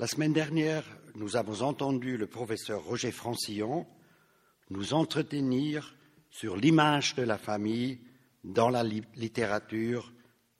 La 0.00 0.06
semaine 0.06 0.32
dernière, 0.32 0.84
nous 1.16 1.34
avons 1.34 1.62
entendu 1.62 2.16
le 2.16 2.28
professeur 2.28 2.84
Roger 2.84 3.10
Francillon 3.10 3.84
nous 4.70 4.94
entretenir 4.94 5.96
sur 6.30 6.56
l'image 6.56 7.16
de 7.16 7.24
la 7.24 7.36
famille 7.36 7.98
dans 8.44 8.68
la 8.68 8.84
littérature 8.84 10.12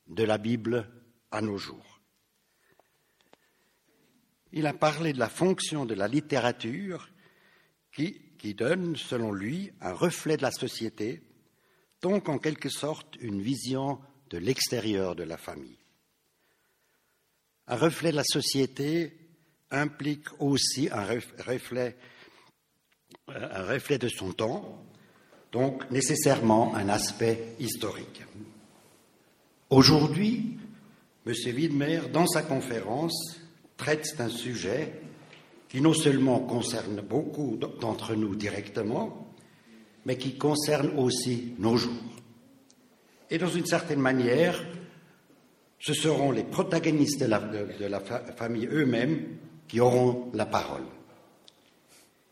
de 0.09 0.25
la 0.25 0.39
Bible 0.39 0.91
à 1.31 1.41
nos 1.41 1.57
jours. 1.57 2.01
Il 4.51 4.67
a 4.67 4.73
parlé 4.73 5.13
de 5.13 5.21
la 5.21 5.29
fonction 5.29 5.87
de 5.87 5.95
la 5.95 6.09
littérature 6.09 7.09
qui, 7.93 8.55
donne, 8.55 8.97
selon 8.97 9.31
lui, 9.31 9.71
un 9.81 9.93
reflet 9.93 10.37
de 10.37 10.43
la 10.43 10.51
société, 10.51 11.23
donc 12.03 12.29
en 12.29 12.39
quelque 12.39 12.71
sorte 12.71 13.15
une 13.21 13.41
vision 13.41 14.01
de 14.31 14.39
l'extérieur 14.39 15.15
de 15.15 15.23
la 15.23 15.37
famille. 15.37 15.79
Un 17.69 17.77
reflet 17.77 18.11
de 18.11 18.17
la 18.17 18.25
société 18.25 19.27
implique 19.71 20.27
aussi 20.41 20.89
un 20.91 21.05
reflet, 21.05 21.97
un 23.29 23.63
reflet 23.65 23.99
de 23.99 24.09
son 24.09 24.33
temps, 24.33 24.83
donc 25.53 25.91
nécessairement 25.91 26.75
un 26.75 26.89
aspect 26.89 27.55
historique. 27.59 28.23
Aujourd'hui, 29.71 30.59
M. 31.27 31.33
Widmer, 31.55 32.01
dans 32.13 32.27
sa 32.27 32.43
conférence, 32.43 33.39
traite 33.77 34.17
d'un 34.17 34.29
sujet 34.29 35.01
qui 35.69 35.81
non 35.81 35.93
seulement 35.93 36.41
concerne 36.41 37.03
beaucoup 37.03 37.59
d'entre 37.81 38.15
nous 38.15 38.35
directement, 38.35 39.29
mais 40.07 40.17
qui 40.17 40.39
concerne 40.39 40.99
aussi 40.99 41.55
nos 41.59 41.77
jours. 41.77 41.93
Et 43.31 43.37
dans 43.37 43.51
une 43.51 43.67
certaine 43.67 44.01
manière, 44.01 44.65
ce 45.79 45.93
seront 45.93 46.31
les 46.31 46.45
protagonistes 46.45 47.21
de 47.21 47.27
la, 47.27 47.39
de 47.41 47.85
la 47.85 48.01
famille 48.01 48.67
eux-mêmes 48.73 49.37
qui 49.69 49.81
auront 49.81 50.31
la 50.35 50.47
parole. 50.47 50.87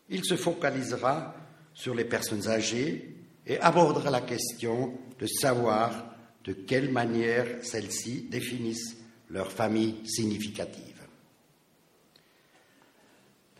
Il 0.09 0.25
se 0.25 0.35
focalisera 0.35 1.35
sur 1.73 1.93
les 1.93 2.05
personnes 2.05 2.47
âgées 2.47 3.15
et 3.45 3.59
abordera 3.59 4.09
la 4.09 4.21
question 4.21 4.97
de 5.19 5.27
savoir 5.27 6.15
de 6.43 6.53
quelle 6.53 6.91
manière 6.91 7.45
celles-ci 7.61 8.27
définissent 8.29 8.97
leur 9.29 9.51
famille 9.51 10.05
significative. 10.05 10.97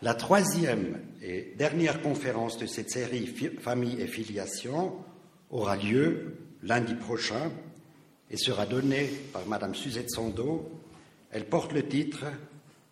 La 0.02 0.14
troisième 0.14 1.02
et 1.22 1.54
dernière 1.58 2.02
conférence 2.02 2.58
de 2.58 2.68
cette 2.68 2.92
série 2.92 3.26
Famille 3.60 4.00
et 4.00 4.08
filiation 4.08 4.96
aura 5.50 5.76
lieu 5.76 6.36
lundi 6.64 6.94
prochain 6.96 7.52
et 8.30 8.38
sera 8.38 8.66
donnée 8.66 9.10
par 9.34 9.46
Madame 9.48 9.74
Suzette 9.74 10.12
Sando. 10.12 10.70
Elle 11.32 11.46
porte 11.46 11.74
le 11.74 11.88
titre 11.88 12.26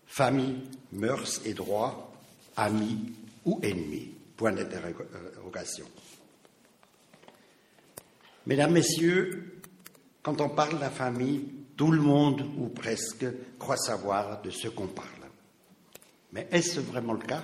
Famille, 0.07 0.63
mœurs 0.91 1.41
et 1.45 1.53
droits, 1.53 2.13
amis 2.55 3.13
ou 3.45 3.59
ennemis 3.63 4.11
Point 4.37 4.51
d'interrogation. 4.51 5.85
Mesdames, 8.45 8.73
Messieurs, 8.73 9.61
quand 10.21 10.41
on 10.41 10.49
parle 10.49 10.75
de 10.75 10.81
la 10.81 10.89
famille, 10.89 11.45
tout 11.77 11.89
le 11.91 12.01
monde, 12.01 12.45
ou 12.57 12.67
presque, 12.67 13.25
croit 13.57 13.77
savoir 13.77 14.41
de 14.41 14.49
ce 14.49 14.67
qu'on 14.67 14.87
parle. 14.87 15.09
Mais 16.33 16.47
est-ce 16.51 16.81
vraiment 16.81 17.13
le 17.13 17.25
cas? 17.25 17.43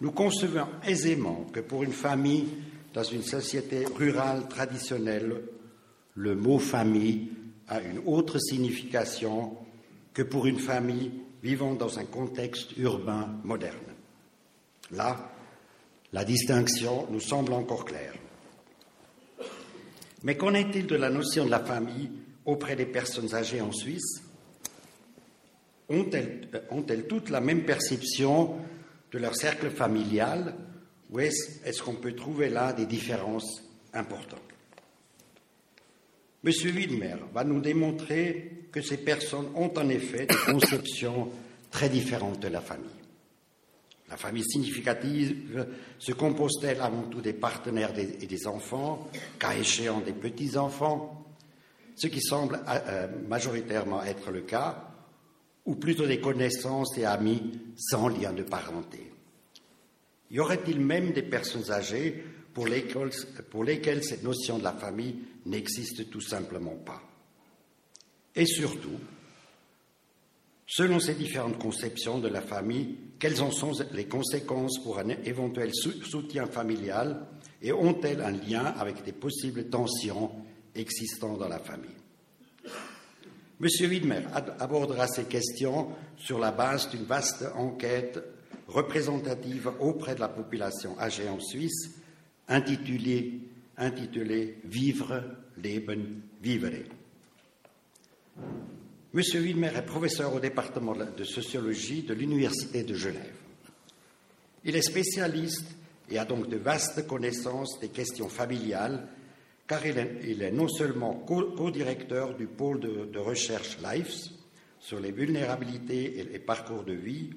Nous 0.00 0.10
concevons 0.10 0.66
aisément 0.84 1.46
que 1.52 1.60
pour 1.60 1.84
une 1.84 1.92
famille 1.92 2.48
dans 2.92 3.04
une 3.04 3.22
société 3.22 3.84
rurale 3.84 4.48
traditionnelle, 4.48 5.42
le 6.14 6.34
mot 6.34 6.58
famille 6.58 7.30
a 7.68 7.80
une 7.80 8.00
autre 8.06 8.38
signification 8.40 9.56
que 10.14 10.22
pour 10.22 10.46
une 10.46 10.58
famille 10.58 11.12
vivant 11.42 11.74
dans 11.74 11.98
un 11.98 12.04
contexte 12.04 12.76
urbain 12.76 13.28
moderne. 13.44 13.76
Là, 14.90 15.32
la 16.12 16.24
distinction 16.24 17.06
nous 17.10 17.20
semble 17.20 17.52
encore 17.52 17.84
claire. 17.84 18.14
Mais 20.22 20.36
qu'en 20.36 20.54
est-il 20.54 20.86
de 20.86 20.96
la 20.96 21.10
notion 21.10 21.46
de 21.46 21.50
la 21.50 21.60
famille 21.60 22.10
auprès 22.44 22.76
des 22.76 22.86
personnes 22.86 23.34
âgées 23.34 23.60
en 23.60 23.72
Suisse? 23.72 24.22
Ont-elles 25.88 26.48
ont 26.70 26.82
toutes 27.08 27.30
la 27.30 27.40
même 27.40 27.64
perception 27.64 28.56
de 29.10 29.18
leur 29.18 29.34
cercle 29.34 29.70
familial 29.70 30.54
ou 31.10 31.20
est-ce 31.20 31.82
qu'on 31.82 31.94
peut 31.94 32.14
trouver 32.14 32.48
là 32.48 32.72
des 32.72 32.86
différences 32.86 33.62
importantes? 33.92 34.40
Monsieur 36.44 36.70
Widmer 36.70 37.16
va 37.32 37.44
nous 37.44 37.60
démontrer 37.60 38.61
que 38.72 38.80
ces 38.80 38.96
personnes 38.96 39.48
ont 39.54 39.72
en 39.76 39.88
effet 39.90 40.26
des 40.26 40.52
conceptions 40.52 41.28
très 41.70 41.88
différentes 41.88 42.40
de 42.40 42.48
la 42.48 42.60
famille. 42.60 42.88
La 44.08 44.16
famille 44.16 44.44
significative 44.44 45.66
se 45.98 46.12
compose-t-elle 46.12 46.80
avant 46.80 47.04
tout 47.04 47.20
des 47.20 47.32
partenaires 47.32 47.96
et 47.98 48.26
des 48.26 48.46
enfants, 48.46 49.08
cas 49.38 49.54
échéant 49.54 50.00
des 50.00 50.12
petits-enfants, 50.12 51.26
ce 51.94 52.06
qui 52.08 52.20
semble 52.20 52.56
euh, 52.56 52.78
euh, 52.88 53.08
majoritairement 53.28 54.02
être 54.02 54.30
le 54.30 54.42
cas, 54.42 54.88
ou 55.64 55.76
plutôt 55.76 56.06
des 56.06 56.20
connaissances 56.20 56.96
et 56.98 57.04
amis 57.04 57.58
sans 57.76 58.08
lien 58.08 58.32
de 58.32 58.42
parenté? 58.42 59.12
Y 60.30 60.40
aurait-il 60.40 60.80
même 60.80 61.12
des 61.12 61.22
personnes 61.22 61.70
âgées 61.70 62.24
pour 62.52 62.66
lesquelles, 62.66 63.10
pour 63.50 63.64
lesquelles 63.64 64.02
cette 64.02 64.24
notion 64.24 64.58
de 64.58 64.64
la 64.64 64.72
famille 64.72 65.16
n'existe 65.46 66.10
tout 66.10 66.20
simplement 66.20 66.76
pas? 66.76 67.02
Et 68.34 68.46
surtout, 68.46 68.98
selon 70.66 71.00
ces 71.00 71.14
différentes 71.14 71.58
conceptions 71.58 72.18
de 72.18 72.28
la 72.28 72.40
famille, 72.40 72.96
quelles 73.18 73.42
en 73.42 73.50
sont 73.50 73.72
les 73.92 74.06
conséquences 74.06 74.78
pour 74.82 74.98
un 74.98 75.08
éventuel 75.08 75.70
soutien 75.74 76.46
familial 76.46 77.26
et 77.60 77.72
ont-elles 77.72 78.22
un 78.22 78.32
lien 78.32 78.64
avec 78.64 79.04
des 79.04 79.12
possibles 79.12 79.68
tensions 79.68 80.30
existant 80.74 81.36
dans 81.36 81.48
la 81.48 81.58
famille? 81.58 81.90
Monsieur 83.60 83.86
Widmer 83.86 84.22
abordera 84.58 85.06
ces 85.06 85.24
questions 85.24 85.90
sur 86.16 86.38
la 86.38 86.50
base 86.50 86.90
d'une 86.90 87.04
vaste 87.04 87.44
enquête 87.54 88.20
représentative 88.66 89.70
auprès 89.78 90.14
de 90.14 90.20
la 90.20 90.28
population 90.28 90.98
âgée 90.98 91.28
en 91.28 91.38
Suisse, 91.38 91.90
intitulée, 92.48 93.40
Vivre, 94.64 95.22
Leben, 95.58 96.22
Vivere. 96.42 97.01
Monsieur 99.14 99.40
Wilmer 99.40 99.70
est 99.76 99.82
professeur 99.82 100.34
au 100.34 100.40
département 100.40 100.94
de 100.94 101.24
sociologie 101.24 102.02
de 102.02 102.14
l'Université 102.14 102.82
de 102.82 102.94
Genève. 102.94 103.36
Il 104.64 104.74
est 104.74 104.82
spécialiste 104.82 105.66
et 106.08 106.18
a 106.18 106.24
donc 106.24 106.48
de 106.48 106.56
vastes 106.56 107.06
connaissances 107.06 107.78
des 107.80 107.88
questions 107.88 108.28
familiales, 108.28 109.08
car 109.66 109.84
il 109.86 110.42
est, 110.42 110.50
non 110.52 110.68
seulement 110.68 111.14
co-directeur 111.14 112.34
du 112.36 112.46
pôle 112.46 112.80
de, 112.80 113.18
recherche 113.18 113.78
LIFES 113.82 114.30
sur 114.80 114.98
les 114.98 115.12
vulnérabilités 115.12 116.18
et 116.18 116.24
les 116.24 116.38
parcours 116.38 116.84
de 116.84 116.94
vie, 116.94 117.30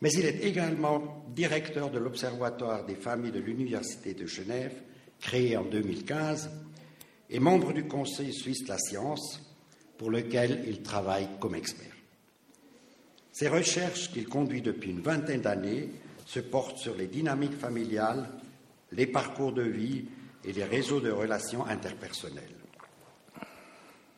mais 0.00 0.10
il 0.12 0.24
est 0.24 0.44
également 0.44 1.24
directeur 1.34 1.90
de 1.90 1.98
l'Observatoire 1.98 2.86
des 2.86 2.94
familles 2.94 3.32
de 3.32 3.40
l'Université 3.40 4.14
de 4.14 4.26
Genève, 4.26 4.74
créé 5.20 5.56
en 5.56 5.64
2015, 5.64 6.50
et 7.28 7.38
membre 7.38 7.72
du 7.72 7.84
Conseil 7.84 8.32
suisse 8.32 8.64
de 8.64 8.68
la 8.68 8.78
science, 8.78 9.49
pour 10.00 10.10
lequel 10.10 10.64
il 10.66 10.80
travaille 10.80 11.28
comme 11.38 11.54
expert. 11.54 11.94
Ses 13.32 13.48
recherches 13.48 14.10
qu'il 14.10 14.26
conduit 14.26 14.62
depuis 14.62 14.92
une 14.92 15.02
vingtaine 15.02 15.42
d'années 15.42 15.90
se 16.24 16.40
portent 16.40 16.78
sur 16.78 16.96
les 16.96 17.06
dynamiques 17.06 17.58
familiales, 17.58 18.30
les 18.92 19.06
parcours 19.06 19.52
de 19.52 19.60
vie 19.60 20.06
et 20.42 20.54
les 20.54 20.64
réseaux 20.64 21.00
de 21.00 21.10
relations 21.10 21.66
interpersonnelles. 21.66 22.56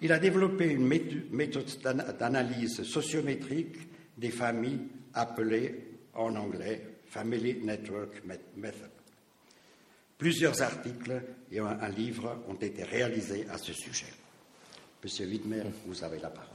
Il 0.00 0.12
a 0.12 0.20
développé 0.20 0.66
une 0.66 0.86
méthode 0.86 1.66
d'analyse 2.16 2.84
sociométrique 2.84 3.78
des 4.16 4.30
familles 4.30 4.86
appelée 5.14 5.98
en 6.14 6.36
anglais 6.36 7.00
Family 7.08 7.56
Network 7.64 8.22
Method. 8.54 8.90
Plusieurs 10.16 10.62
articles 10.62 11.24
et 11.50 11.58
un 11.58 11.88
livre 11.88 12.40
ont 12.46 12.54
été 12.54 12.84
réalisés 12.84 13.48
à 13.50 13.58
ce 13.58 13.72
sujet. 13.72 14.21
Monsieur 15.04 15.26
Widmer, 15.26 15.64
vous 15.84 16.04
avez 16.04 16.20
la 16.20 16.28
parole. 16.28 16.50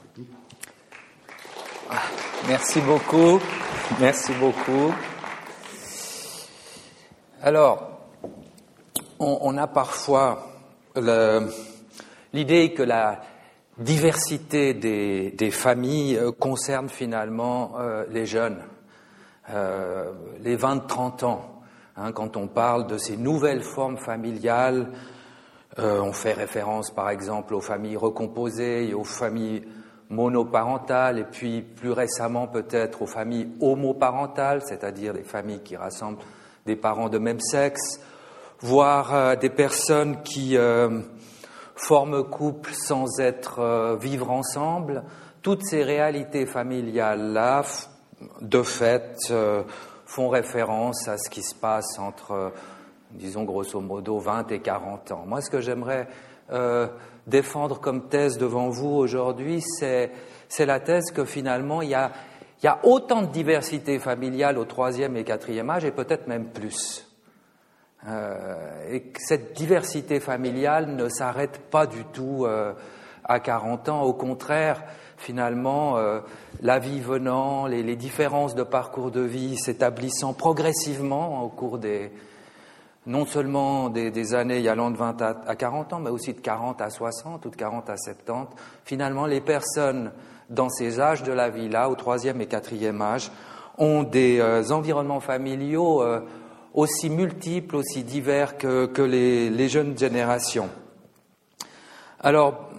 Merci 2.48 2.80
beaucoup. 2.80 3.42
Merci 4.00 4.32
beaucoup. 4.40 4.94
Alors, 7.42 8.08
on, 9.20 9.58
a 9.58 9.68
parfois 9.68 10.48
l'idée 12.32 12.74
que 12.74 12.84
la 12.84 13.20
diversité 13.80 14.74
des, 14.74 15.52
familles 15.52 16.16
euh, 16.16 16.32
concerne 16.32 16.88
finalement 16.88 17.74
euh, 17.80 18.06
les 18.10 18.26
jeunes, 18.26 18.64
euh, 19.50 20.14
les 20.40 20.56
20-30 20.56 21.26
ans. 21.26 21.64
Hein, 21.98 22.14
quand 22.14 22.38
on 22.38 22.48
parle 22.48 22.88
de 22.88 22.98
ces 22.98 23.18
nouvelles 23.18 23.64
formes 23.64 23.98
familiales, 23.98 24.94
euh, 25.80 26.02
on 26.02 26.12
fait 26.12 26.34
référence 26.34 26.90
par 26.90 27.10
exemple 27.10 27.54
aux 27.54 27.62
familles 27.62 27.98
recomposées 27.98 28.94
aux 28.94 29.04
familles 29.04 29.64
monoparentales 30.10 31.20
et 31.20 31.24
puis 31.24 31.62
plus 31.62 31.92
récemment 31.92 32.48
peut-être 32.48 33.04
aux 33.04 33.08
familles 33.08 33.50
homoparentales, 33.62 34.62
c'est-à-dire 34.66 35.14
les 35.14 35.24
familles 35.24 35.62
qui 35.62 35.76
rassemblent 35.76 36.24
des 36.66 36.76
parents 36.76 37.10
de 37.10 37.20
même 37.20 37.40
sexe, 37.40 38.00
voire 38.60 39.14
euh, 39.14 39.36
des 39.36 39.50
personnes 39.50 40.24
qui 40.24 40.58
euh, 40.58 41.02
forment 41.76 42.24
couple 42.24 42.72
sans 42.74 43.20
être 43.20 43.98
vivre 44.02 44.32
ensemble. 44.32 45.04
Toutes 45.44 45.64
ces 45.64 45.84
réalités 45.84 46.48
familiales-là, 46.48 47.64
de 48.42 48.64
fait, 48.64 49.32
font 50.08 50.30
référence 50.30 51.08
à 51.08 51.18
ce 51.20 51.30
qui 51.30 51.44
se 51.44 51.54
passe 51.54 52.00
entre, 52.00 52.52
disons 53.12 53.44
grosso 53.44 53.80
modo, 53.80 54.20
20 54.20 54.52
et 54.52 54.60
40 54.60 55.12
ans. 55.12 55.24
Moi, 55.26 55.42
ce 55.42 55.50
que 55.50 55.62
j'aimerais 55.62 56.08
défendre 57.28 57.80
comme 57.80 58.08
thèse 58.08 58.38
devant 58.38 58.70
vous 58.70 58.90
aujourd'hui, 58.90 59.62
c'est, 59.62 60.12
la 60.60 60.80
thèse 60.80 61.12
que 61.12 61.26
finalement, 61.26 61.82
il 61.82 61.90
y, 61.90 61.96
a, 61.96 62.12
il 62.62 62.66
y 62.66 62.70
a 62.70 62.80
autant 62.84 63.22
de 63.22 63.28
diversité 63.28 64.00
familiale 64.00 64.58
au 64.58 64.66
troisième 64.66 65.18
et 65.18 65.24
quatrième 65.24 65.70
âge, 65.70 65.84
et 65.84 65.92
peut-être 65.92 66.28
même 66.28 66.46
plus. 66.46 67.08
Euh, 68.08 68.90
et 68.90 69.02
que 69.02 69.20
cette 69.22 69.54
diversité 69.54 70.20
familiale 70.20 70.96
ne 70.96 71.10
s'arrête 71.10 71.60
pas 71.70 71.88
du 71.88 72.06
tout 72.06 72.46
euh, 72.46 72.74
à 73.24 73.40
40 73.40 73.90
ans. 73.90 74.02
Au 74.04 74.14
contraire, 74.14 74.84
finalement, 75.18 75.98
euh, 75.98 76.22
la 76.62 76.80
vie 76.80 77.02
venant, 77.02 77.66
les, 77.66 77.96
différences 77.96 78.56
de 78.56 78.64
parcours 78.64 79.12
de 79.12 79.22
vie 79.22 79.58
s'établissant 79.58 80.34
progressivement 80.34 81.44
au 81.44 81.50
cours 81.50 81.80
des, 81.80 82.12
non 83.08 83.26
seulement 83.26 83.90
des, 83.90 84.36
années 84.36 84.68
allant 84.68 84.92
de 84.92 84.98
20 84.98 85.22
à, 85.22 85.56
40 85.56 85.94
ans, 85.94 86.00
mais 86.00 86.10
aussi 86.10 86.34
de 86.34 86.42
40 86.42 86.82
à 86.82 86.90
60 86.90 87.46
ou 87.46 87.50
de 87.50 87.56
40 87.56 87.90
à 87.90 87.96
70. 87.96 88.50
Finalement, 88.84 89.26
les 89.26 89.40
personnes 89.40 90.12
dans 90.50 90.70
ces 90.70 91.00
âges 91.00 91.24
de 91.24 91.32
la 91.32 91.50
vie-là, 91.50 91.90
au 91.90 91.96
troisième 91.96 92.42
et 92.42 92.48
quatrième 92.48 93.02
âge, 93.02 93.32
ont 93.78 94.04
des 94.04 94.40
euh, 94.40 94.72
environnements 94.72 95.22
familiaux 95.22 96.04
euh, 96.04 96.20
aussi 96.74 97.10
multiples, 97.10 97.78
aussi 97.78 98.04
divers 98.04 98.58
que, 98.58 99.02
les, 99.02 99.70
jeunes 99.70 99.98
générations. 99.98 100.70
Alors, 102.20 102.70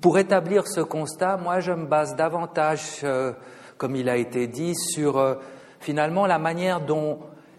pour 0.00 0.18
établir 0.18 0.68
ce 0.68 0.82
constat, 0.82 1.36
moi, 1.36 1.58
je 1.58 1.72
me 1.72 1.86
base 1.86 2.14
davantage, 2.14 3.00
euh, 3.02 3.32
comme 3.76 3.96
il 3.96 4.08
a 4.08 4.16
été 4.16 4.46
dit, 4.46 4.76
sur 4.76 5.36
finalement 5.80 6.26
la 6.26 6.38
manière 6.38 6.80
dont 6.80 7.18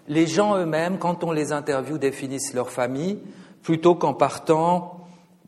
les 0.09 0.25
gens 0.27 0.57
eux-mêmes, 0.57 0.97
quand 0.97 1.23
on 1.23 1.31
les 1.31 1.53
interviewe, 1.53 1.97
définissent 1.99 2.53
leur 2.53 2.71
famille, 2.71 3.19
plutôt 3.61 3.95
qu'en 3.95 4.15
partant 4.15 5.05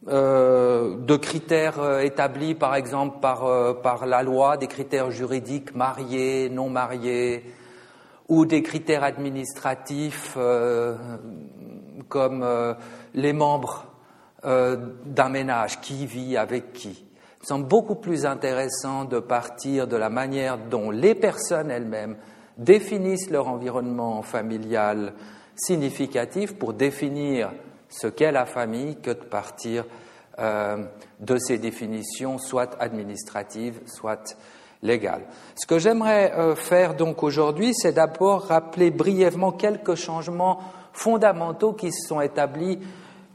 euh, 0.08 0.98
de 0.98 1.16
critères 1.16 1.80
euh, 1.80 2.00
établis, 2.00 2.56
par 2.56 2.76
exemple, 2.76 3.20
par, 3.22 3.46
euh, 3.46 3.74
par, 3.74 4.06
la 4.06 4.22
loi, 4.24 4.58
des 4.58 4.68
critères 4.68 5.12
juridiques, 5.12 5.76
mariés, 5.76 6.50
non 6.50 6.70
mariés, 6.70 7.44
ou 8.30 8.46
des 8.46 8.62
critères 8.62 9.04
administratifs 9.04 10.38
comme 12.08 12.76
les 13.14 13.34
membres 13.34 13.88
d'un 14.42 15.30
ménage, 15.30 15.82
qui 15.82 16.06
vit 16.06 16.38
avec 16.38 16.72
qui. 16.72 16.92
Il 16.92 17.42
me 17.42 17.46
semble 17.46 17.68
beaucoup 17.68 17.96
plus 17.96 18.26
intéressant 18.26 19.04
de 19.04 19.20
partir 19.20 19.86
de 19.86 19.98
la 19.98 20.10
manière 20.10 20.58
dont 20.58 20.92
les 20.92 21.14
personnes 21.14 21.70
elles-mêmes 21.70 22.16
définissent 22.64 23.30
leur 23.30 23.48
environnement 23.48 24.22
familial 24.22 25.14
significatif 25.56 26.54
pour 26.54 26.74
définir 26.74 27.52
ce 27.90 28.08
qu'est 28.08 28.32
la 28.32 28.46
famille 28.46 28.98
que 28.98 29.12
de 29.12 29.16
partir 29.16 29.86
euh, 30.40 30.78
de 31.20 31.38
ces 31.38 31.58
définitions, 31.58 32.38
soit 32.38 32.78
administratives, 32.80 33.82
soit 33.86 34.38
légales. 34.82 35.26
Ce 35.56 35.68
que 35.68 35.78
j'aimerais 35.78 36.34
euh, 36.34 36.56
faire 36.56 36.96
donc 36.96 37.22
aujourd'hui, 37.24 37.74
c'est 37.74 37.94
d'abord 37.94 38.44
rappeler 38.44 38.92
brièvement 38.92 39.52
quelques 39.52 39.96
changements 39.96 40.60
fondamentaux 40.94 41.74
qui 41.74 41.92
se 41.92 42.08
sont 42.08 42.22
établis, 42.22 42.80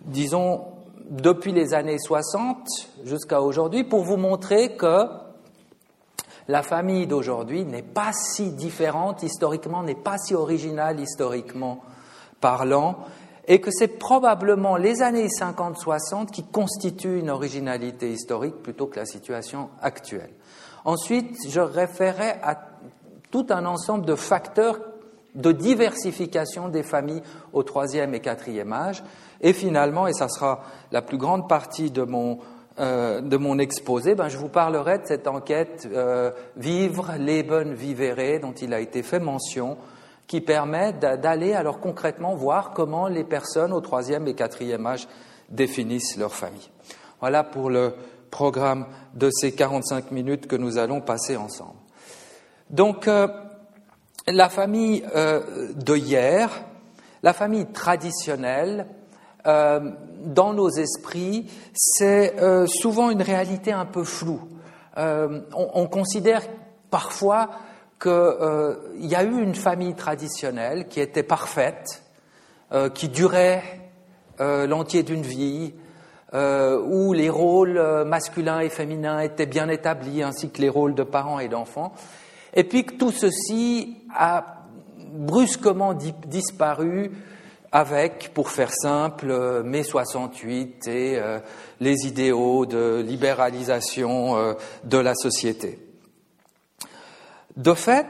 disons, 0.04 0.64
depuis 1.10 1.52
les 1.52 1.74
années 1.74 1.98
60 1.98 2.66
jusqu'à 3.04 3.40
aujourd'hui, 3.40 3.84
pour 3.84 4.02
vous 4.02 4.16
montrer 4.16 4.76
que 4.76 5.06
la 6.48 6.62
famille 6.62 7.06
d'aujourd'hui 7.06 7.64
n'est 7.64 7.82
pas 7.82 8.12
si 8.12 8.52
différente 8.52 9.22
historiquement, 9.22 9.82
n'est 9.82 9.94
pas 9.94 10.18
si 10.18 10.34
originale 10.34 11.00
historiquement 11.00 11.82
parlant, 12.40 12.98
et 13.48 13.60
que 13.60 13.70
c'est 13.70 13.98
probablement 13.98 14.76
les 14.76 15.02
années 15.02 15.28
50-60 15.28 16.30
qui 16.30 16.44
constituent 16.44 17.18
une 17.18 17.30
originalité 17.30 18.10
historique 18.10 18.56
plutôt 18.56 18.86
que 18.86 18.98
la 18.98 19.06
situation 19.06 19.70
actuelle. 19.80 20.30
Ensuite, 20.84 21.36
je 21.48 21.60
référerai 21.60 22.34
à 22.42 22.58
tout 23.30 23.46
un 23.50 23.66
ensemble 23.66 24.06
de 24.06 24.14
facteurs 24.14 24.78
de 25.34 25.52
diversification 25.52 26.68
des 26.68 26.82
familles 26.82 27.22
au 27.52 27.62
troisième 27.62 28.14
et 28.14 28.20
quatrième 28.20 28.72
âge. 28.72 29.02
Et 29.40 29.52
finalement, 29.52 30.06
et 30.06 30.12
ça 30.12 30.28
sera 30.28 30.62
la 30.90 31.02
plus 31.02 31.18
grande 31.18 31.48
partie 31.48 31.90
de 31.90 32.02
mon 32.02 32.38
euh, 32.78 33.22
de 33.22 33.38
mon 33.38 33.58
exposé, 33.58 34.14
ben, 34.14 34.28
je 34.28 34.36
vous 34.36 34.50
parlerai 34.50 34.98
de 34.98 35.06
cette 35.06 35.26
enquête 35.26 35.88
euh, 35.90 36.30
Vivre, 36.56 37.14
Leben, 37.18 37.72
Vivere, 37.72 38.38
dont 38.40 38.52
il 38.52 38.74
a 38.74 38.80
été 38.80 39.02
fait 39.02 39.18
mention, 39.18 39.78
qui 40.26 40.42
permet 40.42 40.92
d'aller 40.92 41.54
alors 41.54 41.80
concrètement 41.80 42.34
voir 42.34 42.72
comment 42.74 43.08
les 43.08 43.24
personnes 43.24 43.72
au 43.72 43.80
troisième 43.80 44.26
et 44.28 44.34
quatrième 44.34 44.86
âge 44.86 45.08
définissent 45.48 46.18
leur 46.18 46.34
famille. 46.34 46.68
Voilà 47.20 47.44
pour 47.44 47.70
le 47.70 47.94
programme 48.30 48.86
de 49.14 49.30
ces 49.30 49.52
45 49.52 50.10
minutes 50.10 50.46
que 50.46 50.56
nous 50.56 50.76
allons 50.76 51.00
passer 51.00 51.38
ensemble. 51.38 51.78
Donc, 52.68 53.08
euh, 53.08 53.28
la 54.28 54.50
famille 54.50 55.02
de 55.04 55.96
hier, 55.96 56.50
la 57.22 57.32
famille 57.32 57.66
traditionnelle, 57.66 58.86
euh, 59.46 59.80
dans 60.24 60.52
nos 60.52 60.70
esprits, 60.70 61.46
c'est 61.72 62.40
euh, 62.40 62.66
souvent 62.66 63.10
une 63.10 63.22
réalité 63.22 63.72
un 63.72 63.84
peu 63.84 64.02
floue. 64.02 64.40
Euh, 64.98 65.42
on, 65.54 65.86
considère 65.86 66.42
parfois 66.90 67.50
qu'il 68.00 69.06
y 69.06 69.14
a 69.14 69.22
eu 69.22 69.40
une 69.42 69.54
famille 69.54 69.94
traditionnelle 69.94 70.88
qui 70.88 71.00
était 71.00 71.22
parfaite, 71.22 72.02
qui 72.94 73.08
durait 73.08 73.62
l'entier 74.38 75.02
d'une 75.02 75.22
vie, 75.22 75.74
où 76.32 77.12
les 77.12 77.28
rôles 77.28 78.04
masculins 78.06 78.60
et 78.60 78.70
féminins 78.70 79.20
étaient 79.20 79.46
bien 79.46 79.68
établis, 79.68 80.22
ainsi 80.22 80.50
que 80.50 80.62
les 80.62 80.68
rôles 80.68 80.94
de 80.94 81.02
parents 81.02 81.38
et 81.38 81.48
d'enfants, 81.48 81.92
et 82.54 82.64
puis 82.64 82.84
que 82.84 82.94
tout 82.94 83.12
ceci 83.12 83.98
a 84.14 84.64
brusquement 85.12 85.94
disparu 85.94 87.12
avec, 87.72 88.32
pour 88.32 88.50
faire 88.50 88.72
simple, 88.72 89.30
euh, 89.30 89.62
mai 89.62 89.82
68 89.82 90.88
et 90.88 91.18
euh, 91.18 91.38
les 91.80 92.06
idéaux 92.06 92.66
de 92.66 93.02
libéralisation 93.06 94.36
euh, 94.36 94.54
de 94.84 94.98
la 94.98 95.14
société. 95.14 95.78
De 97.56 97.72
fait, 97.72 98.06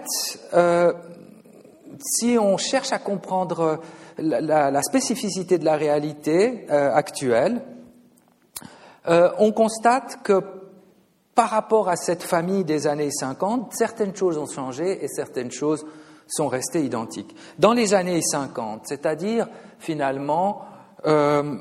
si 2.01 2.37
on 2.37 2.57
cherche 2.57 2.93
à 2.93 2.99
comprendre 2.99 3.81
la, 4.19 4.83
spécificité 4.83 5.57
de 5.57 5.65
la 5.65 5.77
réalité 5.77 6.69
actuelle, 6.69 7.63
on 9.07 9.53
constate 9.53 10.19
que 10.25 10.43
par 11.37 11.51
rapport 11.51 11.89
à 11.89 11.95
cette 11.95 12.25
famille 12.25 12.65
des 12.65 12.89
années 12.89 13.13
50, 13.13 13.73
certaines 13.73 14.17
choses 14.17 14.37
ont 14.37 14.49
changé 14.49 15.05
et 15.05 15.07
certaines 15.07 15.53
choses 15.53 15.87
sont 16.29 16.49
restés 16.49 16.85
identiques. 16.85 17.35
Dans 17.59 17.73
les 17.73 17.95
années 17.95 18.23
50, 18.23 18.83
c'est-à-dire 18.85 19.49
finalement 19.79 20.63
euh, 21.07 21.57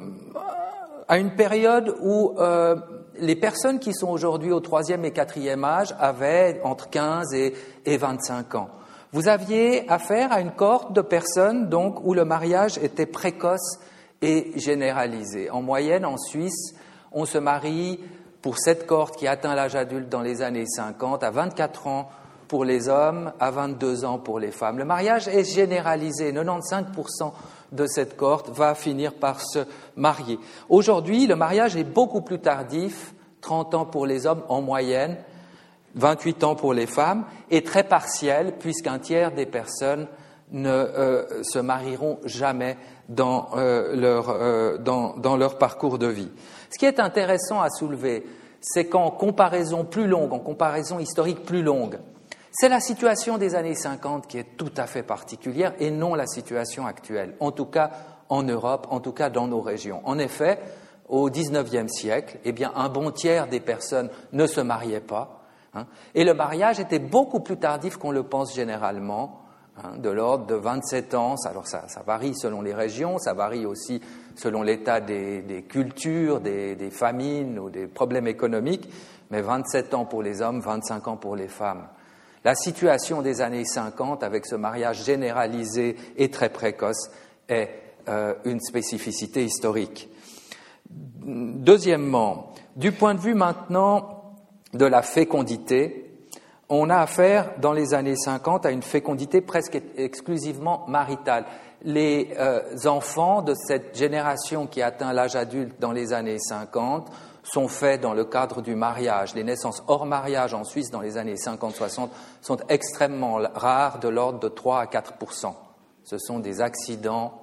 à 1.07 1.17
une 1.17 1.36
période 1.36 1.95
où 2.01 2.34
euh, 2.39 2.75
les 3.19 3.36
personnes 3.36 3.79
qui 3.79 3.93
sont 3.93 4.10
aujourd'hui 4.10 4.51
au 4.51 4.60
troisième 4.60 5.05
et 5.05 5.12
quatrième 5.12 5.63
âge 5.63 5.95
avaient 6.00 6.60
entre 6.63 6.89
15 6.89 7.34
et, 7.34 7.53
et 7.86 7.98
25 7.98 8.55
ans. 8.55 8.69
Vous 9.12 9.27
aviez 9.27 9.89
affaire 9.89 10.34
à 10.34 10.41
une 10.41 10.51
cohorte 10.51 10.93
de 10.93 11.01
personnes 11.01 11.69
donc 11.69 12.03
où 12.03 12.13
le 12.13 12.25
mariage 12.25 12.77
était 12.79 13.05
précoce 13.05 13.79
et 14.22 14.51
généralisé. 14.55 15.50
En 15.50 15.62
moyenne, 15.62 16.05
en 16.05 16.17
Suisse, 16.17 16.75
on 17.12 17.25
se 17.25 17.38
marie 17.38 18.00
pour 18.41 18.57
cette 18.57 18.86
cohorte 18.86 19.15
qui 19.15 19.27
atteint 19.27 19.55
l'âge 19.55 19.75
adulte 19.75 20.10
dans 20.10 20.22
les 20.22 20.41
années 20.41 20.65
50 20.65 21.24
à 21.24 21.31
24 21.31 21.88
ans 21.88 22.10
pour 22.47 22.65
les 22.65 22.89
hommes, 22.89 23.31
à 23.39 23.51
22 23.51 24.05
ans 24.05 24.17
pour 24.17 24.39
les 24.39 24.51
femmes. 24.51 24.77
Le 24.77 24.85
mariage 24.85 25.27
est 25.27 25.43
généralisé. 25.43 26.31
95% 26.31 27.31
de 27.71 27.85
cette 27.87 28.15
cohorte 28.15 28.49
va 28.49 28.75
finir 28.75 29.13
par 29.13 29.41
se 29.41 29.59
marier. 29.95 30.39
Aujourd'hui, 30.69 31.27
le 31.27 31.35
mariage 31.35 31.75
est 31.75 31.83
beaucoup 31.83 32.21
plus 32.21 32.39
tardif, 32.39 33.13
30 33.41 33.75
ans 33.75 33.85
pour 33.85 34.05
les 34.05 34.27
hommes 34.27 34.43
en 34.49 34.61
moyenne, 34.61 35.17
28 35.95 36.43
ans 36.43 36.55
pour 36.55 36.73
les 36.73 36.87
femmes, 36.87 37.25
et 37.51 37.63
très 37.63 37.83
partiel, 37.83 38.53
puisqu'un 38.59 38.99
tiers 38.99 39.31
des 39.31 39.45
personnes 39.45 40.07
ne 40.51 40.69
euh, 40.69 41.43
se 41.43 41.59
marieront 41.59 42.19
jamais 42.25 42.77
dans, 43.09 43.49
euh, 43.55 43.95
leur, 43.95 44.29
euh, 44.29 44.77
dans, 44.77 45.15
dans 45.17 45.37
leur 45.37 45.57
parcours 45.57 45.97
de 45.97 46.07
vie. 46.07 46.31
Ce 46.71 46.77
qui 46.77 46.85
est 46.85 46.99
intéressant 46.99 47.61
à 47.61 47.69
soulever, 47.69 48.25
c'est 48.61 48.85
qu'en 48.85 49.11
comparaison 49.11 49.85
plus 49.85 50.07
longue, 50.07 50.33
en 50.33 50.39
comparaison 50.39 50.99
historique 50.99 51.45
plus 51.45 51.61
longue, 51.61 51.97
c'est 52.57 52.69
la 52.69 52.79
situation 52.79 53.38
des 53.38 53.53
années 53.53 53.75
50 53.75 54.27
qui 54.27 54.38
est 54.38 54.55
tout 54.55 54.71
à 54.77 54.88
fait 54.88 55.03
particulière 55.03 55.74
et 55.79 55.91
non 55.91 56.15
la 56.15 56.25
situation 56.25 56.85
actuelle, 56.85 57.35
en 57.41 57.51
tout 57.51 57.65
cas 57.65 57.91
en 58.29 58.43
Europe, 58.43 58.88
en 58.91 59.01
tout 59.01 59.12
cas 59.12 59.29
dans 59.29 59.47
nos 59.47 59.59
régions. 59.59 60.01
En 60.05 60.17
effet, 60.17 60.59
au 61.09 61.29
XIXe 61.29 61.91
siècle, 61.91 62.39
eh 62.45 62.53
bien, 62.53 62.71
un 62.75 62.88
bon 62.88 63.12
tiers 63.12 63.47
des 63.47 63.59
personnes 63.59 64.09
ne 64.31 64.47
se 64.47 64.62
mariaient 64.62 65.01
pas, 65.01 65.41
hein, 65.74 65.85
et 66.15 66.24
le 66.24 66.33
mariage 66.33 66.79
était 66.79 67.00
beaucoup 67.00 67.41
plus 67.41 67.57
tardif 67.57 67.97
qu'on 67.97 68.12
le 68.12 68.24
pense 68.24 68.55
généralement, 68.55 69.41
hein, 69.77 69.97
de 69.97 70.09
l'ordre 70.09 70.45
de 70.45 70.55
27 70.55 71.13
ans. 71.13 71.35
Alors 71.45 71.67
ça, 71.67 71.85
varie 72.07 72.35
selon 72.35 72.62
les 72.62 72.74
régions, 72.74 73.17
ça 73.17 73.33
varie 73.33 73.65
aussi 73.65 74.00
selon 74.35 74.63
l'état 74.63 75.01
des, 75.01 75.65
cultures, 75.67 76.39
des, 76.39 76.77
des, 76.77 76.89
famines 76.89 77.59
ou 77.59 77.69
des 77.69 77.88
problèmes 77.88 78.27
économiques, 78.27 78.89
mais 79.29 79.41
27 79.41 79.93
ans 79.93 80.05
pour 80.05 80.24
les 80.24 80.41
hommes, 80.41 80.62
25 80.62 81.07
ans 81.09 81.17
pour 81.17 81.35
les 81.35 81.50
femmes. 81.50 81.88
La 82.45 82.53
situation 82.53 83.23
des 83.23 83.41
années 83.41 83.65
50, 83.65 84.21
avec 84.21 84.45
ce 84.45 84.55
mariage 84.55 85.03
généralisé 85.03 85.95
et 86.15 86.29
très 86.29 86.49
précoce, 86.49 87.09
est 87.49 87.69
euh, 88.07 88.35
une 88.45 88.59
spécificité 88.59 89.43
historique. 89.43 90.09
Deuxièmement, 91.25 92.53
du 92.75 92.91
point 92.91 93.15
de 93.15 93.19
vue 93.19 93.33
maintenant 93.33 94.35
de 94.75 94.85
la 94.85 95.01
fécondité, 95.01 96.05
on 96.69 96.91
a 96.91 96.97
affaire 96.97 97.53
dans 97.61 97.73
les 97.73 97.95
années 97.95 98.15
50 98.15 98.67
à 98.67 98.71
une 98.71 98.83
fécondité 98.83 99.41
presque 99.41 99.81
exclusivement 99.97 100.85
maritale. 100.87 101.45
Les 101.81 102.29
euh, 102.37 102.61
enfants 102.85 103.41
de 103.41 103.55
cette 103.55 103.97
génération 103.97 104.67
qui 104.67 104.83
atteint 104.83 105.13
l'âge 105.13 105.35
adulte 105.35 105.79
dans 105.79 105.91
les 105.91 106.13
années 106.13 106.39
50 106.39 107.11
sont 107.45 107.67
faits 107.67 108.01
dans 108.01 108.13
le 108.13 108.25
cadre 108.25 108.61
du 108.61 108.75
mariage. 108.75 109.35
Les 109.35 109.43
naissances 109.43 109.83
hors 109.87 110.05
mariage 110.05 110.53
en 110.53 110.63
Suisse 110.63 110.89
dans 110.89 111.01
les 111.01 111.17
années 111.17 111.35
50-60 111.35 112.09
sont 112.41 112.57
extrêmement 112.69 113.39
rares, 113.53 113.99
de 113.99 114.09
l'ordre 114.09 114.39
de 114.39 114.49
3 114.49 114.81
à 114.81 114.87
4 114.87 115.13
Ce 116.03 116.17
sont 116.17 116.39
des 116.39 116.59
accidents 116.59 117.41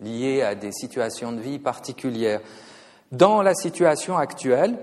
liés 0.00 0.42
à 0.42 0.54
des 0.56 0.72
situations 0.72 1.32
de 1.32 1.40
vie 1.40 1.60
particulières. 1.60 2.40
Dans 3.12 3.42
la 3.42 3.54
situation 3.54 4.18
actuelle, 4.18 4.76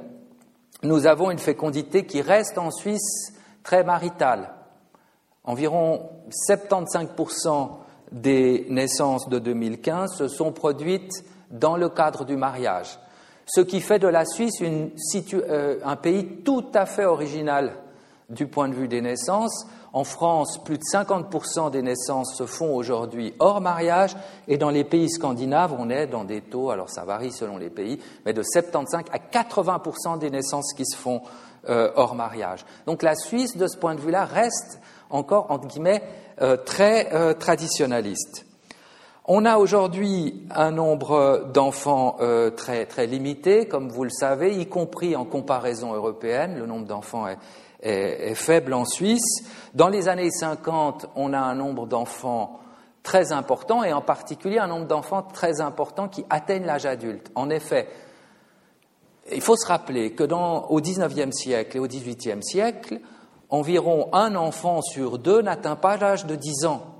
nous 0.83 1.05
avons 1.05 1.31
une 1.31 1.39
fécondité 1.39 2.05
qui 2.05 2.21
reste 2.21 2.57
en 2.57 2.71
Suisse 2.71 3.33
très 3.63 3.83
maritale. 3.83 4.53
Environ 5.43 6.09
75% 6.49 7.71
des 8.13 8.65
naissances 8.69 9.27
de 9.27 9.37
2015 9.37 10.15
se 10.15 10.27
sont 10.29 10.53
produites 10.53 11.25
dans 11.49 11.75
le 11.75 11.89
cadre 11.89 12.23
du 12.23 12.37
mariage 12.37 13.00
ce 13.53 13.59
qui 13.59 13.81
fait 13.81 13.99
de 13.99 14.07
la 14.07 14.23
Suisse 14.25 14.61
euh, 14.61 15.79
un 15.83 15.95
pays 15.97 16.25
tout 16.45 16.67
à 16.73 16.85
fait 16.85 17.03
original 17.03 17.73
du 18.29 18.47
point 18.47 18.69
de 18.69 18.73
vue 18.73 18.87
des 18.87 19.01
naissances. 19.01 19.65
En 19.91 20.05
France, 20.05 20.63
plus 20.63 20.77
de 20.77 20.83
50% 20.83 21.69
des 21.69 21.81
naissances 21.81 22.37
se 22.37 22.45
font 22.45 22.73
aujourd'hui 22.73 23.33
hors 23.39 23.59
mariage, 23.59 24.15
et 24.47 24.57
dans 24.57 24.69
les 24.69 24.85
pays 24.85 25.09
scandinaves, 25.09 25.75
on 25.77 25.89
est 25.89 26.07
dans 26.07 26.23
des 26.23 26.39
taux, 26.39 26.69
alors 26.69 26.89
ça 26.89 27.03
varie 27.03 27.33
selon 27.33 27.57
les 27.57 27.69
pays, 27.69 27.99
mais 28.25 28.31
de 28.31 28.41
75 28.41 29.03
à 29.11 29.17
80% 29.17 30.17
des 30.17 30.29
naissances 30.29 30.73
qui 30.73 30.85
se 30.85 30.95
font 30.95 31.21
euh, 31.67 31.91
hors 31.97 32.15
mariage. 32.15 32.65
Donc 32.85 33.03
la 33.03 33.15
Suisse, 33.15 33.57
de 33.57 33.67
ce 33.67 33.77
point 33.77 33.95
de 33.95 33.99
vue-là, 33.99 34.23
reste 34.23 34.79
encore, 35.09 35.51
entre 35.51 35.67
guillemets, 35.67 36.01
euh, 36.41 36.55
très 36.55 37.35
traditionnaliste. 37.35 38.45
On 39.33 39.45
a 39.45 39.59
aujourd'hui 39.59 40.45
un 40.53 40.71
nombre 40.71 41.49
d'enfants 41.53 42.17
euh, 42.19 42.49
très, 42.49 43.07
limité, 43.07 43.65
comme 43.65 43.87
vous 43.87 44.03
le 44.03 44.09
savez, 44.09 44.57
y 44.57 44.65
compris 44.65 45.15
en 45.15 45.23
comparaison 45.23 45.93
européenne. 45.93 46.59
Le 46.59 46.65
nombre 46.65 46.85
d'enfants 46.85 47.27
est, 47.81 48.35
faible 48.35 48.73
en 48.73 48.83
Suisse. 48.83 49.45
Dans 49.73 49.87
les 49.87 50.09
années 50.09 50.29
50, 50.29 51.11
on 51.15 51.31
a 51.31 51.39
un 51.39 51.55
nombre 51.55 51.87
d'enfants 51.87 52.59
très 53.03 53.31
important, 53.31 53.85
et 53.85 53.93
en 53.93 54.01
particulier 54.01 54.57
un 54.57 54.67
nombre 54.67 54.87
d'enfants 54.87 55.21
très 55.21 55.61
important 55.61 56.09
qui 56.09 56.25
atteignent 56.29 56.65
l'âge 56.65 56.85
adulte. 56.85 57.31
En 57.33 57.49
effet, 57.49 57.87
il 59.31 59.39
faut 59.39 59.55
se 59.55 59.65
rappeler 59.65 60.11
que 60.11 60.25
dans, 60.25 60.65
au 60.65 60.81
XIXe 60.81 61.33
siècle 61.33 61.77
et 61.77 61.79
au 61.79 61.87
XVIIIe 61.87 62.43
siècle, 62.43 62.99
environ 63.49 64.09
un 64.11 64.35
enfant 64.35 64.81
sur 64.81 65.19
deux 65.19 65.41
n'atteint 65.41 65.77
pas 65.77 65.95
l'âge 65.95 66.25
de 66.25 66.35
10 66.35 66.65
ans. 66.65 66.90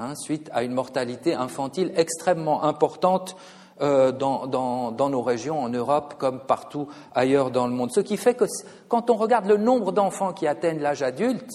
Hein, 0.00 0.14
suite 0.14 0.48
à 0.52 0.62
une 0.62 0.74
mortalité 0.74 1.34
infantile 1.34 1.90
extrêmement 1.96 2.62
importante 2.62 3.34
euh, 3.80 4.12
dans, 4.12 4.92
nos 5.10 5.22
régions, 5.22 5.58
en 5.58 5.68
Europe 5.68 6.14
comme 6.18 6.38
partout 6.38 6.86
ailleurs 7.16 7.50
dans 7.50 7.66
le 7.66 7.72
monde. 7.72 7.90
Ce 7.90 7.98
qui 7.98 8.16
fait 8.16 8.34
que 8.34 8.44
quand 8.86 9.10
on 9.10 9.16
regarde 9.16 9.46
le 9.46 9.56
nombre 9.56 9.90
d'enfants 9.90 10.32
qui 10.32 10.46
atteignent 10.46 10.78
l'âge 10.78 11.02
adulte, 11.02 11.50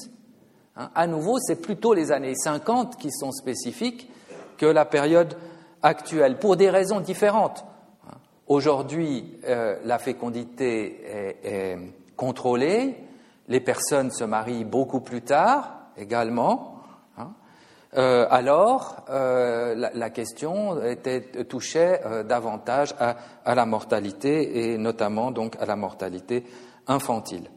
hein, 0.76 0.90
à 0.94 1.08
nouveau, 1.08 1.38
c'est 1.40 1.62
plutôt 1.62 1.94
les 1.94 2.12
années 2.12 2.36
50 2.36 2.98
qui 2.98 3.12
sont 3.14 3.32
spécifiques 3.32 4.12
que 4.58 4.66
la 4.66 4.84
période 4.84 5.38
actuelle, 5.82 6.38
pour 6.38 6.58
des 6.58 6.70
raisons 6.70 7.00
différentes. 7.00 7.64
Hein, 8.10 8.16
aujourd'hui, 8.48 9.40
euh, 9.48 9.78
la 9.86 10.00
fécondité 10.00 11.38
est 11.46 11.78
contrôlée, 12.18 12.98
les 13.48 13.62
personnes 13.62 14.12
se 14.12 14.26
marient 14.26 14.66
beaucoup 14.66 15.00
plus 15.00 15.22
tard 15.22 15.78
également, 15.96 16.73
euh, 17.96 18.26
alors 18.30 19.06
euh, 19.10 19.76
la, 19.94 20.10
question 20.10 20.84
était, 20.84 21.22
touchait 21.48 22.02
euh, 22.06 22.24
davantage 22.24 22.96
à, 23.00 23.54
la 23.54 23.66
mortalité 23.66 24.74
et 24.74 24.78
notamment 24.78 25.30
donc 25.30 25.56
à 25.60 25.66
la 25.66 25.76
mortalité 25.76 26.44
infantile. 26.88 27.50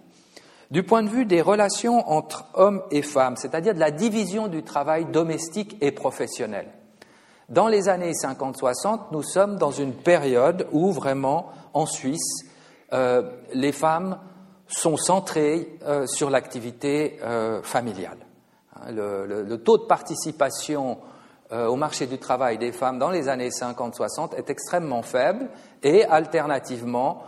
Du 0.70 0.82
point 0.82 1.02
de 1.02 1.08
vue 1.08 1.24
des 1.24 1.40
relations 1.40 2.10
entre 2.10 2.46
hommes 2.54 2.82
et 2.90 3.02
femmes, 3.02 3.36
c'est-à-dire 3.36 3.72
de 3.72 3.80
la 3.80 3.90
division 3.90 4.48
du 4.48 4.62
travail 4.62 5.06
domestique 5.06 5.76
et 5.80 5.92
professionnel, 5.92 6.66
dans 7.48 7.68
les 7.68 7.88
années 7.88 8.12
50-60, 8.12 8.98
nous 9.12 9.22
sommes 9.22 9.56
dans 9.56 9.70
une 9.70 9.94
période 9.94 10.66
où 10.72 10.90
vraiment, 10.90 11.50
en 11.72 11.86
Suisse, 11.86 12.44
les 12.90 13.70
femmes 13.70 14.18
sont 14.66 14.96
centrées 14.96 15.78
sur 16.06 16.28
l'activité 16.28 17.20
familiale. 17.62 18.25
Le, 18.90 19.56
taux 19.56 19.78
de 19.78 19.84
participation 19.84 20.98
euh, 21.52 21.66
au 21.66 21.76
marché 21.76 22.06
du 22.06 22.18
travail 22.18 22.58
des 22.58 22.72
femmes 22.72 22.98
dans 22.98 23.10
les 23.10 23.28
années 23.28 23.50
50-60 23.50 24.34
est 24.36 24.50
extrêmement 24.50 25.02
faible 25.02 25.48
et 25.82 26.04
alternativement, 26.04 27.22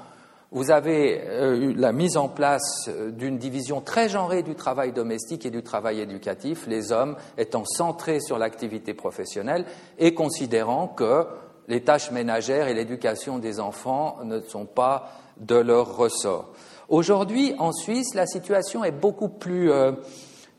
vous 0.51 0.71
avez 0.71 1.21
euh, 1.25 1.57
eu 1.57 1.75
la 1.75 1.93
mise 1.93 2.17
en 2.17 2.29
place 2.29 2.89
euh, 2.89 3.11
d'une 3.11 3.39
division 3.39 3.81
très 3.81 4.09
genrée 4.09 4.43
du 4.43 4.55
travail 4.55 4.93
domestique 4.93 5.47
et 5.47 5.51
du 5.51 5.63
travail 5.63 6.01
éducatif, 6.01 6.67
les 6.67 6.91
hommes 6.91 7.17
étant 7.37 7.65
centrés 7.65 8.21
sur 8.21 8.39
l'activité 8.39 8.93
professionnelle 8.93 9.67
et 9.99 10.15
considérant 10.15 10.89
que 10.89 11.27
les 11.69 11.83
tâches 11.85 12.11
ménagères 12.11 12.67
et 12.67 12.75
l'éducation 12.75 13.39
des 13.39 13.61
enfants 13.61 14.19
ne 14.25 14.41
sont 14.41 14.67
pas 14.67 15.11
de 15.37 15.57
leur 15.57 15.97
ressort. 15.97 16.49
Aujourd'hui, 16.89 17.55
en 17.59 17.73
Suisse, 17.73 18.15
la 18.15 18.27
situation 18.27 18.83
est 18.83 18.91
beaucoup 18.91 19.29
plus 19.29 19.71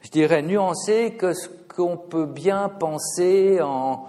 je 0.01 0.09
dirais, 0.09 0.41
nuancé 0.41 1.15
que 1.17 1.33
ce 1.33 1.49
qu'on 1.75 1.97
peut 1.97 2.25
bien 2.25 2.69
penser 2.69 3.61
en 3.61 4.07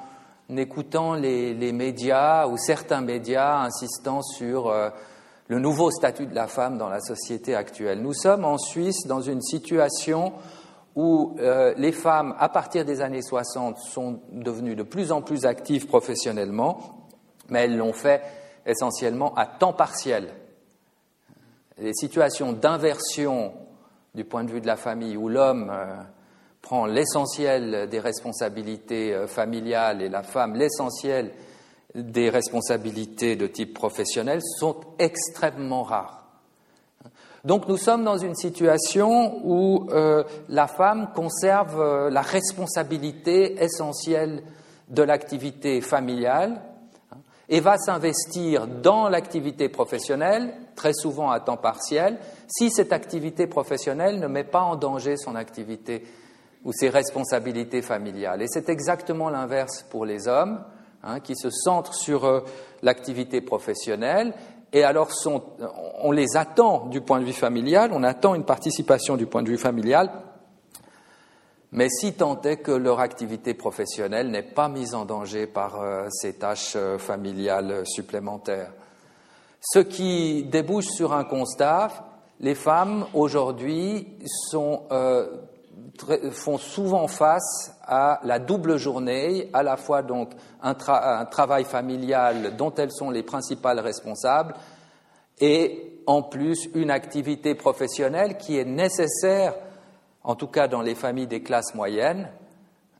écoutant 0.56 1.14
les, 1.14 1.72
médias 1.72 2.46
ou 2.46 2.56
certains 2.56 3.00
médias 3.00 3.60
insistant 3.60 4.22
sur 4.22 4.68
euh, 4.68 4.90
le 5.48 5.58
nouveau 5.58 5.90
statut 5.90 6.26
de 6.26 6.34
la 6.34 6.46
femme 6.46 6.78
dans 6.78 6.88
la 6.88 7.00
société 7.00 7.54
actuelle. 7.54 8.02
Nous 8.02 8.14
sommes 8.14 8.44
en 8.44 8.58
Suisse 8.58 9.06
dans 9.06 9.20
une 9.20 9.42
situation 9.42 10.32
où 10.96 11.36
euh, 11.38 11.72
les 11.76 11.92
femmes, 11.92 12.34
à 12.38 12.48
partir 12.48 12.84
des 12.84 13.00
années 13.00 13.22
60, 13.22 13.78
sont 13.78 14.20
devenues 14.32 14.76
de 14.76 14.82
plus 14.82 15.12
en 15.12 15.22
plus 15.22 15.46
actives 15.46 15.86
professionnellement, 15.86 17.08
mais 17.48 17.64
elles 17.64 17.76
l'ont 17.76 17.92
fait 17.92 18.22
essentiellement 18.66 19.34
à 19.34 19.46
temps 19.46 19.72
partiel. 19.72 20.34
Les 21.78 21.94
situations 21.94 22.52
d'inversion 22.52 23.52
du 24.14 24.24
point 24.24 24.44
de 24.44 24.50
vue 24.50 24.60
de 24.60 24.66
la 24.66 24.76
famille, 24.76 25.16
où 25.16 25.28
l'homme 25.28 25.70
euh, 25.70 25.96
prend 26.62 26.86
l'essentiel 26.86 27.88
des 27.88 28.00
responsabilités 28.00 29.14
euh, 29.14 29.26
familiales 29.26 30.02
et 30.02 30.08
la 30.08 30.22
femme 30.22 30.54
l'essentiel 30.54 31.32
des 31.94 32.30
responsabilités 32.30 33.34
de 33.34 33.46
type 33.46 33.74
professionnel, 33.74 34.40
sont 34.58 34.76
extrêmement 34.98 35.82
rares. 35.82 36.24
Donc 37.44 37.66
nous 37.66 37.78
sommes 37.78 38.04
dans 38.04 38.18
une 38.18 38.36
situation 38.36 39.40
où 39.44 39.88
euh, 39.90 40.22
la 40.48 40.66
femme 40.68 41.10
conserve 41.14 42.08
la 42.08 42.20
responsabilité 42.20 43.60
essentielle 43.62 44.42
de 44.88 45.02
l'activité 45.02 45.80
familiale 45.80 46.60
et 47.50 47.60
va 47.60 47.76
s'investir 47.76 48.66
dans 48.66 49.08
l'activité 49.08 49.68
professionnelle, 49.68 50.54
très 50.76 50.94
souvent 50.94 51.30
à 51.30 51.40
temps 51.40 51.56
partiel, 51.56 52.18
si 52.46 52.70
cette 52.70 52.92
activité 52.92 53.46
professionnelle 53.46 54.18
ne 54.18 54.28
met 54.28 54.44
pas 54.44 54.62
en 54.62 54.76
danger 54.76 55.16
son 55.16 55.34
activité 55.34 56.06
ou 56.64 56.72
ses 56.72 56.88
responsabilités 56.88 57.82
familiales. 57.82 58.40
Et 58.40 58.46
c'est 58.48 58.68
exactement 58.68 59.28
l'inverse 59.28 59.84
pour 59.90 60.06
les 60.06 60.28
hommes, 60.28 60.62
hein, 61.02 61.20
qui 61.20 61.34
se 61.34 61.50
centrent 61.50 61.94
sur 61.94 62.24
euh, 62.24 62.40
l'activité 62.82 63.40
professionnelle 63.40 64.32
et 64.72 64.84
alors 64.84 65.10
on 66.02 66.12
les 66.12 66.36
attend 66.36 66.86
du 66.86 67.00
point 67.00 67.18
de 67.18 67.24
vue 67.24 67.32
familial, 67.32 67.90
on 67.92 68.04
attend 68.04 68.34
une 68.34 68.44
participation 68.44 69.16
du 69.16 69.26
point 69.26 69.42
de 69.42 69.48
vue 69.48 69.58
familial, 69.58 70.10
mais 71.72 71.88
si 71.88 72.14
tant 72.14 72.40
est 72.42 72.58
que 72.58 72.72
leur 72.72 73.00
activité 73.00 73.54
professionnelle 73.54 74.30
n'est 74.30 74.42
pas 74.42 74.68
mise 74.68 74.94
en 74.94 75.04
danger 75.04 75.46
par 75.46 75.80
euh, 75.80 76.06
ces 76.10 76.34
tâches 76.34 76.74
euh, 76.76 76.98
familiales 76.98 77.82
supplémentaires. 77.86 78.72
Ce 79.60 79.78
qui 79.78 80.44
débouche 80.44 80.88
sur 80.88 81.12
un 81.12 81.24
constat, 81.24 81.90
les 82.40 82.54
femmes 82.54 83.06
aujourd'hui 83.12 84.08
euh, 84.54 85.26
font 86.30 86.58
souvent 86.58 87.06
face 87.06 87.74
à 87.82 88.20
la 88.24 88.38
double 88.38 88.78
journée, 88.78 89.50
à 89.52 89.62
la 89.62 89.76
fois 89.76 90.02
donc 90.02 90.30
un, 90.62 90.74
travail 90.74 91.64
familial 91.64 92.56
dont 92.56 92.74
elles 92.74 92.92
sont 92.92 93.10
les 93.10 93.22
principales 93.22 93.80
responsables, 93.80 94.54
et 95.38 96.00
en 96.06 96.22
plus 96.22 96.68
une 96.74 96.90
activité 96.90 97.54
professionnelle 97.54 98.38
qui 98.38 98.58
est 98.58 98.64
nécessaire, 98.64 99.54
en 100.22 100.34
tout 100.34 100.46
cas 100.46 100.68
dans 100.68 100.82
les 100.82 100.94
familles 100.94 101.26
des 101.26 101.42
classes 101.42 101.74
moyennes, 101.74 102.28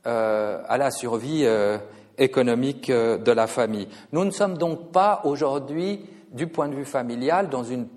euh, 0.07 0.63
à 0.67 0.79
la 0.79 0.89
survie 0.89 1.45
euh, 1.45 1.77
économique 2.17 2.89
euh, 2.89 3.19
de 3.19 3.31
la 3.31 3.45
famille. 3.45 3.87
Nous 4.11 4.25
ne 4.25 4.31
sommes 4.31 4.57
donc 4.57 4.91
pas 4.91 5.21
aujourd'hui, 5.25 6.03
du 6.31 6.47
point 6.47 6.69
de 6.69 6.73
vue 6.73 6.85
familial, 6.85 7.49
dans 7.49 7.63
une, 7.63 7.87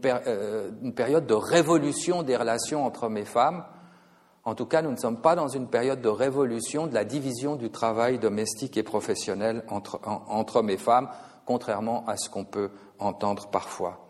une 0.83 0.93
période 0.93 1.25
de 1.25 1.33
révolution 1.33 2.23
des 2.23 2.37
relations 2.37 2.85
entre 2.85 3.04
hommes 3.04 3.16
et 3.16 3.25
femmes. 3.25 3.64
En 4.45 4.54
tout 4.54 4.66
cas, 4.66 4.83
nous 4.83 4.90
ne 4.90 4.97
sommes 4.97 5.23
pas 5.23 5.35
dans 5.35 5.49
une 5.49 5.69
période 5.69 6.02
de 6.02 6.09
révolution 6.11 6.87
de 6.87 6.93
la 6.93 7.07
division 7.07 7.57
du 7.57 7.71
travail 7.71 8.19
domestique 8.19 8.76
et 8.76 8.83
professionnel 8.83 9.64
entre, 9.71 10.57
hommes 10.57 10.69
et 10.69 10.76
femmes, 10.76 11.09
contrairement 11.47 12.04
à 12.07 12.19
ce 12.19 12.28
qu'on 12.28 12.45
peut 12.45 12.71
entendre 12.99 13.47
parfois. 13.47 14.04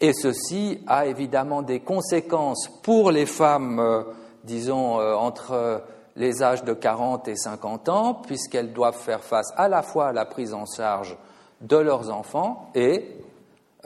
Et 0.00 0.12
ceci 0.12 0.80
a 0.86 1.06
évidemment 1.06 1.62
des 1.62 1.80
conséquences 1.80 2.68
pour 2.82 3.10
les 3.10 3.26
femmes, 3.26 3.78
euh, 3.78 4.02
disons, 4.44 5.00
euh, 5.00 5.14
entre 5.14 5.82
les 6.16 6.42
âges 6.42 6.64
de 6.64 6.72
40 6.72 7.28
et 7.28 7.36
50 7.36 7.88
ans, 7.88 8.14
puisqu'elles 8.14 8.72
doivent 8.72 8.98
faire 8.98 9.22
face 9.22 9.52
à 9.56 9.68
la 9.68 9.82
fois 9.82 10.08
à 10.08 10.12
la 10.12 10.24
prise 10.24 10.54
en 10.54 10.64
charge 10.66 11.16
de 11.60 11.76
leurs 11.76 12.10
enfants 12.10 12.70
et, 12.74 13.16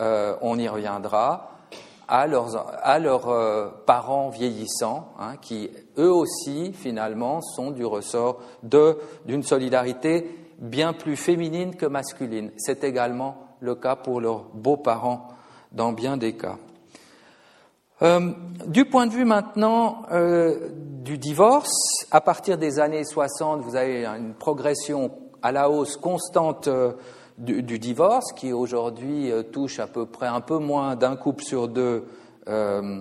euh, 0.00 0.34
on 0.40 0.58
y 0.58 0.68
reviendra, 0.68 1.52
à 2.10 2.26
leurs, 2.26 3.84
parents 3.84 4.30
vieillissants, 4.30 5.12
hein, 5.20 5.36
qui 5.42 5.70
eux 5.98 6.10
aussi, 6.10 6.72
finalement, 6.72 7.42
sont 7.42 7.70
du 7.70 7.84
ressort 7.84 8.40
d'une 8.62 9.42
solidarité 9.42 10.26
bien 10.58 10.94
plus 10.94 11.16
féminine 11.16 11.76
que 11.76 11.84
masculine. 11.84 12.50
C'est 12.56 12.82
également 12.82 13.36
le 13.60 13.74
cas 13.74 13.94
pour 13.94 14.22
leurs 14.22 14.44
beaux-parents 14.54 15.28
dans 15.72 15.92
bien 15.92 16.16
des 16.16 16.34
cas. 16.34 16.56
Euh, 18.02 18.30
du 18.66 18.84
point 18.84 19.06
de 19.06 19.12
vue 19.12 19.24
maintenant 19.24 20.02
euh, 20.12 20.68
du 21.02 21.18
divorce, 21.18 22.06
à 22.10 22.20
partir 22.20 22.58
des 22.58 22.78
années 22.78 23.04
60, 23.04 23.62
vous 23.62 23.76
avez 23.76 24.04
une 24.04 24.34
progression 24.34 25.10
à 25.42 25.52
la 25.52 25.68
hausse 25.70 25.96
constante 25.96 26.68
du, 27.38 27.78
divorce, 27.78 28.32
qui 28.32 28.52
aujourd'hui 28.52 29.30
euh, 29.30 29.42
touche 29.42 29.78
à 29.78 29.86
peu 29.86 30.06
près 30.06 30.26
un 30.26 30.40
peu 30.40 30.58
moins 30.58 30.96
d'un 30.96 31.16
couple 31.16 31.44
sur 31.44 31.68
deux 31.68 32.04
euh, 32.48 33.00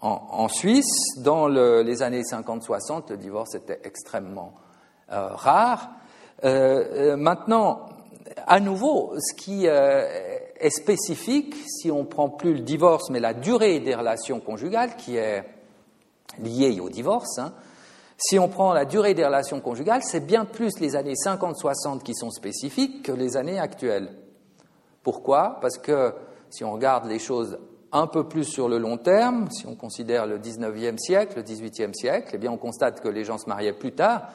en, 0.00 0.48
Suisse. 0.48 1.18
Dans 1.18 1.46
les 1.48 2.02
années 2.02 2.22
50-60, 2.22 3.10
le 3.10 3.16
divorce 3.16 3.54
était 3.54 3.80
extrêmement 3.84 4.54
euh, 5.12 5.28
rare. 5.28 5.90
maintenant, 6.42 7.86
à 8.46 8.58
nouveau, 8.58 9.14
ce 9.18 9.34
qui 9.34 9.68
est 10.62 10.70
spécifique, 10.70 11.54
si 11.66 11.90
on 11.90 12.04
prend 12.04 12.28
plus 12.28 12.54
le 12.54 12.60
divorce, 12.60 13.10
mais 13.10 13.20
la 13.20 13.34
durée 13.34 13.80
des 13.80 13.94
relations 13.94 14.40
conjugales, 14.40 14.96
qui 14.96 15.16
est 15.16 15.44
liée 16.42 16.80
au 16.80 16.88
divorce, 16.88 17.38
hein, 17.38 17.52
si 18.16 18.38
on 18.38 18.48
prend 18.48 18.72
la 18.72 18.84
durée 18.84 19.14
des 19.14 19.24
relations 19.24 19.60
conjugales, 19.60 20.02
c'est 20.04 20.24
bien 20.24 20.44
plus 20.44 20.78
les 20.78 20.94
années 20.94 21.14
50-60 21.14 22.02
qui 22.02 22.14
sont 22.14 22.30
spécifiques 22.30 23.02
que 23.02 23.12
les 23.12 23.36
années 23.36 23.58
actuelles. 23.58 24.10
Pourquoi? 25.02 25.58
Parce 25.60 25.76
que 25.76 26.14
si 26.48 26.62
on 26.62 26.72
regarde 26.72 27.06
les 27.06 27.18
choses 27.18 27.58
un 27.90 28.06
peu 28.06 28.28
plus 28.28 28.44
sur 28.44 28.68
le 28.68 28.78
long 28.78 28.96
terme, 28.96 29.50
si 29.50 29.66
on 29.66 29.74
considère 29.74 30.26
le 30.26 30.38
19e 30.38 30.98
siècle, 30.98 31.38
le 31.38 31.42
18e 31.42 31.92
siècle, 31.94 32.38
eh 32.40 32.48
on 32.48 32.56
constate 32.56 33.00
que 33.00 33.08
les 33.08 33.24
gens 33.24 33.38
se 33.38 33.48
mariaient 33.48 33.72
plus 33.72 33.92
tard 33.92 34.28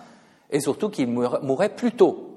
et 0.51 0.59
surtout 0.59 0.89
qu'ils 0.89 1.09
mouraient 1.09 1.75
plus 1.75 1.93
tôt. 1.93 2.36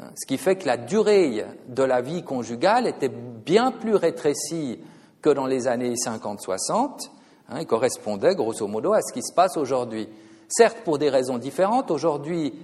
Hein, 0.00 0.10
ce 0.16 0.26
qui 0.26 0.38
fait 0.38 0.56
que 0.56 0.66
la 0.66 0.76
durée 0.76 1.44
de 1.68 1.82
la 1.82 2.00
vie 2.00 2.22
conjugale 2.22 2.86
était 2.86 3.10
bien 3.10 3.72
plus 3.72 3.94
rétrécie 3.94 4.78
que 5.20 5.30
dans 5.30 5.46
les 5.46 5.68
années 5.68 5.94
50-60 5.94 7.10
hein, 7.48 7.64
correspondait 7.64 8.34
grosso 8.34 8.66
modo 8.66 8.92
à 8.92 9.02
ce 9.02 9.12
qui 9.12 9.22
se 9.22 9.34
passe 9.34 9.56
aujourd'hui. 9.56 10.08
Certes, 10.48 10.78
pour 10.84 10.98
des 10.98 11.10
raisons 11.10 11.38
différentes. 11.38 11.90
Aujourd'hui, 11.90 12.54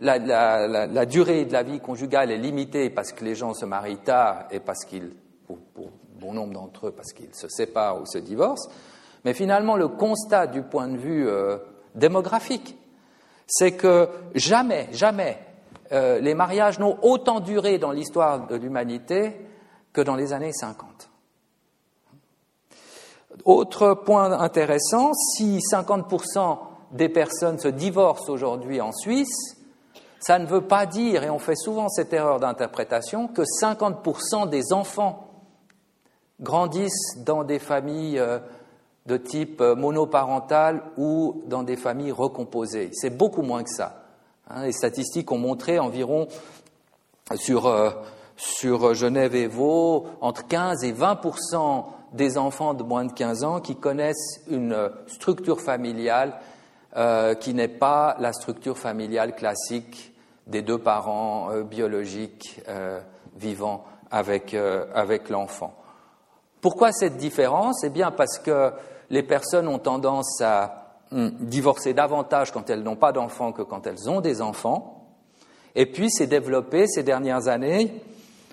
la, 0.00 1.06
durée 1.06 1.44
de 1.44 1.52
la 1.52 1.62
vie 1.62 1.80
conjugale 1.80 2.30
est 2.30 2.38
limitée 2.38 2.90
parce 2.90 3.12
que 3.12 3.24
les 3.24 3.34
gens 3.34 3.54
se 3.54 3.64
marient 3.64 3.98
tard 3.98 4.46
et 4.50 4.60
parce 4.60 4.84
qu'ils, 4.84 5.12
pour, 5.46 5.58
bon 6.20 6.32
nombre 6.32 6.52
d'entre 6.52 6.88
eux, 6.88 6.92
parce 6.92 7.12
qu'ils 7.12 7.34
se 7.34 7.48
séparent 7.48 8.00
ou 8.00 8.06
se 8.06 8.18
divorcent. 8.18 8.70
Mais 9.24 9.34
finalement, 9.34 9.76
le 9.76 9.88
constat 9.88 10.46
du 10.46 10.62
point 10.62 10.88
de 10.88 10.96
vue 10.96 11.26
euh, 11.28 11.58
démographique, 11.94 12.76
c'est 13.46 13.72
que 13.72 14.08
jamais, 14.34 14.88
jamais, 14.92 15.38
euh, 15.94 16.18
les 16.20 16.34
mariages 16.34 16.78
n'ont 16.78 16.98
autant 17.02 17.40
duré 17.40 17.78
dans 17.78 17.92
l'histoire 17.92 18.46
de 18.46 18.56
l'humanité 18.56 19.36
que 19.92 20.00
dans 20.00 20.16
les 20.16 20.32
années 20.32 20.52
50. 20.52 21.08
Autre 23.44 23.94
point 23.94 24.32
intéressant, 24.32 25.12
si 25.14 25.58
50% 25.58 26.58
des 26.92 27.08
personnes 27.08 27.58
se 27.58 27.68
divorcent 27.68 28.32
aujourd'hui 28.32 28.80
en 28.80 28.92
Suisse, 28.92 29.56
ça 30.18 30.38
ne 30.38 30.46
veut 30.46 30.66
pas 30.66 30.86
dire, 30.86 31.22
et 31.22 31.30
on 31.30 31.38
fait 31.38 31.56
souvent 31.56 31.88
cette 31.88 32.12
erreur 32.12 32.40
d'interprétation, 32.40 33.28
que 33.28 33.42
50% 33.42 34.48
des 34.48 34.72
enfants 34.72 35.28
grandissent 36.40 37.18
dans 37.24 37.44
des 37.44 37.58
familles 37.58 38.18
euh, 38.18 38.38
de 39.06 39.16
type 39.16 39.60
euh, 39.60 39.74
monoparental 39.76 40.82
ou 40.96 41.42
dans 41.46 41.62
des 41.62 41.76
familles 41.76 42.12
recomposées. 42.12 42.90
C'est 42.92 43.16
beaucoup 43.16 43.42
moins 43.42 43.62
que 43.62 43.70
ça. 43.70 44.03
Hein. 44.48 44.64
les 44.64 44.72
statistiques 44.72 45.30
ont 45.32 45.38
montré 45.38 45.78
environ 45.78 46.28
sur, 47.36 47.66
euh, 47.66 47.90
sur 48.36 48.94
Genève 48.94 49.34
et 49.34 49.46
Vaud 49.46 50.06
entre 50.20 50.46
15 50.46 50.84
et 50.84 50.92
20% 50.92 51.86
des 52.12 52.38
enfants 52.38 52.74
de 52.74 52.82
moins 52.82 53.04
de 53.04 53.12
15 53.12 53.44
ans 53.44 53.60
qui 53.60 53.76
connaissent 53.76 54.40
une 54.48 54.90
structure 55.06 55.60
familiale 55.60 56.38
euh, 56.96 57.34
qui 57.34 57.54
n'est 57.54 57.68
pas 57.68 58.16
la 58.20 58.32
structure 58.32 58.78
familiale 58.78 59.34
classique 59.34 60.14
des 60.46 60.62
deux 60.62 60.78
parents 60.78 61.50
euh, 61.50 61.62
biologiques 61.62 62.60
vivant 63.36 63.84
avec, 64.10 64.54
avec 64.94 65.28
l'enfant. 65.28 65.74
Pourquoi 66.60 66.92
cette 66.92 67.16
différence? 67.16 67.82
Eh 67.82 67.90
bien 67.90 68.12
parce 68.12 68.38
que 68.38 68.70
les 69.10 69.24
personnes 69.24 69.66
ont 69.66 69.80
tendance 69.80 70.40
à 70.40 70.83
divorcer 71.14 71.94
davantage 71.94 72.52
quand 72.52 72.68
elles 72.70 72.82
n'ont 72.82 72.96
pas 72.96 73.12
d'enfants 73.12 73.52
que 73.52 73.62
quand 73.62 73.86
elles 73.86 74.10
ont 74.10 74.20
des 74.20 74.42
enfants. 74.42 75.06
Et 75.74 75.86
puis 75.86 76.10
c'est 76.10 76.26
développé 76.26 76.86
ces 76.86 77.02
dernières 77.02 77.48
années, 77.48 78.02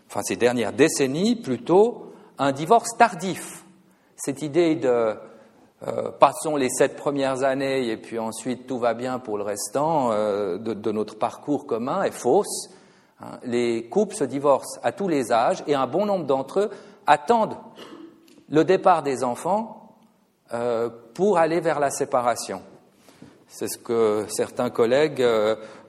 enfin 0.08 0.22
ces 0.24 0.36
dernières 0.36 0.74
décennies 0.74 1.36
plutôt, 1.36 2.14
un 2.38 2.52
divorce 2.52 2.98
tardif. 2.98 3.64
Cette 4.16 4.42
idée 4.42 4.76
de 4.76 5.16
euh, 5.88 6.12
passons 6.12 6.56
les 6.56 6.70
sept 6.70 6.96
premières 6.96 7.44
années 7.44 7.90
et 7.90 7.98
puis 7.98 8.20
ensuite 8.20 8.68
tout 8.68 8.78
va 8.78 8.94
bien 8.94 9.18
pour 9.18 9.38
le 9.38 9.44
restant 9.44 10.12
euh, 10.12 10.60
de, 10.60 10.92
notre 10.92 11.18
parcours 11.18 11.66
commun 11.66 12.04
est 12.04 12.12
fausse. 12.12 12.70
Hein. 13.20 13.40
Les 13.44 13.90
couples 13.90 14.16
se 14.16 14.24
divorcent 14.24 14.80
à 14.84 14.92
tous 14.92 15.08
les 15.08 15.32
âges 15.32 15.64
et 15.66 15.74
un 15.74 15.88
bon 15.88 16.06
nombre 16.06 16.26
d'entre 16.26 16.60
eux 16.60 16.70
attendent 17.08 17.58
le 18.50 18.64
départ 18.64 19.02
des 19.02 19.24
enfants 19.24 19.81
euh, 20.54 20.90
pour 21.14 21.38
aller 21.38 21.60
vers 21.60 21.80
la 21.80 21.92
séparation. 21.92 22.62
C'est 23.48 23.68
ce 23.68 23.78
que 23.78 24.26
certains 24.30 24.70
collègues 24.70 25.26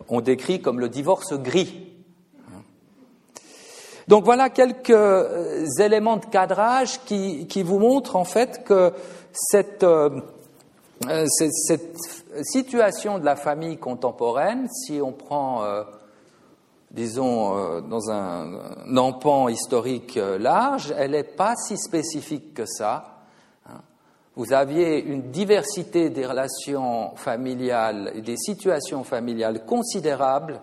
ont 0.08 0.20
décrit 0.20 0.60
comme 0.60 0.80
le 0.80 0.88
divorce 0.88 1.34
gris. 1.34 1.92
Donc 4.08 4.24
voilà 4.24 4.50
quelques 4.50 5.78
éléments 5.78 6.16
de 6.16 6.26
cadrage 6.26 7.00
qui, 7.04 7.46
qui 7.46 7.62
vous 7.62 7.78
montrent 7.78 8.16
en 8.16 8.24
fait 8.24 8.64
que 8.64 8.92
euh, 9.54 10.20
euh, 11.08 11.26
cette, 11.26 11.52
cette, 11.54 11.98
situation 12.42 13.18
de 13.18 13.24
la 13.24 13.36
famille 13.36 13.76
contemporaine, 13.76 14.68
si 14.70 15.00
on 15.02 15.12
prend, 15.12 15.62
euh, 15.64 15.82
disons, 16.90 17.80
dans 17.80 18.10
un, 18.10 18.54
un, 18.86 18.96
empan 18.96 19.48
historique 19.48 20.18
large, 20.38 20.94
elle 20.96 21.10
n'est 21.10 21.24
pas 21.24 21.56
si 21.56 21.76
spécifique 21.76 22.54
que 22.54 22.64
ça. 22.66 23.21
Vous 24.34 24.54
aviez 24.54 25.02
une 25.02 25.30
diversité 25.30 26.08
des 26.08 26.24
relations 26.24 27.14
familiales 27.16 28.12
et 28.14 28.22
des 28.22 28.38
situations 28.38 29.04
familiales 29.04 29.66
considérables 29.66 30.62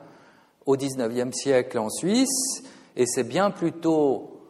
au 0.65 0.75
XIXe 0.75 1.36
siècle 1.36 1.77
en 1.77 1.89
Suisse, 1.89 2.63
et 2.95 3.05
c'est 3.05 3.23
bien 3.23 3.51
plutôt 3.51 4.41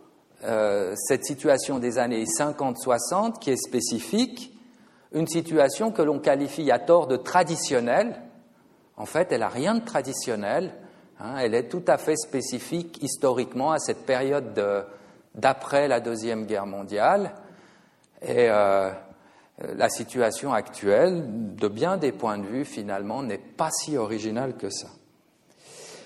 euh, 0.45 0.93
cette 0.95 1.25
situation 1.25 1.79
des 1.79 1.97
années 1.97 2.23
50-60 2.23 3.39
qui 3.39 3.51
est 3.51 3.58
spécifique, 3.58 4.58
une 5.13 5.27
situation 5.27 5.91
que 5.91 6.01
l'on 6.01 6.19
qualifie 6.19 6.71
à 6.71 6.79
tort 6.79 7.08
de 7.08 7.17
traditionnelle. 7.17 8.21
En 8.95 9.05
fait, 9.05 9.34
elle 9.34 9.41
n'a 9.41 9.49
rien 9.49 9.75
de 9.75 9.84
traditionnel. 9.84 10.73
Hein, 11.19 11.36
elle 11.39 11.55
est 11.55 11.67
tout 11.67 11.84
à 11.88 11.97
fait 11.97 12.15
spécifique 12.15 13.03
historiquement 13.03 13.71
à 13.71 13.79
cette 13.79 14.05
période 14.05 14.58
d'après 15.36 15.89
la 15.89 15.99
Deuxième 15.99 16.45
Guerre 16.45 16.65
mondiale. 16.65 17.34
Et 18.21 18.49
euh, 18.49 18.91
la 19.76 19.89
situation 19.89 20.54
actuelle, 20.54 21.56
de 21.56 21.67
bien 21.67 21.98
des 21.98 22.12
points 22.12 22.38
de 22.38 22.45
vue, 22.45 22.65
finalement, 22.65 23.24
n'est 23.24 23.38
pas 23.38 23.69
si 23.72 23.98
originale 23.98 24.56
que 24.56 24.69
ça. 24.69 24.88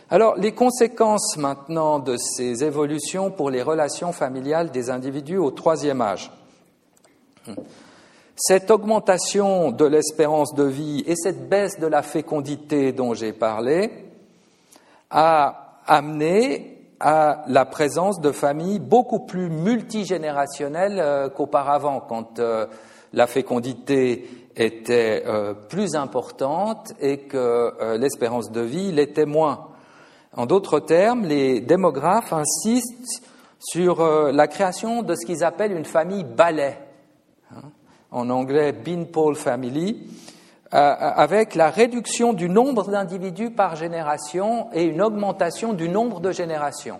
Alors, 0.09 0.35
les 0.35 0.53
conséquences 0.53 1.37
maintenant 1.37 1.99
de 1.99 2.17
ces 2.17 2.63
évolutions 2.63 3.31
pour 3.31 3.49
les 3.49 3.61
relations 3.61 4.11
familiales 4.11 4.71
des 4.71 4.89
individus 4.89 5.37
au 5.37 5.51
troisième 5.51 6.01
âge. 6.01 6.31
Cette 8.35 8.71
augmentation 8.71 9.71
de 9.71 9.85
l'espérance 9.85 10.53
de 10.55 10.63
vie 10.63 11.03
et 11.05 11.15
cette 11.15 11.47
baisse 11.49 11.79
de 11.79 11.87
la 11.87 12.01
fécondité 12.01 12.91
dont 12.91 13.13
j'ai 13.13 13.33
parlé 13.33 13.91
a 15.09 15.79
amené 15.85 16.73
à 16.99 17.43
la 17.47 17.65
présence 17.65 18.21
de 18.21 18.31
familles 18.31 18.79
beaucoup 18.79 19.19
plus 19.19 19.49
multigénérationnelles 19.49 20.99
euh, 20.99 21.29
qu'auparavant, 21.29 21.99
quand 21.99 22.39
euh, 22.39 22.65
la 23.13 23.27
fécondité 23.27 24.27
était 24.55 25.23
euh, 25.25 25.53
plus 25.53 25.95
importante 25.95 26.93
et 26.99 27.19
que 27.19 27.97
l'espérance 27.97 28.51
de 28.51 28.61
vie 28.61 28.91
l'était 28.91 29.25
moins. 29.25 29.67
En 30.35 30.45
d'autres 30.45 30.79
termes, 30.79 31.25
les 31.25 31.61
démographes 31.61 32.33
insistent 32.33 33.23
sur 33.59 34.03
la 34.03 34.47
création 34.47 35.03
de 35.03 35.15
ce 35.15 35.25
qu'ils 35.25 35.43
appellent 35.43 35.71
une 35.71 35.85
famille 35.85 36.23
balai, 36.23 36.77
hein, 37.51 37.69
en 38.11 38.29
anglais 38.29 38.73
beanpole 38.73 39.35
family, 39.35 40.07
avec 40.71 41.53
la 41.53 41.69
réduction 41.69 42.33
du 42.33 42.49
nombre 42.49 42.89
d'individus 42.89 43.51
par 43.51 43.75
génération 43.75 44.69
et 44.73 44.83
une 44.83 45.03
augmentation 45.03 45.73
du 45.73 45.87
nombre 45.87 46.19
de 46.19 46.31
générations. 46.31 46.99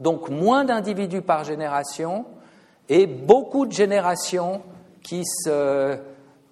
Donc 0.00 0.28
moins 0.28 0.64
d'individus 0.64 1.22
par 1.22 1.44
génération 1.44 2.24
et 2.88 3.06
beaucoup 3.06 3.66
de 3.66 3.72
générations 3.72 4.62
qui, 5.04 5.22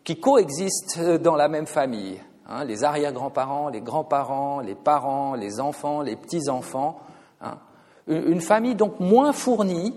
qui 0.04 0.20
coexistent 0.20 1.00
dans 1.20 1.34
la 1.34 1.48
même 1.48 1.66
famille. 1.66 2.20
Hein, 2.48 2.64
les 2.64 2.84
arrière-grands-parents, 2.84 3.68
les 3.68 3.80
grands-parents, 3.80 4.60
les 4.60 4.74
parents, 4.74 5.34
les 5.34 5.58
enfants, 5.58 6.02
les 6.02 6.16
petits-enfants. 6.16 7.00
Hein. 7.40 7.58
Une 8.06 8.40
famille 8.40 8.74
donc 8.74 9.00
moins 9.00 9.32
fournie 9.32 9.94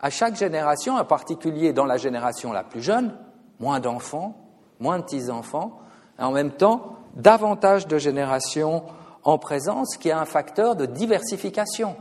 à 0.00 0.10
chaque 0.10 0.36
génération, 0.36 0.96
en 0.96 1.04
particulier 1.04 1.72
dans 1.72 1.84
la 1.84 1.96
génération 1.96 2.52
la 2.52 2.64
plus 2.64 2.82
jeune, 2.82 3.14
moins 3.60 3.80
d'enfants, 3.80 4.36
moins 4.80 4.98
de 4.98 5.04
petits-enfants, 5.04 5.78
et 6.18 6.22
en 6.22 6.32
même 6.32 6.50
temps 6.50 6.96
davantage 7.14 7.86
de 7.86 7.98
générations 7.98 8.82
en 9.22 9.38
présence, 9.38 9.96
qui 9.96 10.08
est 10.08 10.12
un 10.12 10.24
facteur 10.24 10.76
de 10.76 10.86
diversification. 10.86 11.96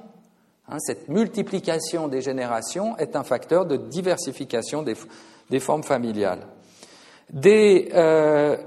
Hein, 0.67 0.77
cette 0.79 1.09
multiplication 1.09 2.07
des 2.07 2.21
générations 2.21 2.97
est 2.97 3.15
un 3.15 3.23
facteur 3.23 3.65
de 3.65 3.77
diversification 3.77 4.83
des, 4.83 4.95
formes 5.59 5.83
familiales. 5.83 6.47
Des 7.29 7.89
euh, 7.93 8.57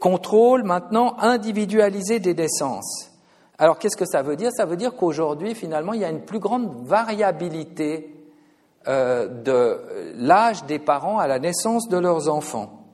contrôles 0.00 0.64
maintenant 0.64 1.16
individualisés 1.18 2.20
des 2.20 2.34
naissances. 2.34 3.10
Alors 3.58 3.78
qu'est-ce 3.78 3.96
que 3.96 4.06
ça 4.06 4.22
veut 4.22 4.36
dire? 4.36 4.50
Ça 4.52 4.64
veut 4.64 4.76
dire 4.76 4.94
qu'aujourd'hui, 4.94 5.54
finalement, 5.54 5.92
il 5.92 6.00
y 6.00 6.04
a 6.04 6.10
une 6.10 6.24
plus 6.24 6.38
grande 6.38 6.86
variabilité 6.86 8.14
euh, 8.86 9.26
de 9.26 10.14
l'âge 10.16 10.64
des 10.64 10.78
parents 10.78 11.18
à 11.18 11.26
la 11.26 11.38
naissance 11.38 11.88
de 11.88 11.98
leurs 11.98 12.28
enfants. 12.28 12.84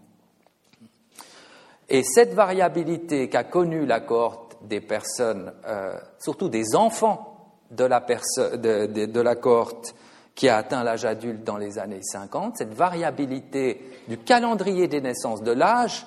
Et 1.88 2.02
cette 2.02 2.32
variabilité 2.32 3.28
qu'a 3.28 3.44
connue 3.44 3.84
la 3.84 4.00
cohorte 4.00 4.56
des 4.62 4.80
personnes, 4.80 5.52
euh, 5.66 5.98
surtout 6.18 6.48
des 6.48 6.74
enfants 6.74 7.52
de 7.70 7.84
la, 7.84 8.00
de, 8.00 9.20
la 9.20 9.34
cohorte 9.36 9.94
qui 10.34 10.48
a 10.48 10.56
atteint 10.56 10.82
l'âge 10.82 11.04
adulte 11.04 11.44
dans 11.44 11.56
les 11.56 11.78
années 11.78 12.02
50, 12.02 12.56
cette 12.58 12.74
variabilité 12.74 13.80
du 14.08 14.18
calendrier 14.18 14.88
des 14.88 15.00
naissances, 15.00 15.42
de 15.42 15.52
l'âge 15.52 16.06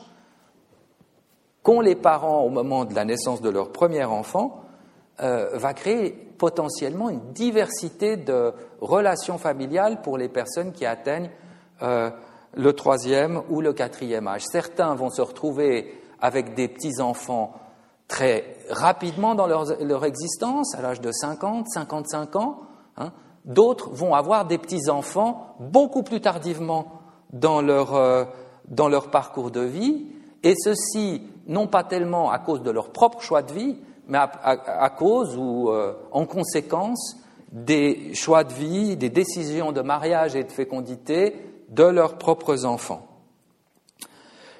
qu'ont 1.64 1.82
les 1.82 1.96
parents 1.96 2.42
au 2.42 2.50
moment 2.50 2.86
de 2.86 2.94
la 2.94 3.06
naissance 3.06 3.42
de 3.42 3.50
leur 3.50 3.72
premier 3.72 4.04
enfant, 4.04 4.62
euh, 5.22 5.50
va 5.54 5.74
créer 5.74 6.12
potentiellement 6.12 7.10
une 7.10 7.32
diversité 7.34 8.18
de 8.18 8.54
relations 8.82 9.38
familiales 9.38 10.02
pour 10.02 10.18
les 10.18 10.30
personnes 10.30 10.72
qui 10.72 10.86
atteignent 10.86 11.32
euh, 11.82 12.10
le 12.56 12.74
troisième 12.74 13.42
ou 13.50 13.62
le 13.62 13.74
quatrième 13.74 14.28
âge. 14.28 14.44
Certains 14.46 14.96
vont 14.96 15.10
se 15.10 15.22
retrouver 15.22 16.00
avec 16.22 16.54
des 16.54 16.68
petits-enfants 16.68 17.54
très 18.08 18.58
rapidement 18.70 19.36
dans 19.36 19.48
leur, 19.48 20.06
existence, 20.06 20.76
à 20.76 20.82
l'âge 20.82 21.02
de 21.02 21.12
50, 21.12 21.68
55 21.68 22.36
ans. 22.36 22.62
Hein. 22.98 23.12
D'autres 23.48 23.90
vont 23.92 24.14
avoir 24.14 24.46
des 24.46 24.58
petits-enfants 24.58 25.56
beaucoup 25.62 26.04
plus 26.04 26.20
tardivement 26.20 27.02
dans 27.32 27.62
leur, 27.62 27.96
euh, 27.96 28.26
dans 28.68 28.90
leur 28.90 29.10
parcours 29.10 29.52
de 29.52 29.62
vie, 29.62 30.08
et 30.44 30.54
ceci 30.56 31.22
non 31.48 31.66
pas 31.66 31.86
tellement 31.86 32.30
à 32.30 32.40
cause 32.40 32.62
de 32.62 32.70
leur 32.72 32.90
propre 32.92 33.22
choix 33.22 33.42
de 33.42 33.54
vie, 33.54 33.78
mais 34.10 34.18
à, 34.18 34.90
cause 34.90 35.38
ou 35.38 35.70
euh, 35.70 35.94
en 36.12 36.26
conséquence 36.26 37.16
des 37.54 38.14
choix 38.14 38.44
de 38.44 38.52
vie, 38.52 38.98
des 38.98 39.10
décisions 39.10 39.72
de 39.72 39.82
mariage 39.82 40.36
et 40.36 40.44
de 40.44 40.52
fécondité 40.52 41.36
de 41.70 41.84
leurs 41.84 42.18
propres 42.18 42.66
enfants. 42.66 43.08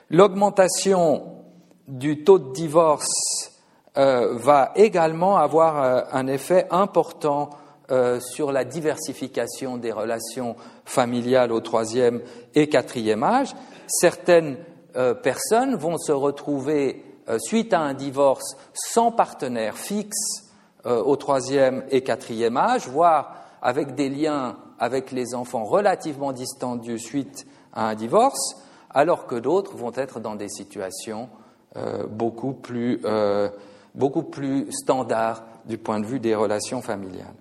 L'augmentation 0.10 1.24
du 1.90 2.24
taux 2.24 2.40
de 2.40 2.54
divorce 2.54 3.52
euh, 3.98 4.38
va 4.38 4.72
également 4.76 5.38
avoir 5.38 6.14
un 6.14 6.28
effet 6.28 6.68
important 6.72 7.50
sur 8.20 8.52
la 8.52 8.66
diversification 8.66 9.78
des 9.78 9.94
relations 9.94 10.56
familiales 10.84 11.54
au 11.54 11.62
troisième 11.62 12.22
et 12.54 12.68
quatrième 12.68 13.24
âge. 13.24 13.56
Certaines 13.88 14.58
personnes 15.24 15.76
vont 15.76 15.98
se 15.98 16.12
retrouver 16.12 17.02
euh, 17.30 17.40
suite 17.40 17.74
à 17.74 17.82
un 17.82 17.94
divorce 17.94 18.56
sans 18.74 19.12
partenaire 19.12 19.76
fixe 19.76 20.46
euh, 20.86 21.04
au 21.04 21.18
troisième 21.18 21.84
et 21.92 22.02
quatrième 22.02 22.56
âge, 22.56 22.88
voire 22.88 23.36
avec 23.62 23.96
des 23.96 24.08
liens 24.08 24.56
avec 24.80 25.12
les 25.12 25.36
enfants 25.36 25.66
relativement 25.66 26.32
distendus 26.32 27.00
suite 27.00 27.46
à 27.74 27.90
un 27.90 27.96
divorce, 27.96 28.56
alors 28.90 29.28
que 29.28 29.36
d'autres 29.36 29.76
vont 29.76 29.92
être 29.96 30.22
dans 30.22 30.36
des 30.36 30.48
situations 30.48 31.28
euh, 31.76 32.08
beaucoup, 32.08 32.54
plus, 32.54 33.02
beaucoup 33.94 34.24
plus 34.24 34.72
standards 34.72 35.44
du 35.66 35.78
point 35.78 36.00
de 36.00 36.06
vue 36.06 36.20
des 36.22 36.36
relations 36.36 36.82
familiales. 36.82 37.36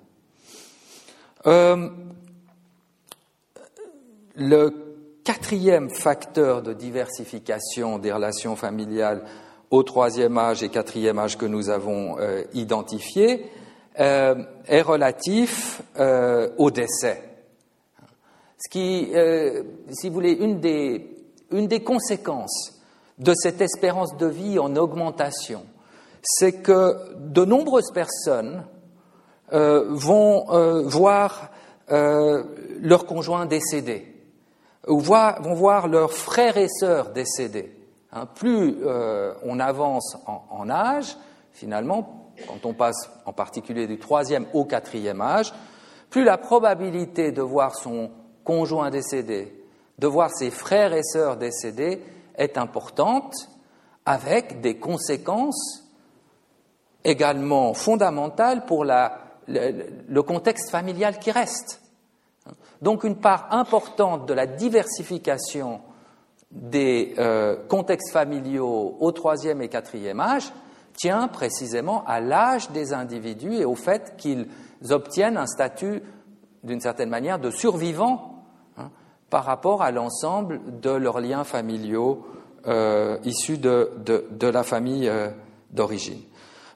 Le 4.37 4.87
quatrième 5.25 5.91
facteur 5.91 6.63
de 6.63 6.73
diversification 6.73 7.99
des 7.99 8.13
relations 8.13 8.57
familiales 8.57 9.23
au 9.71 9.83
troisième 9.83 10.39
âge 10.39 10.63
et 10.63 10.69
quatrième 10.69 11.19
âge 11.19 11.37
que 11.37 11.47
nous 11.47 11.69
avons 11.69 12.19
euh, 12.19 12.45
identifié 12.55 13.47
euh, 13.99 14.37
est 14.67 14.83
relatif 14.83 15.83
euh, 15.99 16.51
au 16.59 16.71
décès. 16.71 17.23
Ce 18.59 18.71
qui, 18.71 19.13
si 19.91 20.09
vous 20.09 20.15
voulez, 20.15 20.33
une 20.33 21.69
des 21.69 21.83
conséquences 21.85 22.81
de 23.19 23.35
cette 23.35 23.61
espérance 23.61 24.17
de 24.17 24.27
vie 24.27 24.59
en 24.59 24.75
augmentation, 24.77 25.63
c'est 26.23 26.63
que 26.63 26.97
de 27.19 27.45
nombreuses 27.45 27.93
personnes 27.93 28.65
vont 29.53 30.83
voir 30.83 31.51
leurs 31.89 33.07
conjoints 33.07 33.47
décédés, 33.47 34.13
ou 34.87 35.01
vont 35.01 35.55
voir 35.55 35.89
leurs 35.89 36.13
frères 36.13 36.57
et 36.57 36.69
sœurs 36.69 37.11
décédés. 37.11 37.77
Hein, 38.13 38.27
plus 38.35 38.79
euh, 38.83 39.35
on 39.43 39.61
avance 39.61 40.17
en, 40.27 40.71
âge, 40.71 41.17
finalement, 41.53 42.33
quand 42.49 42.65
on 42.65 42.73
passe 42.73 43.11
en 43.27 43.33
particulier 43.33 43.87
du 43.87 43.99
troisième 43.99 44.47
au 44.55 44.65
quatrième 44.65 45.21
âge, 45.21 45.53
plus 46.09 46.25
la 46.25 46.39
probabilité 46.39 47.31
de 47.31 47.43
voir 47.43 47.75
son 47.75 48.11
conjoint 48.43 48.91
décédé, 48.91 49.53
de 49.99 50.07
voir 50.07 50.31
ses 50.31 50.51
frères 50.51 50.95
et 50.95 51.03
sœurs 51.03 51.37
décédés 51.37 52.03
est 52.37 52.57
importante, 52.57 53.35
avec 54.07 54.61
des 54.61 54.79
conséquences 54.79 55.83
également 57.05 57.75
fondamentales 57.75 58.65
pour 58.65 58.85
le 59.49 60.21
contexte 60.23 60.71
familial 60.71 61.19
qui 61.19 61.31
reste. 61.31 61.81
Donc 62.83 63.05
une 63.05 63.17
part 63.17 63.49
importante 63.51 64.27
de 64.27 64.35
la 64.35 64.47
diversification 64.47 65.81
des 66.51 67.15
euh, 67.19 67.57
contextes 67.69 68.13
familiaux 68.13 68.97
au 69.01 69.13
troisième 69.13 69.63
et 69.63 69.69
quatrième 69.69 70.21
âge 70.21 70.53
tient 70.97 71.29
précisément 71.29 72.05
à 72.07 72.21
l'âge 72.21 72.71
des 72.71 72.93
individus 72.93 73.55
et 73.55 73.65
au 73.65 73.75
fait 73.75 74.15
qu'ils 74.17 74.49
obtiennent 74.91 75.37
un 75.37 75.47
statut, 75.47 76.03
d'une 76.65 76.81
certaine 76.81 77.11
manière, 77.11 77.39
de 77.39 77.51
survivants 77.51 78.45
hein, 78.79 78.91
par 79.29 79.45
rapport 79.45 79.83
à 79.83 79.91
l'ensemble 79.91 80.61
de 80.81 80.91
leurs 80.91 81.21
liens 81.21 81.45
familiaux 81.45 82.25
euh, 82.67 83.19
issus 83.25 83.59
de, 83.59 83.91
la 84.41 84.63
famille 84.63 85.09
euh, 85.09 85.29
d'origine. 85.71 86.21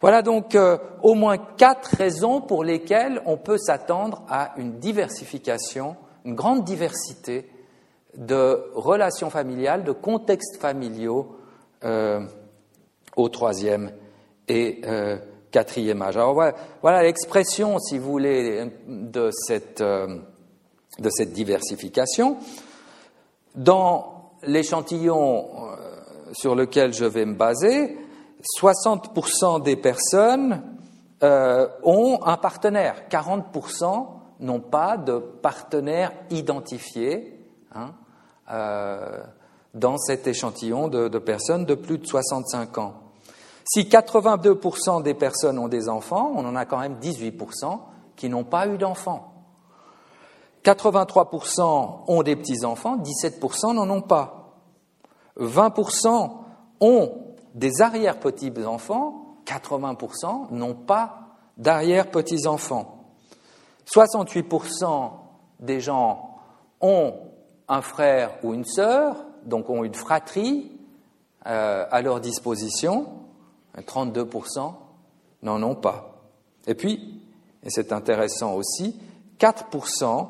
Voilà 0.01 0.23
donc 0.23 0.55
euh, 0.55 0.79
au 1.03 1.15
moins 1.15 1.37
quatre 1.37 1.97
raisons 1.97 2.41
pour 2.41 2.65
lesquelles 2.65 3.21
on 3.27 3.37
peut 3.37 3.59
s'attendre 3.59 4.25
à 4.29 4.53
une 4.57 4.79
diversification, 4.79 5.97
une 6.25 6.35
grande 6.35 6.65
diversité 6.65 7.51
de 8.17 8.71
relations 8.75 9.31
familiales, 9.31 9.85
de 9.85 9.93
contextes 9.93 10.57
familiaux 10.61 11.37
au 13.17 13.29
troisième 13.29 13.93
et 14.49 14.83
quatrième 15.53 16.03
âge. 16.03 16.17
Alors 16.17 16.35
voilà, 16.83 17.03
l'expression, 17.03 17.79
si 17.79 17.99
vous 17.99 18.11
voulez, 18.11 18.69
de 18.89 19.31
cette 19.33 19.83
diversification. 21.33 22.39
Dans 23.55 24.33
l'échantillon 24.43 25.47
sur 26.33 26.57
lequel 26.57 26.93
je 26.93 27.05
vais 27.05 27.25
me 27.25 27.35
baser, 27.35 27.97
60% 28.43 29.63
des 29.63 29.77
personnes 29.77 30.63
euh, 31.23 31.69
ont 31.83 32.21
un 32.25 32.37
partenaire, 32.37 33.03
40% 33.11 34.07
n'ont 34.41 34.61
pas 34.61 34.97
de 34.97 35.19
partenaire 35.19 36.13
identifié 36.31 37.47
hein, 37.75 37.91
euh, 38.51 39.23
dans 39.75 39.99
cet 39.99 40.27
échantillon 40.27 40.89
de, 40.89 41.09
de, 41.09 41.19
personnes 41.19 41.67
de 41.67 41.75
plus 41.75 41.99
de 41.99 42.07
65 42.07 42.79
ans. 42.79 42.95
Si 43.65 43.83
82% 43.83 45.03
des 45.03 45.15
personnes 45.15 45.59
ont 45.59 45.69
des 45.69 45.89
enfants, 45.89 46.33
on 46.35 46.45
en 46.47 46.57
a 46.57 46.65
quand 46.65 46.79
même 46.79 46.97
18% 47.01 47.79
qui 48.17 48.29
n'ont 48.29 48.45
pas 48.45 48.67
eu 48.67 48.79
d'enfants. 48.79 49.31
83% 50.65 52.05
ont 52.09 52.23
des 52.23 52.37
petits-enfants, 52.37 52.99
17% 52.99 53.75
n'en 53.75 53.89
ont 53.89 54.03
pas. 54.03 54.55
20% 55.39 56.31
ont 56.81 57.13
des 57.55 57.81
arrière-petits-enfants, 57.81 59.37
80% 59.47 60.53
n'ont 60.53 60.75
pas 60.75 61.21
d'arrière-petits-enfants. 61.57 63.05
68% 63.93 65.11
des 65.61 65.81
gens 65.81 66.39
ont 66.81 67.15
un 67.69 67.83
frère 67.83 68.33
ou 68.43 68.55
une 68.55 68.65
sœur, 68.65 69.17
donc 69.45 69.69
ont 69.71 69.85
une 69.85 69.95
fratrie 69.95 70.73
euh, 71.47 71.87
à 71.91 72.03
leur 72.03 72.21
disposition, 72.21 73.07
32% 73.77 74.75
n'en 75.43 75.63
ont 75.63 75.75
pas. 75.75 76.21
Et 76.67 76.75
puis, 76.75 77.23
et 77.63 77.71
c'est 77.71 77.93
intéressant 77.93 78.55
aussi, 78.55 78.99
4% 79.39 80.29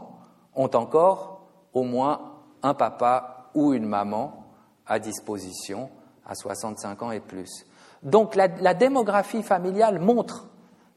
ont 0.54 0.70
encore 0.74 1.46
au 1.72 1.82
moins 1.82 2.32
un 2.62 2.74
papa 2.74 3.50
ou 3.54 3.72
une 3.72 3.86
maman 3.86 4.44
à 4.86 4.98
disposition 4.98 5.90
à 6.30 6.34
65 6.34 7.02
ans 7.02 7.10
et 7.10 7.20
plus. 7.20 7.66
Donc 8.02 8.34
la, 8.34 8.74
démographie 8.74 9.42
familiale 9.42 9.98
montre 9.98 10.48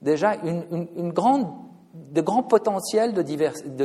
déjà 0.01 0.35
une, 0.35 1.11
grande, 1.11 1.47
de 1.93 2.21
grands 2.21 2.43
potentiels 2.43 3.13
de, 3.13 3.21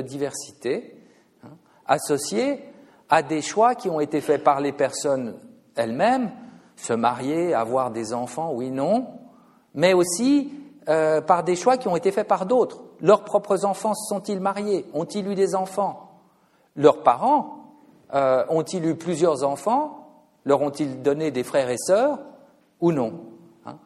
diversité 0.01 1.03
hein, 1.43 1.49
associés 1.87 2.63
à 3.09 3.23
des 3.23 3.41
choix 3.41 3.75
qui 3.75 3.89
ont 3.89 3.99
été 3.99 4.21
faits 4.21 4.45
par 4.45 4.61
les 4.61 4.73
personnes 4.73 5.37
elles-mêmes, 5.75 6.31
se 6.77 6.93
marier, 6.93 7.55
avoir 7.55 7.91
des 7.91 8.13
enfants, 8.13 8.53
oui, 8.53 8.71
non, 8.71 9.07
mais 9.75 9.95
aussi 9.95 10.53
euh, 10.89 11.21
par 11.21 11.45
des 11.45 11.57
choix 11.57 11.77
qui 11.77 11.89
ont 11.89 11.97
été 11.97 12.13
faits 12.13 12.29
par 12.29 12.47
d'autres. 12.47 12.83
Leurs 13.01 13.25
propres 13.25 13.65
enfants 13.65 13.95
se 13.95 14.09
sont-ils 14.09 14.41
mariés? 14.41 14.85
Ont-ils 14.93 15.27
eu 15.27 15.35
des 15.35 15.55
enfants? 15.55 16.21
Leurs 16.77 17.03
parents 17.03 17.57
euh, 18.15 18.45
ont-ils 18.49 18.85
eu 18.85 18.95
plusieurs 18.95 19.45
enfants? 19.45 19.98
Leur 20.49 20.63
ont-ils 20.63 21.03
donné 21.03 21.31
des 21.31 21.45
frères 21.45 21.69
et 21.69 21.77
sœurs 21.77 22.19
ou 22.81 22.91
non 22.91 23.21
hein? 23.67 23.77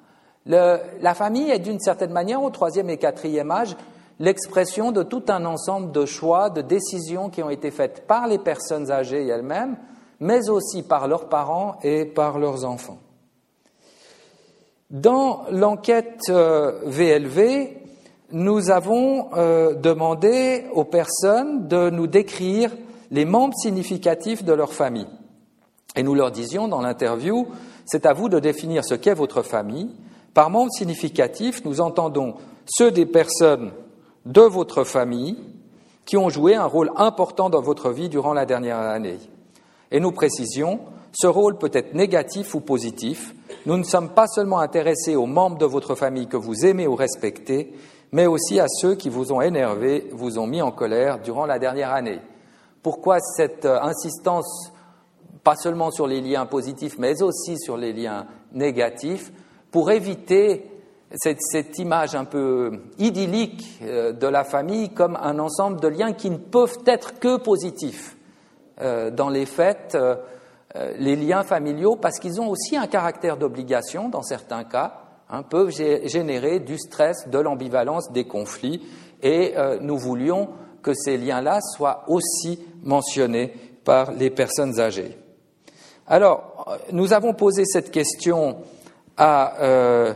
La 0.47 1.15
famille 1.15 1.51
est 1.51 1.59
d'une 1.59 1.81
certaine 1.81 2.13
manière, 2.13 2.43
au 2.43 2.51
troisième 2.51 2.89
et 2.89 2.99
quatrième 2.99 3.51
âge, 3.51 3.77
l'expression 4.21 4.93
de 4.93 5.03
tout 5.03 5.25
un 5.29 5.45
ensemble 5.45 5.91
de 5.91 6.07
choix, 6.07 6.49
de 6.49 6.63
décisions 6.63 7.31
qui 7.31 7.43
ont 7.43 7.51
été 7.51 7.73
faites 7.73 8.07
par 8.07 8.29
les 8.29 8.39
personnes 8.39 8.91
âgées 8.93 9.27
elles-mêmes, 9.27 9.77
mais 10.21 10.49
aussi 10.49 10.85
par 10.85 11.09
leurs 11.09 11.29
parents 11.29 11.77
et 11.83 12.05
par 12.05 12.39
leurs 12.39 12.65
enfants. 12.65 12.99
Dans 14.91 15.43
l'enquête 15.51 16.29
VLV, 16.29 17.39
euh, 17.39 17.67
nous 18.31 18.71
avons 18.71 19.31
euh, 19.35 19.75
demandé 19.75 20.67
aux 20.75 20.85
personnes 20.85 21.67
de 21.67 21.91
nous 21.91 22.07
décrire 22.07 22.71
les 23.11 23.25
membres 23.25 23.57
significatifs 23.57 24.45
de 24.45 24.53
leur 24.53 24.73
famille. 24.73 25.09
Et 25.97 26.03
nous 26.03 26.15
leur 26.15 26.31
disions 26.31 26.69
dans 26.69 26.81
l'interview, 26.81 27.47
c'est 27.85 28.07
à 28.07 28.13
vous 28.13 28.29
de 28.29 28.39
définir 28.39 28.85
ce 28.85 28.95
qu'est 28.95 29.15
votre 29.15 29.43
famille. 29.43 29.91
Par 30.35 30.49
membre 30.49 30.73
significatif, 30.73 31.65
nous 31.65 31.81
entendons 31.81 32.35
ceux 32.67 32.91
des 32.91 33.07
personnes 33.07 33.73
de 34.25 34.41
votre 34.41 34.85
famille 34.85 35.37
qui 36.05 36.17
ont 36.17 36.31
joué 36.31 36.55
un 36.55 36.65
rôle 36.65 36.91
important 36.97 37.51
dans 37.51 37.61
votre 37.61 37.91
vie 37.91 38.09
durant 38.09 38.33
la 38.33 38.47
dernière 38.47 38.79
année. 38.79 39.19
Et 39.91 40.01
nous 40.01 40.13
précisions, 40.13 40.81
ce 41.13 41.27
rôle 41.27 41.59
peut 41.59 41.71
être 41.73 41.95
négatif 41.95 42.55
ou 42.55 42.61
positif. 42.61 43.35
Nous 43.67 43.77
ne 43.77 43.83
sommes 43.83 44.09
pas 44.09 44.27
seulement 44.27 44.61
intéressés 44.61 45.15
aux 45.15 45.27
membres 45.27 45.59
de 45.59 45.67
votre 45.67 45.95
famille 45.95 46.27
que 46.27 46.39
vous 46.39 46.65
aimez 46.65 46.87
ou 46.87 46.95
respectez, 46.95 47.73
mais 48.11 48.27
aussi 48.27 48.59
à 48.59 48.67
ceux 48.69 48.95
qui 48.95 49.11
vous 49.11 49.33
ont 49.33 49.43
énervé, 49.43 50.09
vous 50.13 50.39
ont 50.39 50.47
mis 50.47 50.63
en 50.63 50.71
colère 50.71 51.21
durant 51.21 51.47
la 51.47 51.59
dernière 51.59 51.93
année. 51.93 52.21
Pourquoi 52.83 53.21
cette 53.21 53.65
euh, 53.65 53.81
insistance 53.81 54.72
pas 55.45 55.57
seulement 55.57 55.91
sur 55.91 56.07
les 56.07 56.21
liens 56.21 56.47
positifs, 56.47 56.99
mais 56.99 57.23
aussi 57.23 57.59
sur 57.59 57.77
les 57.77 57.93
liens 57.93 58.27
négatifs, 58.53 59.33
pour 59.71 59.91
éviter 59.91 60.73
cette, 61.15 61.79
image 61.79 62.15
un 62.15 62.25
peu 62.25 62.81
idyllique 62.99 63.81
euh, 63.83 64.13
de 64.13 64.27
la 64.27 64.45
famille 64.45 64.91
comme 64.91 65.17
un 65.21 65.39
ensemble 65.39 65.81
de 65.81 65.89
liens 65.89 66.13
qui 66.13 66.31
ne 66.31 66.37
peuvent 66.37 66.79
être 66.87 67.19
que 67.19 67.37
positifs. 67.37 68.17
Euh, 68.81 69.11
dans 69.11 69.29
les 69.29 69.47
faits, 69.47 69.95
euh, 69.95 70.17
les 70.99 71.17
liens 71.17 71.43
familiaux, 71.43 71.97
parce 71.97 72.19
qu'ils 72.19 72.41
ont 72.41 72.49
aussi 72.49 72.77
un 72.77 72.87
caractère 72.87 73.37
d'obligation 73.37 74.09
dans 74.09 74.23
certains 74.23 74.65
cas, 74.65 74.95
hein, 75.29 75.43
peuvent 75.43 75.71
générer 75.71 76.61
du 76.61 76.79
stress, 76.79 77.29
de 77.29 77.39
l'ambivalence, 77.39 78.11
des 78.13 78.25
conflits, 78.25 78.83
et 79.23 79.55
nous 79.81 79.99
voulions 79.99 80.49
que 80.83 80.95
ces 80.95 81.17
liens-là 81.17 81.61
soient 81.61 82.03
aussi 82.09 82.59
mentionnés 82.83 83.55
par 83.85 84.11
les 84.11 84.31
personnes 84.31 84.81
âgées. 84.81 85.17
Alors, 86.07 86.79
nous 86.91 87.13
avons 87.13 87.35
posé 87.35 87.65
cette 87.65 87.91
question 87.91 88.57
à 89.17 89.63
euh, 89.63 90.15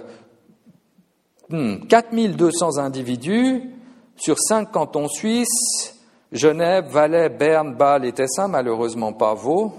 4200 1.51 2.70
hmm, 2.72 2.79
individus 2.79 3.62
sur 4.16 4.37
cinq 4.38 4.72
cantons 4.72 5.09
suisses, 5.09 5.94
Genève, 6.33 6.87
Valais, 6.88 7.29
Berne, 7.29 7.75
Bâle 7.75 8.05
et 8.05 8.12
Tessin, 8.12 8.49
malheureusement 8.49 9.12
pas 9.12 9.35
Vaud, 9.35 9.72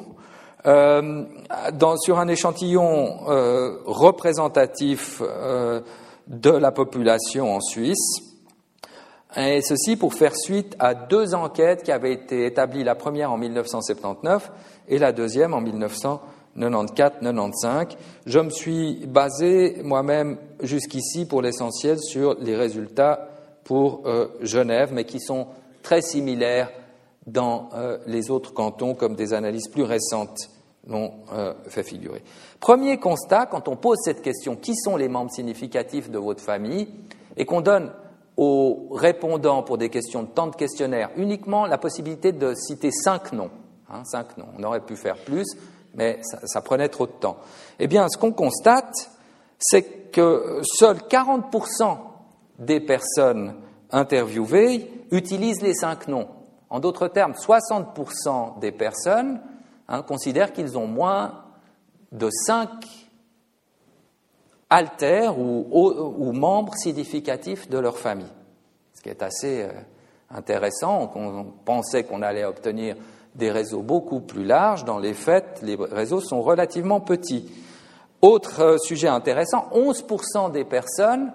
euh, 0.66 1.24
sur 1.98 2.20
un 2.20 2.28
échantillon 2.28 3.30
euh, 3.30 3.78
représentatif 3.86 5.22
euh, 5.22 5.82
de 6.28 6.52
la 6.52 6.72
population 6.72 7.56
en 7.56 7.62
Suisse. 7.62 8.27
Et 9.36 9.62
ceci 9.62 9.98
pour 9.98 10.14
faire 10.14 10.36
suite 10.36 10.76
à 10.80 10.96
deux 10.96 11.36
enquêtes 11.36 11.84
qui 11.84 11.92
avaient 11.92 12.14
été 12.14 12.46
établies, 12.46 12.84
la 12.84 12.96
première 12.96 13.32
en 13.32 13.38
1979 13.38 14.52
et 14.88 14.98
la 14.98 15.12
deuxième 15.12 15.54
en 15.54 15.62
1994-95. 15.62 17.98
Je 18.26 18.40
me 18.40 18.50
suis 18.50 19.06
basé 19.06 19.82
moi-même 19.84 20.38
jusqu'ici 20.62 21.26
pour 21.26 21.42
l'essentiel 21.42 22.00
sur 22.00 22.38
les 22.40 22.56
résultats 22.56 23.28
pour 23.66 24.04
euh, 24.06 24.30
Genève, 24.42 24.92
mais 24.94 25.04
qui 25.04 25.20
sont 25.20 25.48
très 25.84 26.02
similaires 26.02 26.72
dans 27.26 27.68
euh, 27.76 27.98
les 28.08 28.32
autres 28.32 28.54
cantons, 28.54 28.96
comme 28.96 29.16
des 29.16 29.34
analyses 29.34 29.68
plus 29.68 29.84
récentes 29.84 30.50
l'ont 30.88 31.12
euh, 31.34 31.54
fait 31.68 31.84
figurer. 31.84 32.24
Premier 32.62 32.98
constat, 32.98 33.46
quand 33.46 33.68
on 33.68 33.76
pose 33.76 33.98
cette 34.02 34.22
question, 34.22 34.56
qui 34.56 34.74
sont 34.76 34.96
les 34.96 35.10
membres 35.10 35.32
significatifs 35.32 36.10
de 36.10 36.18
votre 36.18 36.42
famille, 36.42 36.88
et 37.36 37.46
qu'on 37.46 37.60
donne 37.60 37.92
aux 38.38 38.88
répondants 38.92 39.64
pour 39.64 39.78
des 39.78 39.90
questions 39.90 40.24
de 40.24 40.28
temps 40.28 40.48
de 40.48 40.56
questionnaire 40.56 41.10
uniquement 41.18 41.66
la 41.66 41.78
possibilité 41.78 42.32
de 42.32 42.54
citer 42.54 42.92
cinq 42.92 43.34
noms, 43.34 43.50
Hein, 43.90 44.04
cinq 44.04 44.38
noms. 44.38 44.48
On 44.58 44.64
aurait 44.64 44.82
pu 44.82 44.96
faire 44.98 45.16
plus, 45.16 45.46
mais 45.96 46.20
ça, 46.22 46.62
prenait 46.62 46.90
trop 46.90 47.08
de 47.08 47.12
temps. 47.14 47.38
Eh 47.80 47.88
bien, 47.88 48.08
ce 48.10 48.18
qu'on 48.18 48.34
constate, 48.34 49.10
c'est 49.60 50.12
que 50.12 50.62
seuls 50.78 50.98
40% 51.10 51.98
des 52.60 52.82
personnes 52.82 53.56
interviewées 53.92 54.92
utilisent 55.12 55.62
les 55.62 55.74
cinq 55.74 56.10
noms. 56.10 56.28
En 56.70 56.82
d'autres 56.82 57.08
termes, 57.08 57.32
60% 57.32 58.60
des 58.60 58.74
personnes 58.74 59.40
hein, 59.88 60.02
considèrent 60.02 60.52
qu'ils 60.52 60.78
ont 60.78 60.88
moins 60.88 61.46
de 62.12 62.30
cinq 62.30 62.70
altères 64.70 65.40
ou, 65.40 66.32
membres 66.34 66.76
significatifs 66.76 67.70
de 67.70 67.78
leur 67.78 67.98
famille. 67.98 68.32
ce 68.94 69.02
qui 69.02 69.10
est 69.10 69.24
assez 69.24 69.64
euh, 69.64 69.72
intéressant. 70.30 71.12
On 71.16 71.46
pensait 71.66 72.04
qu'on 72.04 72.22
allait 72.22 72.44
obtenir 72.44 72.96
des 73.36 73.52
réseaux 73.52 73.82
beaucoup 73.82 74.20
plus 74.20 74.44
larges. 74.44 74.86
Dans 74.86 75.00
les 75.00 75.14
faits, 75.14 75.60
les 75.62 75.76
réseaux 75.76 76.22
sont 76.22 76.42
relativement 76.42 77.00
petits. 77.00 77.50
Autre 78.22 78.62
euh, 78.62 78.78
sujet 78.78 79.08
intéressant, 79.08 79.70
11% 79.74 80.52
des 80.52 80.66
personnes 80.66 81.32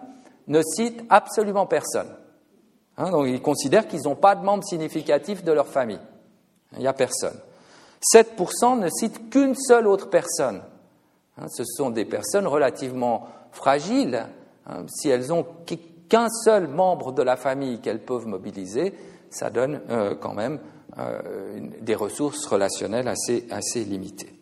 ne 0.48 0.60
citent 0.62 1.04
absolument 1.08 1.66
personne. 1.66 2.08
Hein, 2.98 3.10
donc 3.10 3.26
ils 3.28 3.40
considèrent 3.40 3.86
qu'ils 3.86 4.02
n'ont 4.04 4.16
pas 4.16 4.34
de 4.34 4.44
membres 4.44 4.64
significatifs 4.64 5.44
de 5.44 5.52
leur 5.52 5.68
famille. 5.68 6.00
Il 6.72 6.80
n'y 6.80 6.86
a 6.86 6.92
personne. 6.92 7.38
7% 8.14 8.80
ne 8.80 8.88
citent 8.88 9.30
qu'une 9.30 9.54
seule 9.54 9.86
autre 9.86 10.10
personne. 10.10 10.62
Hein, 11.38 11.46
ce 11.48 11.64
sont 11.64 11.90
des 11.90 12.04
personnes 12.04 12.46
relativement 12.46 13.28
fragiles. 13.52 14.26
Hein, 14.66 14.84
si 14.88 15.08
elles 15.08 15.28
n'ont 15.28 15.46
qu'un 16.08 16.28
seul 16.28 16.68
membre 16.68 17.12
de 17.12 17.22
la 17.22 17.36
famille 17.36 17.80
qu'elles 17.80 18.04
peuvent 18.04 18.26
mobiliser, 18.26 18.94
ça 19.30 19.50
donne 19.50 19.80
euh, 19.90 20.14
quand 20.14 20.34
même 20.34 20.60
euh, 20.98 21.20
des 21.80 21.94
ressources 21.94 22.44
relationnelles 22.46 23.08
assez, 23.08 23.84
limitées. 23.84 24.34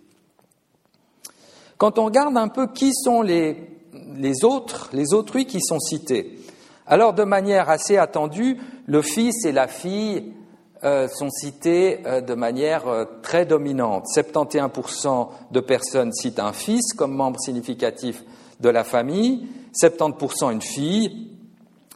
Quand 1.78 1.98
on 1.98 2.06
regarde 2.06 2.36
un 2.36 2.48
peu 2.48 2.66
qui 2.66 2.92
sont 2.92 3.22
les, 3.22 3.70
les 4.16 4.44
autres, 4.44 4.90
les 4.92 5.14
autrui 5.14 5.46
qui 5.46 5.60
sont 5.60 5.78
cités, 5.78 6.40
alors 6.86 7.14
de 7.14 7.22
manière 7.22 7.70
assez 7.70 7.96
attendue, 7.96 8.58
le 8.86 9.00
fils 9.00 9.44
et 9.44 9.52
la 9.52 9.68
fille 9.68 10.34
euh, 10.82 11.08
sont 11.08 11.28
cités 11.28 12.00
euh, 12.06 12.22
de 12.22 12.32
manière 12.32 12.88
euh, 12.88 13.04
très 13.20 13.44
dominante. 13.44 14.06
71% 14.16 15.28
de 15.50 15.60
personnes 15.60 16.10
citent 16.10 16.38
un 16.38 16.54
fils 16.54 16.94
comme 16.94 17.14
membre 17.14 17.38
significatif 17.38 18.24
de 18.60 18.70
la 18.70 18.82
famille, 18.82 19.46
70% 19.78 20.50
une 20.50 20.62
fille. 20.62 21.32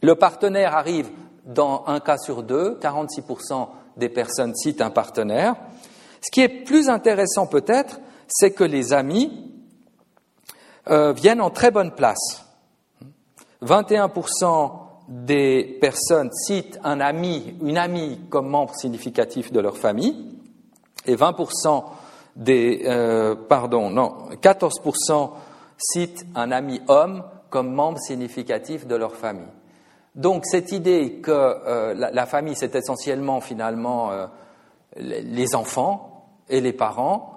Le 0.03 0.15
partenaire 0.17 0.77
arrive 0.77 1.09
dans 1.47 1.85
un 1.87 1.99
cas 1.99 2.19
sur 2.19 2.43
deux, 2.43 2.79
46% 2.79 3.69
des 3.97 4.11
personnes 4.11 4.55
citent 4.55 4.83
un 4.83 4.91
partenaire. 4.91 5.57
Ce 6.21 6.31
qui 6.31 6.43
est 6.43 6.65
plus 6.65 6.91
intéressant 6.91 7.47
peut-être, 7.47 8.01
c'est 8.29 8.51
que 8.51 8.65
les 8.65 8.93
amis 8.93 9.51
viennent 10.87 11.41
en 11.41 11.51
très 11.51 11.71
bonne 11.71 11.93
place. 11.93 12.45
21% 13.63 14.84
des 15.09 15.79
personnes 15.81 16.31
citent 16.33 16.79
un 16.83 17.01
ami, 17.01 17.57
une 17.63 17.79
amie 17.79 18.21
comme 18.31 18.49
membre 18.49 18.75
significatif 18.75 19.53
de 19.53 19.61
leur 19.61 19.77
famille, 19.77 20.37
et 21.07 21.17
20% 21.17 21.85
des, 22.37 22.83
euh, 22.87 23.35
pardon, 23.35 23.91
non, 23.91 24.15
14% 24.43 25.31
citent 25.77 26.27
un 26.35 26.51
ami 26.51 26.81
homme 26.89 27.23
comme 27.51 27.73
membre 27.73 27.99
significatif 27.99 28.87
de 28.87 28.97
leur 28.97 29.15
famille. 29.15 29.43
Donc 30.15 30.47
cette 30.47 30.73
idée 30.73 31.21
que 31.21 31.31
euh, 31.31 31.95
la, 31.95 32.27
famille 32.27 32.55
c'est 32.57 32.75
essentiellement 32.75 33.41
finalement 33.41 34.11
les 34.97 35.55
enfants 35.55 36.27
et 36.49 36.61
les 36.61 36.73
parents, 36.73 37.35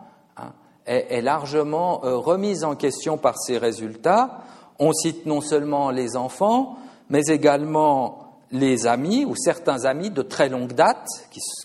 est, 0.88 1.22
largement 1.22 2.04
euh, 2.06 2.18
remise 2.18 2.64
en 2.64 2.76
question 2.76 3.18
par 3.18 3.38
ces 3.38 3.58
résultats. 3.58 4.40
On 4.80 4.94
cite 4.94 5.26
non 5.26 5.42
seulement 5.42 5.92
les 5.92 6.16
enfants, 6.16 6.78
mais 7.10 7.24
également 7.28 8.28
les 8.52 8.88
amis 8.88 9.26
ou 9.26 9.36
certains 9.36 9.86
amis 9.86 10.10
de 10.10 10.22
très 10.22 10.50
longue 10.50 10.74
date 10.74 11.08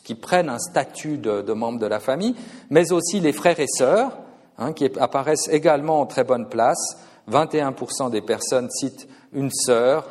qui, 0.05 0.15
prennent 0.15 0.49
un 0.49 0.59
statut 0.59 1.19
de, 1.19 1.53
membre 1.53 1.79
de 1.79 1.87
la 1.87 2.01
famille, 2.01 2.35
mais 2.71 2.93
aussi 2.93 3.21
les 3.21 3.33
frères 3.33 3.61
et 3.61 3.69
sœurs 3.69 4.19
hein, 4.59 4.73
qui 4.73 4.91
apparaissent 4.99 5.49
également 5.49 6.01
en 6.01 6.07
très 6.07 6.25
bonne 6.25 6.49
place. 6.49 6.97
21% 7.31 8.11
des 8.11 8.21
personnes 8.21 8.69
citent 8.71 9.09
une 9.33 9.51
sœur, 9.51 10.09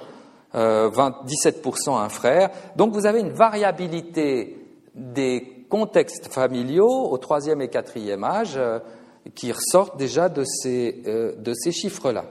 euh, 0.56 0.90
17% 0.90 1.98
un 1.98 2.10
frère. 2.10 2.50
Donc 2.78 2.94
vous 2.94 3.06
avez 3.06 3.20
une 3.20 3.32
variabilité 3.32 4.58
des 4.96 5.66
contextes 5.70 6.34
familiaux 6.34 7.10
au 7.10 7.18
troisième 7.18 7.62
et 7.62 7.70
quatrième 7.70 8.24
âge 8.24 8.54
euh, 8.58 8.80
qui 9.36 9.52
ressortent 9.52 9.98
déjà 9.98 10.30
de 10.30 10.44
ces, 10.44 11.02
euh, 11.08 11.34
de 11.38 11.54
ces 11.54 11.72
chiffres-là. 11.72 12.26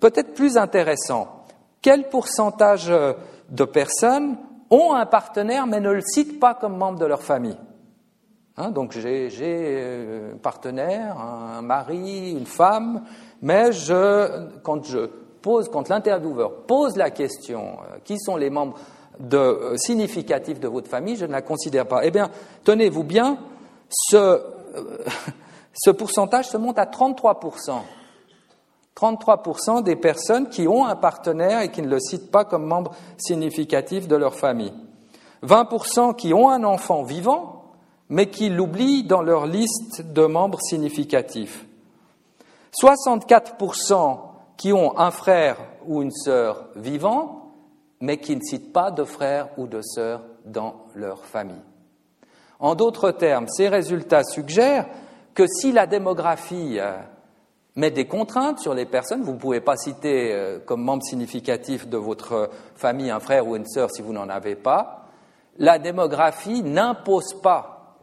Peut-être 0.00 0.34
plus 0.34 0.56
intéressant, 0.56 1.41
quel 1.82 2.08
pourcentage 2.08 2.88
euh, 2.88 3.12
de 3.50 3.64
personnes 3.64 4.36
ont 4.70 4.94
un 4.94 5.04
partenaire 5.04 5.66
mais 5.66 5.80
ne 5.80 5.90
le 5.90 6.00
citent 6.00 6.40
pas 6.40 6.54
comme 6.54 6.76
membre 6.76 7.00
de 7.00 7.06
leur 7.06 7.22
famille? 7.22 7.58
Hein, 8.56 8.70
Donc 8.70 8.92
j'ai 8.92 9.28
euh, 9.42 10.34
un 10.34 10.38
partenaire, 10.38 11.18
un 11.18 11.60
mari, 11.60 12.30
une 12.30 12.46
femme, 12.46 13.02
mais 13.42 13.72
je, 13.72 14.46
quand 14.62 14.84
je 14.84 15.06
pose, 15.42 15.68
quand 15.68 15.88
l'intervieweur 15.88 16.62
pose 16.66 16.96
la 16.96 17.10
question, 17.10 17.78
qui 18.04 18.18
sont 18.18 18.36
les 18.36 18.50
membres 18.50 18.78
significatifs 19.76 20.60
de 20.60 20.68
votre 20.68 20.88
famille, 20.88 21.16
je 21.16 21.26
ne 21.26 21.32
la 21.32 21.42
considère 21.42 21.86
pas. 21.86 22.04
Eh 22.04 22.10
bien, 22.10 22.30
tenez-vous 22.64 23.04
bien, 23.04 23.38
ce, 23.90 24.40
ce 25.74 25.90
pourcentage 25.90 26.48
se 26.48 26.56
monte 26.56 26.78
à 26.78 26.84
33%. 26.84 27.80
33% 28.96 29.82
des 29.82 29.96
personnes 29.96 30.48
qui 30.48 30.68
ont 30.68 30.84
un 30.84 30.96
partenaire 30.96 31.60
et 31.60 31.70
qui 31.70 31.82
ne 31.82 31.88
le 31.88 31.98
citent 31.98 32.30
pas 32.30 32.44
comme 32.44 32.66
membre 32.66 32.92
significatif 33.16 34.06
de 34.06 34.16
leur 34.16 34.34
famille. 34.34 34.72
20% 35.42 36.14
qui 36.14 36.34
ont 36.34 36.48
un 36.48 36.62
enfant 36.62 37.02
vivant, 37.02 37.72
mais 38.08 38.26
qui 38.26 38.48
l'oublient 38.48 39.04
dans 39.04 39.22
leur 39.22 39.46
liste 39.46 40.02
de 40.12 40.26
membres 40.26 40.60
significatifs. 40.60 41.66
64% 42.80 44.18
qui 44.56 44.72
ont 44.72 44.98
un 44.98 45.10
frère 45.10 45.56
ou 45.86 46.02
une 46.02 46.12
sœur 46.12 46.68
vivant, 46.76 47.52
mais 48.00 48.18
qui 48.18 48.36
ne 48.36 48.42
citent 48.42 48.72
pas 48.72 48.90
de 48.90 49.04
frère 49.04 49.48
ou 49.56 49.66
de 49.66 49.80
sœur 49.80 50.22
dans 50.44 50.86
leur 50.94 51.24
famille. 51.24 51.62
En 52.58 52.74
d'autres 52.74 53.10
termes, 53.10 53.48
ces 53.48 53.68
résultats 53.68 54.24
suggèrent 54.24 54.86
que 55.34 55.46
si 55.46 55.72
la 55.72 55.86
démographie 55.86 56.78
euh, 56.78 56.96
met 57.76 57.90
des 57.90 58.06
contraintes 58.06 58.58
sur 58.58 58.74
les 58.74 58.84
personnes, 58.84 59.22
vous 59.22 59.32
ne 59.32 59.38
pouvez 59.38 59.60
pas 59.60 59.76
citer 59.76 60.32
euh, 60.32 60.58
comme 60.58 60.82
membre 60.82 61.02
significatif 61.02 61.88
de 61.88 61.96
votre 61.96 62.50
famille 62.74 63.10
un 63.10 63.20
frère 63.20 63.46
ou 63.46 63.56
une 63.56 63.66
sœur 63.66 63.90
si 63.90 64.02
vous 64.02 64.12
n'en 64.12 64.28
avez 64.28 64.56
pas, 64.56 65.06
la 65.58 65.78
démographie 65.78 66.62
n'impose 66.62 67.40
pas. 67.42 67.98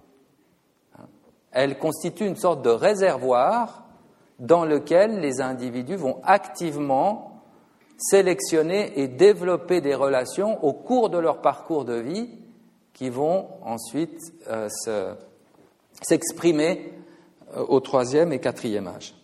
Elle 1.51 1.77
constitue 1.79 2.25
une 2.25 2.35
sorte 2.35 2.61
de 2.61 2.69
réservoir 2.69 3.85
dans 4.39 4.65
lequel 4.65 5.19
les 5.19 5.41
individus 5.41 5.95
vont 5.95 6.21
activement 6.23 7.43
sélectionner 7.97 8.99
et 8.99 9.07
développer 9.07 9.81
des 9.81 9.95
relations 9.95 10.63
au 10.63 10.73
cours 10.73 11.09
de 11.09 11.17
leur 11.17 11.41
parcours 11.41 11.85
de 11.85 11.95
vie 11.95 12.29
qui 12.93 13.09
vont 13.09 13.47
ensuite 13.61 14.19
euh, 14.47 14.69
s'exprimer 16.01 16.93
euh, 17.55 17.65
au 17.67 17.79
troisième 17.81 18.31
et 18.31 18.39
quatrième 18.39 18.87
âge. 18.87 19.18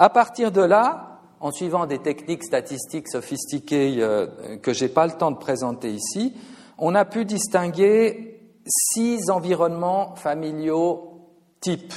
À 0.00 0.08
partir 0.08 0.50
de 0.50 0.62
là, 0.62 1.20
en 1.40 1.52
suivant 1.52 1.84
des 1.84 1.98
techniques 1.98 2.44
statistiques 2.44 3.06
sophistiquées 3.06 3.96
euh, 3.98 4.56
que 4.56 4.72
je 4.72 4.84
n'ai 4.84 4.90
pas 4.90 5.06
le 5.06 5.12
temps 5.12 5.30
de 5.30 5.36
présenter 5.36 5.90
ici, 5.90 6.34
on 6.78 6.94
a 6.94 7.04
pu 7.04 7.26
distinguer 7.26 8.40
six 8.66 9.28
environnements 9.28 10.14
familiaux 10.16 11.28
types. 11.60 11.92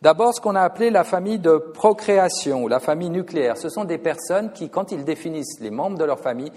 D'abord, 0.00 0.34
ce 0.34 0.40
qu'on 0.40 0.54
a 0.54 0.62
appelé 0.62 0.88
la 0.88 1.04
famille 1.04 1.38
de 1.38 1.58
procréation 1.58 2.64
ou 2.64 2.68
la 2.68 2.80
famille 2.80 3.10
nucléaire. 3.10 3.58
Ce 3.58 3.68
sont 3.68 3.84
des 3.84 3.98
personnes 3.98 4.50
qui, 4.52 4.70
quand 4.70 4.90
ils 4.90 5.04
définissent 5.04 5.60
les 5.60 5.70
membres 5.70 5.98
de 5.98 6.04
leur 6.04 6.20
famille, 6.20 6.52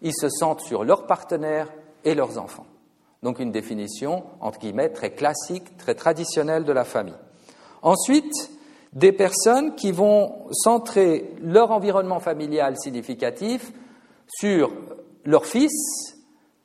ils 0.00 0.14
se 0.14 0.28
sentent 0.28 0.60
sur 0.60 0.84
leurs 0.84 1.08
partenaires 1.08 1.72
et 2.04 2.14
leurs 2.14 2.38
enfants. 2.38 2.66
Donc 3.24 3.40
une 3.40 3.50
définition, 3.50 4.22
entre 4.40 4.60
guillemets, 4.60 4.90
très 4.90 5.10
classique, 5.10 5.76
très 5.76 5.96
traditionnelle 5.96 6.62
de 6.62 6.72
la 6.72 6.84
famille. 6.84 7.18
Ensuite, 7.82 8.32
des 8.92 9.12
personnes 9.12 9.74
qui 9.74 9.90
vont 9.92 10.46
centrer 10.50 11.34
leur 11.40 11.70
environnement 11.70 12.20
familial 12.20 12.76
significatif 12.76 13.72
sur 14.26 14.72
leur 15.24 15.46
fils 15.46 16.16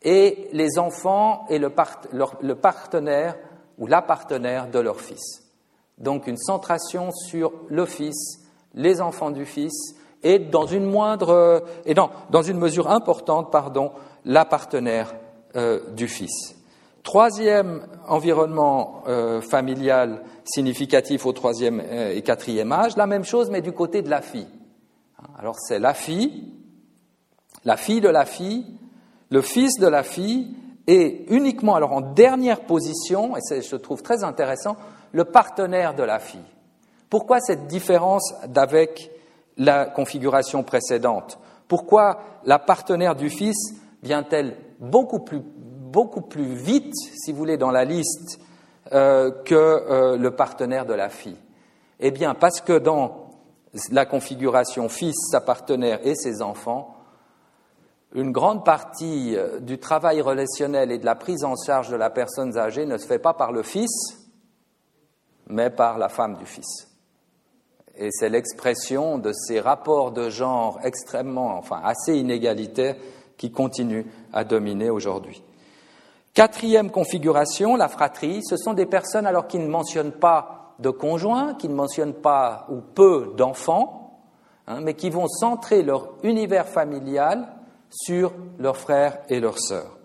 et 0.02 0.50
les 0.52 0.78
enfants 0.78 1.46
et 1.50 1.60
le, 1.60 1.70
partenaire 2.56 3.38
ou 3.78 3.88
la 3.88 4.02
partenaire 4.02 4.70
de 4.70 4.80
leur 4.80 5.00
fils. 5.00 5.44
Donc 5.98 6.28
une 6.28 6.38
centration 6.38 7.12
sur 7.12 7.54
le 7.70 7.86
fils, 7.86 8.40
les 8.74 9.02
enfants 9.02 9.32
du 9.32 9.46
fils 9.46 9.96
et 10.24 10.40
dans 10.40 10.66
une 10.66 10.86
moindre 10.86 11.64
et 11.86 11.94
non, 11.94 12.10
dans 12.30 12.42
une 12.42 12.58
mesure 12.58 12.90
importante, 12.90 13.52
pardon, 13.52 13.92
la 14.26 14.46
partenaire 14.46 15.16
euh, 15.56 15.80
du 15.94 16.08
fils. 16.08 16.56
Troisième 17.04 17.88
environnement 18.08 19.04
euh, 19.08 19.40
familial 19.40 20.24
significatif 20.48 21.26
au 21.26 21.34
troisième 21.34 21.82
euh, 21.84 22.16
et 22.16 22.22
quatrième 22.22 22.72
âge, 22.72 22.98
la 22.98 23.08
même 23.08 23.24
chose 23.24 23.50
mais 23.50 23.62
du 23.62 23.72
côté 23.72 24.02
de 24.02 24.10
la 24.10 24.22
fille. 24.22 24.48
Alors 25.38 25.56
c'est 25.60 25.80
la 25.80 25.94
fille, 25.94 26.52
la 27.64 27.78
fille 27.78 28.02
de 28.02 28.10
la 28.10 28.26
fille, 28.26 28.66
le 29.30 29.42
fils 29.42 29.80
de 29.80 29.88
la 29.88 30.04
fille 30.04 30.56
et 30.88 31.26
uniquement, 31.30 31.76
alors 31.76 31.92
en 31.92 32.02
dernière 32.02 32.62
position, 32.62 33.36
et 33.36 33.62
je 33.62 33.76
trouve 33.76 34.02
très 34.02 34.24
intéressant, 34.24 34.78
le 35.12 35.26
partenaire 35.26 35.94
de 35.94 36.04
la 36.04 36.20
fille. 36.20 36.40
Pourquoi 37.10 37.40
cette 37.40 37.68
différence 37.68 38.34
d'avec 38.48 39.12
la 39.58 39.86
configuration 39.86 40.64
précédente? 40.64 41.40
Pourquoi 41.68 42.22
la 42.46 42.60
partenaire 42.60 43.16
du 43.16 43.30
fils 43.30 43.76
vient-elle 44.02 44.56
beaucoup 44.80 45.20
plus, 45.20 45.42
beaucoup 45.42 46.22
plus 46.22 46.54
vite, 46.54 46.94
si 46.96 47.32
vous 47.32 47.38
voulez, 47.38 47.58
dans 47.58 47.72
la 47.72 47.84
liste 47.84 48.40
euh, 48.94 49.32
que 49.44 49.56
euh, 49.56 50.18
le 50.18 50.32
partenaire 50.32 50.86
de 50.86 50.94
la 50.94 51.10
fille 51.10 51.38
Eh 52.00 52.12
bien, 52.12 52.34
parce 52.36 52.62
que 52.62 52.78
dans 52.78 53.32
la 53.92 54.06
configuration 54.06 54.90
fils, 54.90 55.16
sa 55.32 55.42
partenaire 55.42 56.00
et 56.06 56.16
ses 56.16 56.42
enfants, 56.42 56.96
une 58.14 58.32
grande 58.32 58.64
partie 58.64 59.36
euh, 59.36 59.60
du 59.60 59.80
travail 59.80 60.22
relationnel 60.22 60.92
et 60.92 60.98
de 60.98 61.06
la 61.06 61.16
prise 61.16 61.44
en 61.44 61.56
charge 61.56 61.90
de 61.90 61.96
la 61.96 62.10
personne 62.10 62.58
âgée 62.58 62.86
ne 62.86 62.98
se 62.98 63.06
fait 63.06 63.20
pas 63.20 63.34
par 63.34 63.52
le 63.52 63.64
fils, 63.64 64.28
mais 65.48 65.70
par 65.70 65.98
la 65.98 66.10
femme 66.10 66.38
du 66.38 66.46
fils. 66.46 66.88
Et 67.96 68.10
c'est 68.12 68.30
l'expression 68.30 69.18
de 69.18 69.34
ces 69.34 69.60
rapports 69.60 70.12
de 70.12 70.30
genre 70.30 70.80
extrêmement, 70.84 71.58
enfin 71.58 71.82
assez 71.84 72.16
inégalitaires 72.16 72.96
qui 73.38 73.52
continuent 73.52 74.06
à 74.34 74.44
dominer 74.44 74.90
aujourd'hui. 74.90 75.44
Quatrième 76.38 76.92
configuration, 76.92 77.76
la 77.76 77.88
fratrie, 77.88 78.44
ce 78.48 78.58
sont 78.58 78.74
des 78.74 78.86
personnes 78.86 79.26
alors 79.26 79.48
qui 79.48 79.58
ne 79.58 79.68
mentionnent 79.68 80.12
pas 80.12 80.76
de 80.78 80.92
conjoint, 80.92 81.56
qui 81.56 81.68
ne 81.68 81.74
mentionnent 81.74 82.14
pas 82.14 82.68
ou 82.70 82.80
peu 82.80 83.34
d'enfants, 83.36 84.20
hein, 84.68 84.82
mais 84.82 84.94
qui 84.94 85.10
vont 85.10 85.28
centrer 85.28 85.82
leur 85.82 86.10
univers 86.22 86.68
familial 86.68 87.48
sur 87.90 88.34
leurs 88.60 88.78
frères 88.78 89.18
et 89.30 89.40
leurs 89.40 89.58
sœurs. 89.58 89.98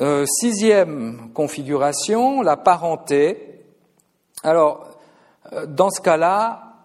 Euh, 0.00 0.26
sixième 0.26 1.30
configuration, 1.32 2.42
la 2.42 2.56
parenté. 2.56 3.64
Alors, 4.42 4.88
euh, 5.52 5.66
dans 5.66 5.90
ce 5.90 6.00
cas-là, 6.00 6.78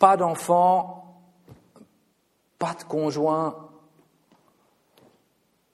pas 0.00 0.16
d'enfants, 0.16 1.20
pas 2.58 2.74
de 2.74 2.82
conjoint, 2.82 3.69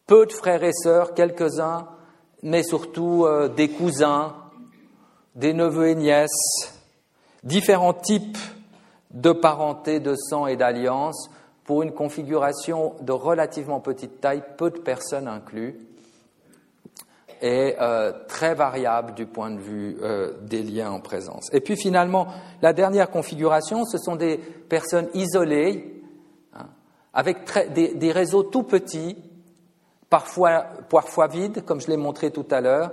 peu 0.06 0.26
de 0.26 0.32
frères 0.32 0.62
et 0.64 0.72
sœurs, 0.72 1.14
quelques-uns, 1.14 1.88
mais 2.42 2.62
surtout 2.62 3.24
euh, 3.24 3.48
des 3.48 3.68
cousins, 3.68 4.34
des 5.34 5.52
neveux 5.52 5.88
et 5.88 5.94
nièces, 5.94 6.72
différents 7.42 7.94
types 7.94 8.38
de 9.10 9.32
parenté, 9.32 10.00
de 10.00 10.14
sang 10.14 10.46
et 10.46 10.56
d'alliance, 10.56 11.30
pour 11.64 11.82
une 11.82 11.92
configuration 11.92 12.94
de 13.00 13.12
relativement 13.12 13.80
petite 13.80 14.20
taille, 14.20 14.42
peu 14.56 14.70
de 14.70 14.78
personnes 14.78 15.26
inclus, 15.26 15.80
et 17.42 17.74
euh, 17.80 18.12
très 18.28 18.54
variable 18.54 19.14
du 19.14 19.26
point 19.26 19.50
de 19.50 19.58
vue 19.58 19.98
euh, 20.02 20.32
des 20.42 20.62
liens 20.62 20.90
en 20.90 21.00
présence. 21.00 21.52
Et 21.52 21.60
puis 21.60 21.76
finalement, 21.76 22.28
la 22.62 22.72
dernière 22.72 23.10
configuration, 23.10 23.84
ce 23.84 23.98
sont 23.98 24.16
des 24.16 24.38
personnes 24.38 25.08
isolées, 25.12 26.02
hein, 26.54 26.66
avec 27.12 27.38
des, 27.74 28.12
réseaux 28.12 28.42
tout 28.42 28.62
petits, 28.62 29.16
parfois, 30.10 30.66
parfois 30.88 31.26
vides, 31.26 31.64
comme 31.64 31.80
je 31.80 31.88
l'ai 31.88 31.96
montré 31.96 32.30
tout 32.30 32.46
à 32.50 32.60
l'heure, 32.60 32.92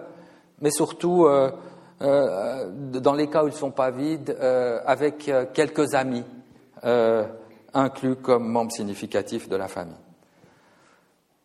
mais 0.62 0.72
surtout, 0.72 1.26
euh, 1.26 1.52
dans 2.00 3.14
les 3.14 3.28
cas 3.28 3.44
où 3.44 3.48
ils 3.48 3.54
ne 3.54 3.58
sont 3.58 3.72
pas 3.72 3.92
vides, 3.92 4.38
avec 4.86 5.32
quelques 5.54 5.94
amis 5.94 6.24
inclus 7.74 8.16
comme 8.18 8.48
membres 8.48 8.72
significatifs 8.72 9.50
de 9.50 9.56
la 9.56 9.68
famille. 9.68 9.96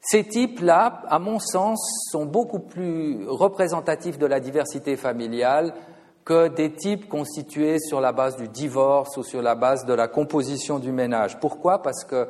Ces 0.00 0.24
types-là, 0.24 1.02
à 1.08 1.18
mon 1.18 1.38
sens, 1.38 2.08
sont 2.10 2.24
beaucoup 2.24 2.60
plus 2.60 3.26
représentatifs 3.28 4.18
de 4.18 4.26
la 4.26 4.40
diversité 4.40 4.96
familiale 4.96 5.74
que 6.24 6.48
des 6.48 6.72
types 6.72 7.08
constitués 7.08 7.78
sur 7.78 8.00
la 8.00 8.12
base 8.12 8.36
du 8.36 8.48
divorce 8.48 9.16
ou 9.16 9.22
sur 9.22 9.42
la 9.42 9.54
base 9.54 9.84
de 9.86 9.94
la 9.94 10.08
composition 10.08 10.78
du 10.78 10.92
ménage. 10.92 11.40
Pourquoi? 11.40 11.82
Parce 11.82 12.04
que 12.04 12.28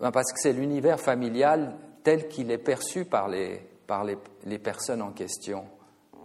ben 0.00 0.10
parce 0.10 0.32
que 0.32 0.38
c'est 0.40 0.52
l'univers 0.52 1.00
familial 1.00 1.74
tel 2.04 2.28
qu'il 2.28 2.50
est 2.50 2.58
perçu 2.58 3.04
par, 3.04 3.28
les, 3.28 3.60
par 3.86 4.04
les, 4.04 4.16
les, 4.44 4.58
personnes 4.58 5.02
en 5.02 5.10
question, 5.10 5.64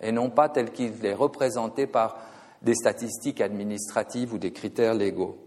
et 0.02 0.12
non 0.12 0.30
pas 0.30 0.50
tel 0.50 0.72
qu'il 0.72 1.04
est 1.04 1.14
représenté 1.14 1.88
par 1.88 2.18
des 2.62 2.76
statistiques 2.76 3.42
administratives 3.42 4.34
ou 4.34 4.38
des 4.38 4.52
critères 4.52 4.94
légaux. 4.94 5.38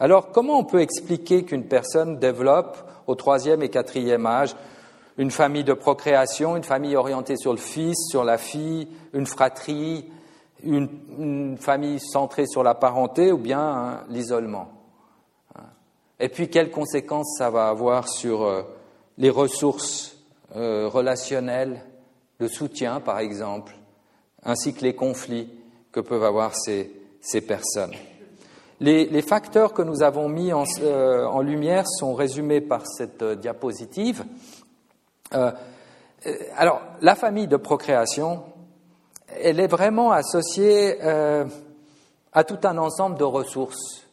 Alors, 0.00 0.32
comment 0.32 0.58
on 0.58 0.64
peut 0.64 0.80
expliquer 0.80 1.44
qu'une 1.44 1.66
personne 1.66 2.18
développe 2.18 2.78
au 3.06 3.14
troisième 3.14 3.62
et 3.62 3.68
quatrième 3.68 4.26
âge 4.26 4.56
une 5.18 5.30
famille 5.30 5.64
de 5.64 5.74
procréation, 5.74 6.56
une 6.56 6.64
famille 6.64 6.96
orientée 6.96 7.36
sur 7.36 7.52
le 7.52 7.58
fils, 7.58 7.96
sur 8.08 8.24
la 8.24 8.38
fille, 8.38 8.88
une 9.12 9.26
fratrie, 9.26 10.10
une, 10.64 11.56
famille 11.58 12.00
centrée 12.00 12.46
sur 12.46 12.62
la 12.62 12.74
parenté 12.74 13.30
ou 13.30 13.36
bien 13.36 13.60
hein, 13.60 14.00
l'isolement? 14.08 14.70
Et 16.18 16.28
puis, 16.28 16.48
quelles 16.48 16.70
conséquences 16.70 17.36
ça 17.36 17.50
va 17.50 17.68
avoir 17.68 18.08
sur 18.08 18.42
euh, 18.42 18.62
les 19.18 19.30
ressources 19.30 20.16
euh, 20.56 20.88
relationnelles, 20.88 21.80
le 22.38 22.48
soutien, 22.48 23.00
par 23.00 23.18
exemple, 23.18 23.74
ainsi 24.42 24.74
que 24.74 24.82
les 24.82 24.94
conflits 24.94 25.48
que 25.92 26.00
peuvent 26.00 26.24
avoir 26.24 26.54
ces 26.54 27.40
personnes 27.46 27.94
les, 28.80 29.22
facteurs 29.22 29.72
que 29.72 29.82
nous 29.82 30.02
avons 30.02 30.28
mis 30.28 30.52
en, 30.52 30.64
euh, 30.80 31.42
lumière 31.42 31.86
sont 31.86 32.14
résumés 32.14 32.60
par 32.60 32.84
cette 32.84 33.22
euh, 33.22 33.36
diapositive. 33.36 34.24
Alors, 36.56 36.82
la 37.00 37.14
famille 37.14 37.46
de 37.46 37.56
procréation, 37.56 38.42
elle 39.40 39.60
est 39.60 39.66
vraiment 39.66 40.12
associée 40.12 41.00
à 41.00 42.44
tout 42.44 42.58
un 42.64 42.76
ensemble 42.76 43.16
de 43.16 43.24
ressources 43.24 44.06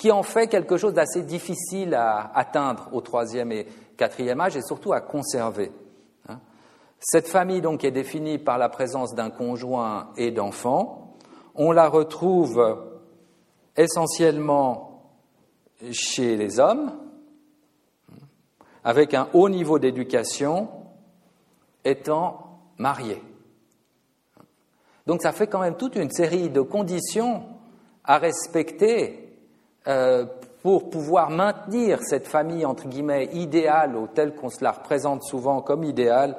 qui 0.00 0.10
en 0.10 0.22
fait 0.22 0.46
quelque 0.46 0.78
chose 0.78 0.94
d'assez 0.94 1.24
difficile 1.24 1.92
à 1.92 2.32
atteindre 2.34 2.88
au 2.92 3.02
troisième 3.02 3.52
et 3.52 3.66
quatrième 3.98 4.40
âge 4.40 4.56
et 4.56 4.62
surtout 4.62 4.94
à 4.94 5.02
conserver. 5.02 5.70
Hein. 6.26 6.40
Cette 6.98 7.28
famille 7.28 7.60
donc 7.60 7.84
est 7.84 7.90
définie 7.90 8.38
par 8.38 8.56
la 8.56 8.70
présence 8.70 9.14
d'un 9.14 9.28
conjoint 9.28 10.08
et 10.16 10.30
d'enfants. 10.30 11.18
On 11.54 11.70
la 11.70 11.86
retrouve 11.86 12.82
essentiellement 13.76 15.02
chez 15.92 16.34
les 16.38 16.58
hommes, 16.58 16.92
avec 18.82 19.12
un 19.12 19.28
haut 19.34 19.50
niveau 19.50 19.78
d'éducation, 19.78 20.70
étant 21.84 22.62
mariés. 22.78 23.22
Donc 25.06 25.20
ça 25.20 25.32
fait 25.32 25.46
quand 25.46 25.60
même 25.60 25.76
toute 25.76 25.96
une 25.96 26.10
série 26.10 26.48
de 26.48 26.62
conditions 26.62 27.44
à 28.02 28.16
respecter 28.16 29.29
euh, 29.86 30.26
pour 30.62 30.90
pouvoir 30.90 31.30
maintenir 31.30 32.00
cette 32.02 32.26
famille, 32.26 32.66
entre 32.66 32.86
guillemets, 32.86 33.30
idéale, 33.32 33.96
ou 33.96 34.06
telle 34.06 34.34
qu'on 34.34 34.50
se 34.50 34.62
la 34.62 34.72
représente 34.72 35.22
souvent 35.22 35.62
comme 35.62 35.84
idéale, 35.84 36.36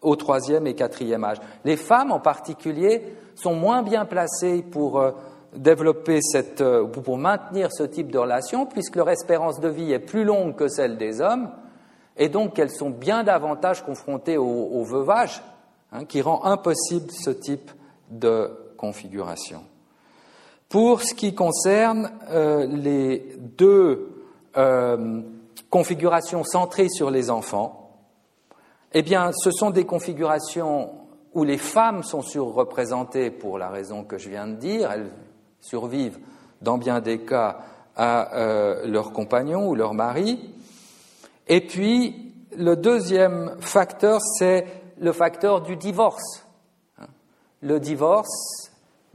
au 0.00 0.16
troisième 0.16 0.66
et 0.66 0.74
quatrième 0.74 1.24
âge. 1.24 1.38
Les 1.64 1.76
femmes 1.76 2.12
en 2.12 2.20
particulier 2.20 3.02
sont 3.34 3.54
moins 3.54 3.82
bien 3.82 4.04
placées 4.04 4.62
pour 4.62 5.00
euh, 5.00 5.10
développer 5.54 6.20
cette, 6.22 6.60
euh, 6.60 6.86
pour 6.86 7.18
maintenir 7.18 7.72
ce 7.72 7.82
type 7.82 8.10
de 8.10 8.18
relation, 8.18 8.66
puisque 8.66 8.96
leur 8.96 9.10
espérance 9.10 9.60
de 9.60 9.68
vie 9.68 9.92
est 9.92 9.98
plus 9.98 10.24
longue 10.24 10.54
que 10.56 10.68
celle 10.68 10.96
des 10.96 11.20
hommes, 11.20 11.50
et 12.16 12.28
donc 12.28 12.54
qu'elles 12.54 12.70
sont 12.70 12.90
bien 12.90 13.22
davantage 13.22 13.84
confrontées 13.84 14.36
au, 14.38 14.82
veuvage, 14.84 15.42
hein, 15.92 16.04
qui 16.04 16.20
rend 16.20 16.44
impossible 16.44 17.10
ce 17.10 17.30
type 17.30 17.70
de 18.10 18.50
configuration. 18.76 19.62
Pour 20.68 21.02
ce 21.02 21.14
qui 21.14 21.34
concerne 21.34 22.10
euh, 22.28 22.66
les 22.66 23.34
deux 23.56 24.24
euh, 24.56 25.22
configurations 25.70 26.44
centrées 26.44 26.90
sur 26.90 27.10
les 27.10 27.30
enfants, 27.30 27.96
eh 28.92 29.02
bien, 29.02 29.32
ce 29.32 29.50
sont 29.50 29.70
des 29.70 29.84
configurations 29.84 30.90
où 31.34 31.44
les 31.44 31.58
femmes 31.58 32.02
sont 32.02 32.22
surreprésentées 32.22 33.30
pour 33.30 33.58
la 33.58 33.70
raison 33.70 34.04
que 34.04 34.18
je 34.18 34.28
viens 34.28 34.46
de 34.46 34.56
dire. 34.56 34.90
Elles 34.92 35.10
survivent 35.60 36.18
dans 36.60 36.78
bien 36.78 37.00
des 37.00 37.18
cas 37.20 37.60
à 37.96 38.34
euh, 38.36 38.86
leur 38.86 39.12
compagnon 39.12 39.68
ou 39.68 39.74
leur 39.74 39.94
mari. 39.94 40.52
Et 41.48 41.62
puis, 41.62 42.32
le 42.56 42.76
deuxième 42.76 43.56
facteur, 43.60 44.20
c'est 44.20 44.66
le 44.98 45.12
facteur 45.12 45.62
du 45.62 45.76
divorce. 45.76 46.46
Le 47.60 47.80
divorce, 47.80 48.67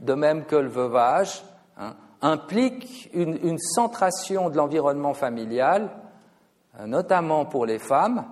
de 0.04 0.14
même 0.14 0.44
que 0.44 0.56
le 0.56 0.68
veuvage, 0.68 1.44
hein, 1.78 1.94
implique 2.22 3.10
une, 3.12 3.58
centration 3.58 4.50
de 4.50 4.56
l'environnement 4.56 5.14
familial, 5.14 5.90
euh, 6.78 6.86
notamment 6.86 7.44
pour 7.44 7.66
les 7.66 7.78
femmes, 7.78 8.24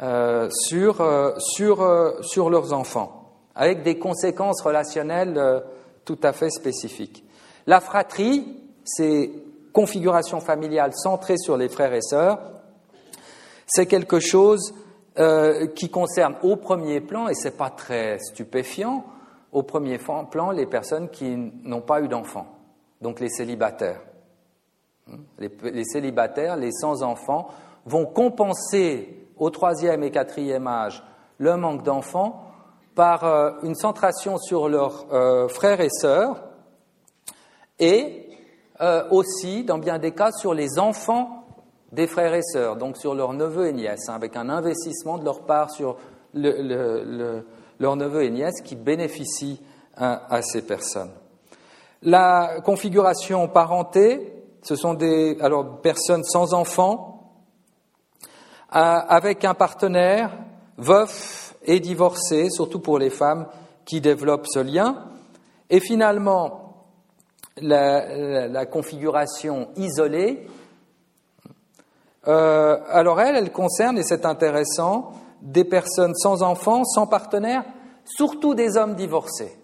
euh, 0.00 0.48
sur, 0.50 0.96
sur, 1.38 2.14
sur, 2.22 2.50
leurs 2.50 2.72
enfants, 2.72 3.32
avec 3.54 3.82
des 3.82 3.98
conséquences 3.98 4.62
relationnelles 4.62 5.64
tout 6.04 6.18
à 6.22 6.32
fait 6.32 6.50
spécifiques. 6.50 7.24
La 7.66 7.80
fratrie, 7.80 8.62
c'est 8.84 9.30
configuration 9.72 10.40
familiale 10.40 10.92
centrée 10.94 11.36
sur 11.36 11.56
les 11.56 11.68
frères 11.68 11.92
et 11.92 12.02
sœurs, 12.02 12.38
c'est 13.66 13.86
quelque 13.86 14.18
chose 14.18 14.74
euh, 15.18 15.66
qui 15.66 15.90
concerne 15.90 16.36
au 16.42 16.56
premier 16.56 17.00
plan, 17.00 17.28
et 17.28 17.34
ce 17.34 17.44
n'est 17.44 17.54
pas 17.54 17.70
très 17.70 18.18
stupéfiant, 18.18 19.04
au 19.52 19.62
premier 19.62 19.98
plan 20.30 20.50
les 20.50 20.66
personnes 20.66 21.08
qui 21.08 21.36
n'ont 21.64 21.80
pas 21.80 22.00
eu 22.00 22.08
d'enfants, 22.08 22.46
donc 23.00 23.20
les 23.20 23.28
célibataires. 23.28 24.00
Les, 25.38 25.84
célibataires, 25.84 26.56
les 26.56 26.72
sans-enfants, 26.72 27.48
vont 27.86 28.04
compenser 28.04 29.26
au 29.38 29.48
troisième 29.48 30.02
et 30.02 30.10
quatrième 30.10 30.66
âge 30.66 31.02
le 31.38 31.56
manque 31.56 31.82
d'enfants 31.82 32.44
par 32.94 33.24
euh, 33.24 33.52
une 33.62 33.74
centration 33.74 34.36
sur 34.36 34.68
leurs 34.68 35.06
euh, 35.12 35.48
frères 35.48 35.80
et 35.80 35.88
sœurs 35.88 36.42
et 37.78 38.28
euh, 38.80 39.08
aussi, 39.10 39.64
dans 39.64 39.78
bien 39.78 39.98
des 39.98 40.12
cas, 40.12 40.32
sur 40.32 40.52
les 40.52 40.78
enfants 40.78 41.44
des 41.92 42.06
frères 42.06 42.34
et 42.34 42.42
sœurs, 42.42 42.76
donc 42.76 42.96
sur 42.96 43.14
leurs 43.14 43.32
neveux 43.32 43.68
et 43.68 43.72
nièces, 43.72 44.08
hein, 44.08 44.14
avec 44.14 44.36
un 44.36 44.50
investissement 44.50 45.16
de 45.16 45.24
leur 45.24 45.46
part 45.46 45.70
sur 45.70 45.96
leurs 47.78 47.96
neveux 47.96 48.24
et 48.24 48.30
nièces 48.30 48.60
qui 48.62 48.76
bénéficient 48.76 49.60
à 49.96 50.42
ces 50.42 50.62
personnes. 50.62 51.10
La 52.02 52.60
configuration 52.64 53.48
parenté, 53.48 54.32
ce 54.62 54.76
sont 54.76 54.94
des 54.94 55.36
alors, 55.40 55.80
personnes 55.80 56.22
sans 56.22 56.54
enfants, 56.54 57.32
avec 58.70 59.44
un 59.44 59.54
partenaire, 59.54 60.30
veuf 60.76 61.56
et 61.64 61.80
divorcé, 61.80 62.50
surtout 62.50 62.78
pour 62.78 62.98
les 62.98 63.10
femmes 63.10 63.46
qui 63.84 64.00
développent 64.00 64.46
ce 64.46 64.60
lien. 64.60 65.06
Et 65.70 65.80
finalement, 65.80 66.86
la, 67.56 68.66
configuration 68.66 69.70
isolée, 69.76 70.46
euh, 72.28 72.78
alors 72.90 73.20
elle, 73.20 73.36
elle 73.36 73.50
concerne, 73.50 73.98
et 73.98 74.02
c'est 74.02 74.24
intéressant, 74.24 75.12
des 75.42 75.64
personnes 75.64 76.14
sans 76.14 76.42
enfants, 76.42 76.84
sans 76.84 77.06
partenaire, 77.06 77.64
surtout 78.04 78.54
des 78.54 78.76
hommes 78.76 78.94
divorcés. 78.94 79.56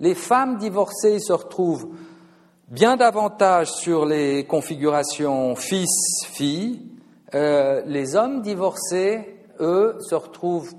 Les 0.00 0.14
femmes 0.14 0.58
divorcées 0.58 1.18
se 1.20 1.32
retrouvent 1.32 1.88
bien 2.68 2.96
davantage 2.96 3.72
sur 3.72 4.06
les 4.06 4.44
configurations 4.44 5.54
fils-filles. 5.54 6.82
Euh, 7.34 7.82
les 7.86 8.16
hommes 8.16 8.42
divorcés, 8.42 9.40
eux, 9.60 9.96
se 10.00 10.14
retrouvent, 10.14 10.74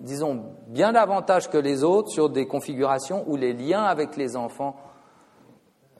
disons, 0.00 0.44
bien 0.68 0.92
davantage 0.92 1.50
que 1.50 1.58
les 1.58 1.84
autres 1.84 2.10
sur 2.10 2.30
des 2.30 2.46
configurations 2.46 3.24
où 3.26 3.36
les 3.36 3.52
liens 3.52 3.84
avec 3.84 4.16
les 4.16 4.36
enfants 4.36 4.76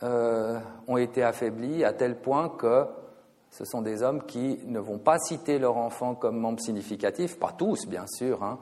euh, 0.03 0.59
ont 0.89 0.97
été 0.97 1.23
affaiblis 1.23 1.85
à 1.85 1.93
tel 1.93 2.17
point 2.21 2.49
que 2.49 2.85
ce 3.57 3.65
sont 3.65 3.81
des 3.81 4.03
hommes 4.03 4.23
qui 4.25 4.59
ne 4.67 4.79
vont 4.79 4.99
pas 4.99 5.19
citer 5.19 5.59
leur 5.59 5.79
enfant 5.79 6.15
comme 6.15 6.39
membre 6.39 6.61
significatif, 6.61 7.39
pas 7.39 7.53
tous 7.57 7.87
bien 7.87 8.05
sûr, 8.07 8.43
hein, 8.43 8.59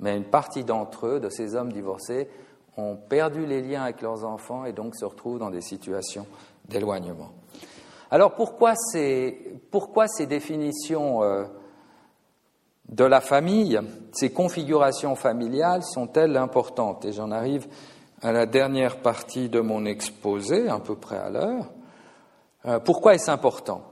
mais 0.00 0.16
une 0.16 0.24
partie 0.24 0.64
d'entre 0.64 1.06
eux, 1.06 1.20
de 1.20 1.28
ces 1.28 1.54
hommes 1.54 1.70
divorcés, 1.70 2.30
ont 2.78 2.96
perdu 2.96 3.44
les 3.44 3.60
liens 3.60 3.82
avec 3.82 4.00
leurs 4.00 4.24
enfants 4.24 4.64
et 4.64 4.72
donc 4.72 4.96
se 4.96 5.04
retrouvent 5.04 5.38
dans 5.38 5.50
des 5.50 5.60
situations 5.60 6.26
d'éloignement. 6.66 7.30
Alors 8.10 8.34
pourquoi 8.36 8.74
ces, 8.74 9.60
définitions 10.26 11.22
euh, 11.22 11.44
de 12.88 13.04
la 13.04 13.20
famille, 13.20 13.78
ces 14.12 14.32
configurations 14.32 15.14
familiales 15.14 15.82
sont-elles 15.82 16.38
importantes? 16.38 17.04
Et 17.04 17.12
j'en 17.12 17.32
arrive 17.32 17.66
à 18.22 18.32
la 18.32 18.46
dernière 18.46 19.02
partie 19.02 19.50
de 19.50 19.60
mon 19.60 19.84
exposé, 19.84 20.70
à 20.70 20.78
peu 20.78 20.94
près 20.94 21.18
à 21.18 21.28
l'heure. 21.28 21.66
Euh, 22.64 22.78
pourquoi 22.78 23.14
est-ce 23.14 23.30
important? 23.30 23.82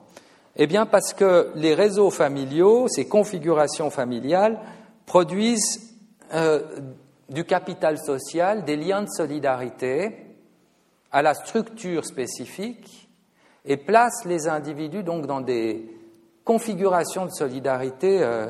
Eh 0.59 0.66
bien 0.66 0.86
parce 0.86 1.12
que 1.12 1.52
les 1.54 1.74
réseaux 1.74 2.11
familiaux, 2.11 2.88
ces 2.88 3.07
configurations 3.07 3.90
familiales, 3.90 4.59
produisent 5.04 5.94
euh, 6.32 6.62
du 7.28 7.44
capital 7.44 7.98
social, 7.98 8.64
des 8.64 8.76
liens 8.76 9.02
de 9.02 9.09
solidarité 9.09 10.16
à 11.12 11.20
la 11.20 11.34
structure 11.34 12.07
spécifique 12.07 13.11
et 13.66 13.76
placent 13.76 14.24
les 14.24 14.48
individus 14.48 15.02
donc 15.02 15.26
dans 15.26 15.42
des 15.42 15.90
configurations 16.44 17.26
de 17.26 17.32
solidarité 17.32 18.22
euh, 18.22 18.46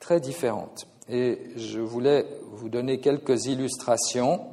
très 0.00 0.20
différentes. 0.20 0.86
Et 1.10 1.40
je 1.56 1.80
voulais 1.80 2.26
vous 2.52 2.70
donner 2.70 3.00
quelques 3.00 3.46
illustrations 3.46 4.46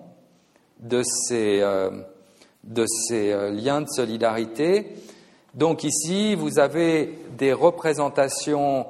de 0.79 1.03
ces, 1.03 1.61
euh, 1.61 1.89
de 2.65 2.85
ces 3.07 3.51
liens 3.51 3.81
de 3.81 3.87
solidarité. 3.87 4.93
Donc 5.53 5.83
ici, 5.83 6.35
vous 6.35 6.59
avez 6.59 7.19
des 7.37 7.51
représentations 7.51 8.85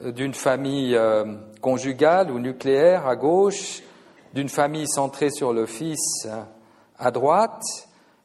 d'une 0.00 0.34
famille 0.34 0.98
conjugale 1.60 2.30
ou 2.30 2.38
nucléaire 2.38 3.06
à 3.06 3.16
gauche 3.16 3.82
d'une 4.32 4.48
famille 4.48 4.88
centrée 4.88 5.30
sur 5.30 5.52
le 5.52 5.66
Fils 5.66 6.26
à 6.98 7.10
droite. 7.10 7.62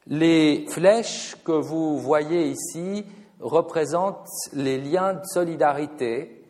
Les 0.06 0.66
flèches 0.68 1.36
que 1.44 1.52
vous 1.52 1.98
voyez 1.98 2.48
ici 2.48 3.04
représentent 3.40 4.28
les 4.52 4.78
liens 4.78 5.14
de 5.14 5.24
solidarité 5.24 6.42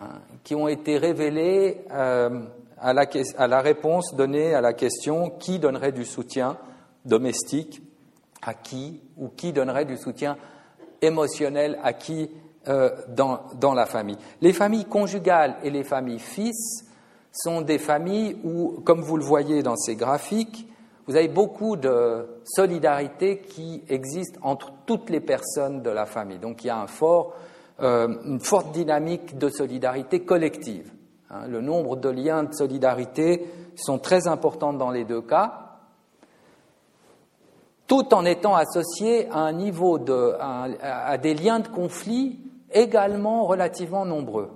hein, 0.00 0.20
qui 0.44 0.54
ont 0.54 0.68
été 0.68 0.98
révélés 0.98 1.84
euh, 1.90 2.40
à, 2.78 2.92
la, 2.92 3.60
réponse 3.60 4.14
donnée 4.14 4.54
à 4.54 4.60
la 4.60 4.72
question 4.72 5.30
qui 5.30 5.58
donnerait 5.58 5.92
du 5.92 6.04
soutien 6.04 6.56
domestique 7.04 7.82
à 8.42 8.54
qui 8.54 9.00
ou 9.16 9.28
qui 9.28 9.52
donnerait 9.52 9.84
du 9.84 9.96
soutien 9.96 10.36
émotionnel 11.02 11.78
à 11.82 11.92
qui 11.92 12.30
euh, 12.68 12.90
dans, 13.08 13.72
la 13.72 13.86
famille. 13.86 14.18
Les 14.42 14.52
familles 14.52 14.84
conjugales 14.84 15.56
et 15.62 15.70
les 15.70 15.84
familles 15.84 16.18
fils 16.18 16.84
sont 17.32 17.62
des 17.62 17.78
familles 17.78 18.36
où, 18.44 18.80
comme 18.84 19.00
vous 19.00 19.16
le 19.16 19.24
voyez 19.24 19.62
dans 19.62 19.76
ces 19.76 19.96
graphiques, 19.96 20.68
vous 21.06 21.16
avez 21.16 21.28
beaucoup 21.28 21.76
de 21.76 22.26
solidarité 22.44 23.38
qui 23.38 23.82
existe 23.88 24.36
entre 24.42 24.72
toutes 24.84 25.08
les 25.08 25.20
personnes 25.20 25.80
de 25.80 25.88
la 25.88 26.04
famille. 26.04 26.38
Donc 26.38 26.62
il 26.62 26.66
y 26.66 26.70
a 26.70 26.84
euh, 27.80 28.08
une 28.24 28.40
forte 28.40 28.72
dynamique 28.72 29.38
de 29.38 29.48
solidarité 29.48 30.20
collective. 30.20 30.92
Hein. 31.30 31.46
le 31.48 31.62
nombre 31.62 31.96
de 31.96 32.10
liens 32.10 32.42
de 32.42 32.52
solidarité 32.52 33.46
sont 33.76 33.98
très 33.98 34.28
importants 34.28 34.74
dans 34.74 34.90
les 34.90 35.04
deux 35.04 35.22
cas, 35.22 35.67
tout 37.88 38.14
en 38.14 38.24
étant 38.24 38.54
associés 38.54 39.28
à 39.30 39.38
un 39.38 39.52
niveau 39.52 39.98
de, 39.98 40.36
à 40.38 41.18
des 41.18 41.34
liens 41.34 41.58
de 41.58 41.68
conflit 41.68 42.38
également 42.70 43.44
relativement 43.44 44.04
nombreux. 44.04 44.50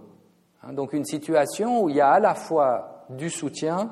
Hein, 0.62 0.74
donc 0.74 0.92
une 0.92 1.04
situation 1.04 1.82
où 1.82 1.88
il 1.88 1.96
y 1.96 2.00
a 2.00 2.10
à 2.10 2.20
la 2.20 2.34
fois 2.34 3.06
du 3.10 3.30
soutien 3.30 3.90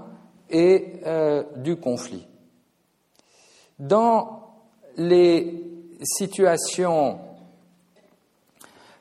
et 0.49 1.01
euh, 1.07 1.43
du 1.57 1.76
conflit. 1.76 2.26
Dans 3.78 4.55
les 4.97 5.64
situations 6.03 7.18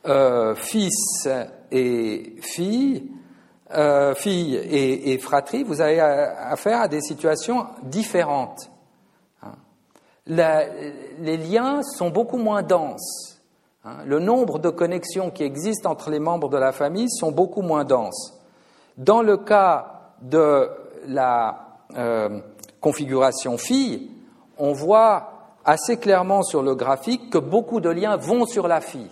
euh, 0.07 0.55
fils 0.55 1.27
et 1.71 2.35
filles, 2.41 3.11
euh, 3.71 4.15
filles 4.15 4.55
et, 4.55 5.17
fratries, 5.19 5.63
vous 5.63 5.81
avez 5.81 5.99
affaire 5.99 6.81
à 6.81 6.87
des 6.87 7.01
situations 7.01 7.67
différentes. 7.83 8.71
Les 10.30 11.38
liens 11.38 11.82
sont 11.82 12.09
beaucoup 12.09 12.38
moins 12.38 12.61
denses. 12.61 13.41
Hein, 13.84 13.97
le 14.05 14.19
nombre 14.19 14.59
de 14.59 14.69
connexions 14.69 15.32
qui 15.32 15.43
existent 15.43 15.89
entre 15.89 16.09
les 16.09 16.19
membres 16.19 16.49
de 16.49 16.57
la 16.57 16.71
famille 16.71 17.09
sont 17.09 17.32
beaucoup 17.32 17.61
moins 17.61 17.84
denses. 17.84 18.39
Dans 18.97 19.21
le 19.21 19.38
cas 19.38 20.13
de 20.21 20.69
la 21.07 21.80
euh, 21.95 22.41
configuration 22.82 23.57
fille, 23.57 24.11
on 24.57 24.73
voit 24.73 25.32
assez 25.65 25.97
clairement 25.97 26.43
sur 26.43 26.61
le 26.61 26.75
graphique 26.75 27.30
que 27.32 27.38
beaucoup 27.38 27.80
de 27.80 27.89
liens 27.89 28.17
vont 28.17 28.45
sur 28.45 28.67
la 28.67 28.82
fille. 28.82 29.11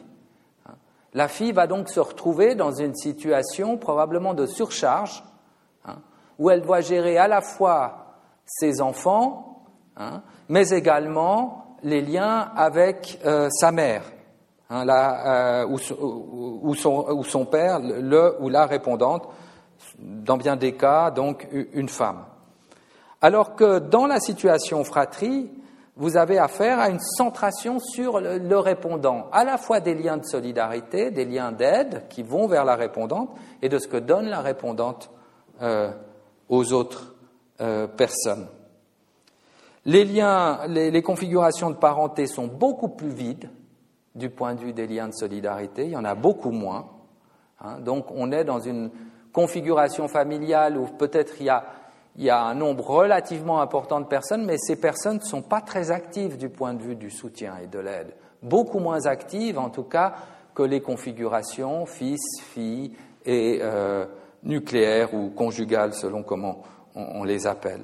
Hein, 0.68 0.74
la 1.14 1.28
fille 1.28 1.54
va 1.54 1.66
donc 1.66 1.90
se 1.90 2.00
retrouver 2.00 2.54
dans 2.54 2.74
une 2.74 2.96
situation 2.96 3.78
probablement 3.78 4.34
de 4.34 4.46
surcharge, 4.46 5.24
hein, 5.86 5.96
où 6.38 6.50
elle 6.50 6.62
doit 6.62 6.82
gérer 6.82 7.18
à 7.18 7.28
la 7.28 7.42
fois 7.42 8.06
ses 8.46 8.82
enfants, 8.82 9.64
mais 10.50 10.70
également 10.70 11.78
les 11.84 12.02
liens 12.02 12.52
avec 12.56 13.20
euh, 13.26 13.50
sa 13.52 13.72
mère. 13.72 14.04
Hein, 14.70 14.86
euh, 14.88 15.66
ou, 15.66 16.76
son, 16.76 17.46
père, 17.46 17.80
le 17.80 18.36
ou 18.42 18.50
la 18.50 18.66
répondante, 18.66 19.30
dans 19.98 20.38
bien 20.38 20.58
des 20.58 20.74
cas, 20.74 21.10
donc 21.12 21.48
une 21.52 21.88
femme. 21.88 22.26
Alors 23.22 23.56
que 23.56 23.80
dans 23.80 24.08
la 24.08 24.20
situation 24.20 24.84
fratrie, 24.84 25.50
vous 25.96 26.16
avez 26.16 26.38
affaire 26.38 26.80
à 26.80 26.90
une 26.90 27.00
centration 27.00 27.80
sur 27.80 28.20
le, 28.20 28.60
répondant, 28.60 29.28
à 29.32 29.44
la 29.44 29.58
fois 29.58 29.80
des 29.80 29.96
liens 29.96 30.18
de 30.18 30.26
solidarité, 30.26 31.10
des 31.10 31.26
liens 31.26 31.52
d'aide 31.52 32.04
qui 32.08 32.22
vont 32.22 32.48
vers 32.48 32.66
la 32.66 32.76
répondante, 32.76 33.30
et 33.64 33.70
de 33.70 33.80
ce 33.80 33.88
que 33.88 33.98
donne 33.98 34.28
la 34.28 34.42
répondante 34.42 35.10
euh, 35.62 35.92
aux 36.50 36.72
autres 36.72 37.16
euh, 37.62 37.88
personnes. 37.88 38.48
Les 39.88 40.06
liens, 40.06 40.68
les 40.68 41.02
configurations 41.02 41.72
de 41.72 41.76
parenté 41.76 42.28
sont 42.28 42.46
beaucoup 42.46 42.90
plus 42.90 43.10
vides, 43.10 43.50
du 44.18 44.30
point 44.30 44.56
de 44.56 44.60
vue 44.60 44.74
des 44.74 44.88
liens 44.88 45.08
de 45.08 45.14
solidarité, 45.14 45.86
il 45.86 45.92
y 45.92 45.98
en 45.98 46.04
a 46.04 46.16
beaucoup 46.16 46.52
moins. 46.52 46.90
Hein. 47.60 47.80
donc 47.80 48.06
on 48.12 48.32
est 48.32 48.44
dans 48.44 48.60
une 48.60 48.92
configuration 49.34 50.08
familiale 50.08 50.78
où 50.78 50.86
peut-être 50.86 51.36
il 51.40 51.48
y 51.48 51.50
a, 51.50 51.66
il 52.18 52.24
y 52.24 52.30
a 52.30 52.42
un 52.42 52.54
nombre 52.54 52.88
relativement 52.88 53.62
important 53.62 54.00
de 54.00 54.06
personnes, 54.06 54.46
mais 54.46 54.58
ces 54.58 54.76
personnes 54.76 55.18
ne 55.18 55.24
sont 55.24 55.42
pas 55.42 55.62
très 55.62 55.90
actives 55.90 56.38
du 56.38 56.50
point 56.50 56.74
de 56.74 56.82
vue 56.82 56.96
du 56.96 57.10
soutien 57.10 57.56
et 57.64 57.68
de 57.68 57.80
l'aide. 57.80 58.14
beaucoup 58.44 58.80
moins 58.80 59.06
actives 59.06 59.58
en 59.58 59.70
tout 59.70 59.84
cas 59.84 60.16
que 60.54 60.64
les 60.64 60.82
configurations 60.82 61.86
fils, 61.86 62.42
fille 62.42 62.96
et 63.26 63.60
euh, 63.62 64.06
nucléaires 64.44 65.14
ou 65.14 65.30
conjugales 65.30 65.94
selon 65.94 66.24
comment 66.24 66.64
on, 66.96 67.24
les 67.24 67.46
appelle. 67.46 67.84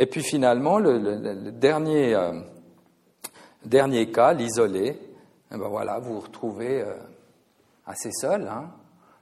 Et 0.00 0.06
puis 0.06 0.22
finalement, 0.22 0.78
le, 0.78 1.52
dernier, 1.52 2.14
euh, 2.14 2.40
dernier 3.66 4.10
cas, 4.10 4.32
l'isolé, 4.32 4.98
eh 5.52 5.58
ben 5.58 5.68
voilà, 5.68 5.98
vous 5.98 6.14
vous 6.14 6.20
retrouvez 6.20 6.80
euh, 6.80 6.94
assez 7.84 8.10
seul, 8.10 8.48
hein, 8.48 8.70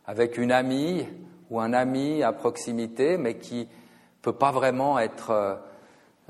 avec 0.06 0.38
une 0.38 0.52
amie 0.52 1.04
ou 1.50 1.58
un 1.58 1.72
ami 1.72 2.22
à 2.22 2.30
proximité, 2.30 3.16
mais 3.16 3.38
qui 3.38 3.62
ne 3.62 4.22
peut 4.22 4.34
pas 4.34 4.52
vraiment 4.52 5.00
être 5.00 5.32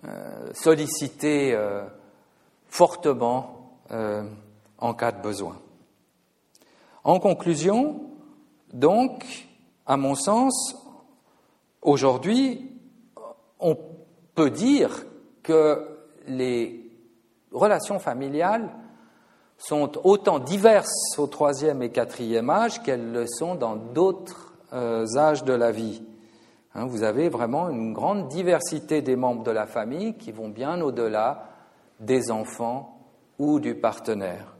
euh, 0.07 0.51
sollicité 0.55 1.55
fortement 2.69 3.77
en 4.79 4.95
cas 4.95 5.13
de 5.13 5.21
besoin. 5.21 5.59
En 7.05 7.21
conclusion, 7.21 8.01
donc, 8.73 9.47
à 9.85 9.99
mon 9.99 10.15
sens, 10.15 10.75
aujourd'hui, 11.83 12.73
on 13.61 13.75
peut 14.39 14.51
dire 14.51 15.05
que 15.43 15.85
les 16.29 16.93
relations 17.51 17.99
familiales 17.99 18.71
sont 19.57 19.99
autant 20.07 20.39
diverses 20.39 21.19
au 21.19 21.27
troisième 21.27 21.83
et 21.83 21.91
quatrième 21.91 22.49
âge 22.49 22.81
qu'elles 22.85 23.11
le 23.11 23.27
sont 23.27 23.57
dans 23.57 23.75
d'autres 23.75 24.55
euh, 24.73 25.05
âges 25.17 25.43
de 25.43 25.53
la 25.53 25.73
vie. 25.73 26.05
Hein, 26.77 26.87
vous 26.87 27.03
avez 27.03 27.29
vraiment 27.29 27.69
une 27.69 27.93
grande 27.93 28.29
diversité 28.29 29.03
des 29.03 29.17
membres 29.17 29.43
de 29.43 29.51
la 29.51 29.67
famille 29.67 30.17
qui 30.17 30.31
vont 30.31 30.51
bien 30.51 30.81
au-delà 30.83 31.49
des 31.99 32.31
enfants 32.31 32.97
ou 33.41 33.59
du 33.59 33.75
partenaire. 33.75 34.55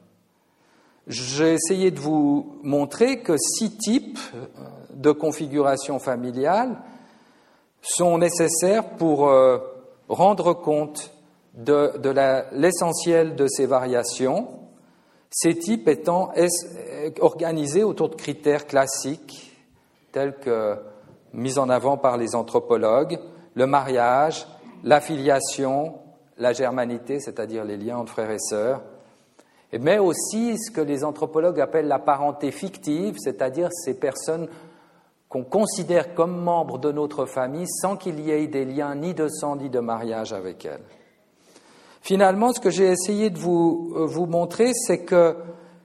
J'ai 1.07 1.53
essayé 1.53 1.93
de 1.93 2.01
vous 2.01 2.59
montrer 2.65 3.21
que 3.21 3.37
six 3.37 3.79
types 3.79 4.19
euh, 4.35 4.47
de 4.93 5.13
configuration 5.13 6.01
familiale 6.01 6.79
sont 7.97 8.19
nécessaires 8.19 8.85
pour 8.97 9.29
euh, 9.29 9.59
rendre 10.09 10.53
compte 10.53 11.13
de, 11.55 11.97
de 11.99 12.15
l'essentiel 12.53 13.35
de 13.35 13.47
ces 13.49 13.67
variations. 13.67 14.49
Ces 15.31 15.59
types 15.59 15.89
étant 15.89 16.33
organisés 17.21 17.85
autour 17.85 18.09
de 18.09 18.15
critères 18.15 18.67
classiques 18.67 19.53
tels 20.13 20.37
que 20.37 20.77
mis 21.35 21.59
en 21.59 21.69
avant 21.69 21.99
par 21.99 22.17
les 22.17 22.35
anthropologues, 22.35 23.19
le 23.55 23.67
mariage, 23.67 24.47
l'affiliation, 24.85 25.95
la 26.39 26.53
germanité, 26.53 27.21
c'est-à-dire 27.21 27.65
les 27.65 27.77
liens 27.77 27.99
entre 27.99 28.13
frères 28.13 28.31
et 28.31 28.39
sœurs, 28.39 28.83
mais 29.79 29.99
aussi 29.99 30.57
ce 30.59 30.71
que 30.71 30.81
les 30.81 31.05
anthropologues 31.05 31.61
appellent 31.61 31.89
la 31.89 31.99
parenté 31.99 32.51
fictive, 32.51 33.17
c'est-à-dire 33.19 33.69
ces 33.73 33.95
personnes 33.95 34.49
qu'on 35.29 35.45
considère 35.45 36.15
comme 36.15 36.43
membres 36.43 36.79
de 36.79 36.91
notre 36.91 37.27
famille 37.27 37.67
sans 37.69 37.97
qu'il 37.97 38.21
y 38.21 38.31
ait 38.31 38.47
des 38.47 38.65
liens 38.65 38.95
ni 38.95 39.15
de 39.15 39.29
sang 39.29 39.57
ni 39.57 39.69
de 39.69 39.81
mariage 39.81 40.33
avec 40.33 40.65
elles. 40.65 40.85
Finalement, 42.01 42.53
ce 42.53 42.61
que 42.61 42.71
j'ai 42.71 42.87
essayé 42.87 43.29
de 43.29 43.39
vous, 43.39 43.93
euh, 43.97 44.07
vous 44.07 44.27
montrer, 44.27 44.73
c'est 44.73 45.05
que 45.05 45.37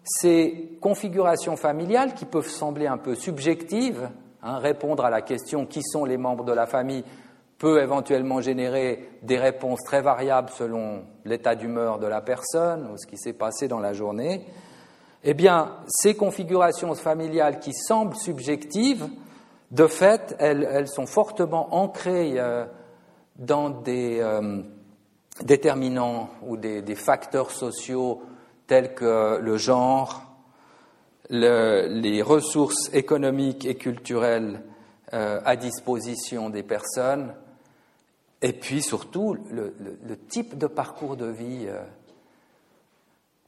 ces 0.04 0.78
configurations 0.82 1.58
familiales, 1.58 2.14
qui 2.14 2.26
peuvent 2.26 2.48
sembler 2.48 2.88
un 2.88 2.98
peu 2.98 3.16
subjectives, 3.16 4.10
hein, 4.42 4.58
répondre 4.60 5.04
à 5.04 5.10
la 5.10 5.22
question 5.22 5.66
qui 5.66 5.82
sont 5.84 6.06
les 6.06 6.18
membres 6.18 6.46
de 6.46 6.54
la 6.54 6.66
famille, 6.66 7.04
peut 7.58 7.82
éventuellement 7.82 8.42
générer 8.42 9.10
des 9.22 9.38
réponses 9.38 9.80
très 9.86 10.02
variables 10.02 10.50
selon 10.50 11.04
l'état 11.24 11.56
d'humeur 11.56 12.00
de 12.00 12.08
la 12.08 12.22
personne 12.22 12.90
ou 12.92 12.98
ce 12.98 13.08
qui 13.08 13.18
s'est 13.18 13.34
passé 13.34 13.68
dans 13.68 13.80
la 13.80 13.94
journée. 13.94 14.46
Eh 15.24 15.34
bien, 15.34 15.78
ces 15.88 16.16
configurations 16.16 16.94
familiales 16.96 17.60
qui 17.60 17.74
semblent 17.74 18.18
subjectives, 18.18 19.08
de 19.74 19.88
fait, 19.88 20.36
elles, 20.38 20.88
sont 20.88 21.08
fortement 21.08 21.74
ancrées 21.74 22.34
euh, 22.38 22.66
dans 23.38 23.72
des, 23.72 24.20
euh, 24.20 24.62
déterminants 25.42 26.30
ou 26.44 26.58
des, 26.58 26.96
facteurs 26.96 27.50
sociaux 27.50 28.22
tels 28.68 28.94
que 28.94 29.40
le 29.42 29.58
genre, 29.58 30.22
les 31.32 32.22
ressources 32.22 32.94
économiques 32.94 33.66
et 33.66 33.74
culturelles 33.74 34.62
euh, 35.14 35.42
à 35.44 35.56
disposition 35.56 36.52
des 36.52 36.64
personnes, 36.64 37.34
et 38.44 38.54
puis 38.54 38.84
surtout 38.84 39.36
le, 39.50 39.74
type 40.30 40.56
de 40.56 40.68
parcours 40.68 41.18
de 41.18 41.26
vie 41.26 41.68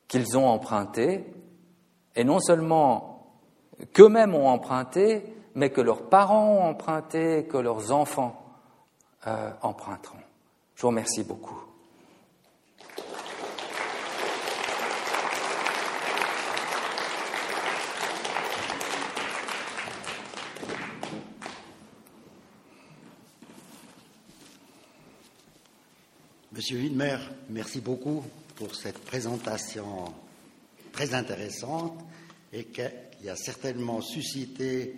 qu'ils 0.08 0.36
ont 0.38 0.48
emprunté, 0.48 1.24
et 2.16 2.24
non 2.24 2.40
seulement 2.40 3.28
qu'eux-mêmes 3.94 4.34
ont 4.34 4.48
emprunté, 4.48 5.36
mais 5.56 5.70
que 5.70 5.82
leurs 5.82 6.10
parents 6.10 6.58
ont 6.58 6.70
emprunté, 6.70 7.46
que 7.46 7.58
leurs 7.58 7.92
enfants 7.92 8.42
euh, 9.26 9.52
emprunteront. 9.62 10.18
Je 10.76 10.82
vous 10.82 10.90
remercie 10.90 11.24
beaucoup. 11.24 11.60
Monsieur 26.52 26.78
Widmer, 26.80 27.18
merci 27.50 27.82
beaucoup 27.82 28.24
pour 28.56 28.76
cette 28.76 29.00
présentation 29.00 30.14
très 30.94 31.14
intéressante 31.14 32.00
et 32.54 32.66
qui 32.66 32.82
a 33.30 33.36
certainement 33.36 34.02
suscité 34.02 34.96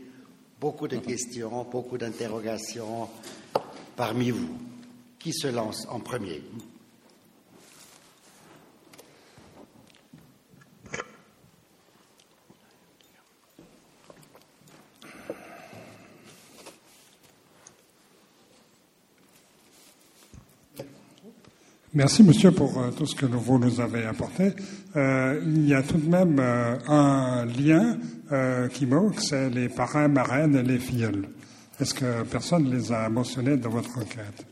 beaucoup 0.59 0.87
de 0.87 0.97
questions, 0.97 1.65
beaucoup 1.71 1.97
d'interrogations 1.97 3.09
parmi 3.95 4.31
vous. 4.31 4.57
Qui 5.19 5.33
se 5.33 5.47
lance 5.47 5.87
en 5.89 5.99
premier? 5.99 6.41
Merci, 21.97 22.21
monsieur, 22.21 22.51
pour 22.51 22.77
euh, 22.77 22.91
tout 22.91 23.07
ce 23.07 23.15
que 23.15 23.25
vous 23.25 23.57
nous 23.57 23.81
avez 23.81 24.05
apporté. 24.05 24.53
Euh, 24.95 25.41
il 25.43 25.67
y 25.67 25.73
a 25.73 25.81
tout 25.81 25.97
de 25.97 26.07
même 26.07 26.37
euh, 26.39 26.77
un 26.87 27.43
lien 27.45 27.97
qui 28.71 28.85
manque, 28.85 29.19
c'est 29.19 29.49
les 29.49 29.67
parrains, 29.67 30.07
marraines 30.07 30.55
et 30.57 30.61
les 30.61 30.77
filleuls. 30.77 31.27
Est-ce 31.79 31.95
que 31.95 32.21
personne 32.23 32.69
les 32.69 32.91
a 32.91 33.09
mentionnés 33.09 33.57
dans 33.57 33.71
votre 33.71 33.97
enquête? 33.97 34.45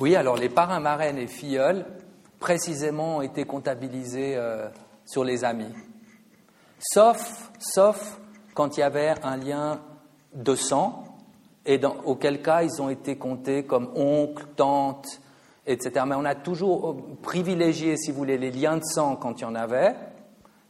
Oui, 0.00 0.16
alors 0.16 0.36
les 0.36 0.48
parrains, 0.48 0.80
marraines 0.80 1.18
et 1.18 1.28
filleuls, 1.28 1.86
précisément, 2.40 3.18
ont 3.18 3.22
été 3.22 3.44
comptabilisés 3.44 4.36
sur 5.04 5.22
les 5.22 5.44
amis. 5.44 5.72
Sauf, 6.80 7.50
sauf 7.60 8.18
quand 8.54 8.76
il 8.76 8.80
y 8.80 8.82
avait 8.82 9.14
un 9.22 9.36
lien 9.36 9.80
de 10.34 10.56
sang, 10.56 11.04
et 11.66 11.76
dans, 11.76 11.96
auquel 12.06 12.40
cas 12.42 12.62
ils 12.62 12.82
ont 12.82 12.88
été 12.88 13.16
comptés 13.16 13.64
comme 13.64 13.90
oncle, 13.94 14.46
tante, 14.56 15.20
etc. 15.68 16.04
Mais 16.08 16.16
on 16.16 16.24
a 16.24 16.34
toujours 16.34 16.96
privilégié, 17.22 17.96
si 17.96 18.10
vous 18.10 18.18
voulez, 18.18 18.38
les 18.38 18.50
liens 18.50 18.78
de 18.78 18.84
sang 18.84 19.16
quand 19.16 19.40
il 19.40 19.42
y 19.42 19.46
en 19.46 19.54
avait, 19.54 19.94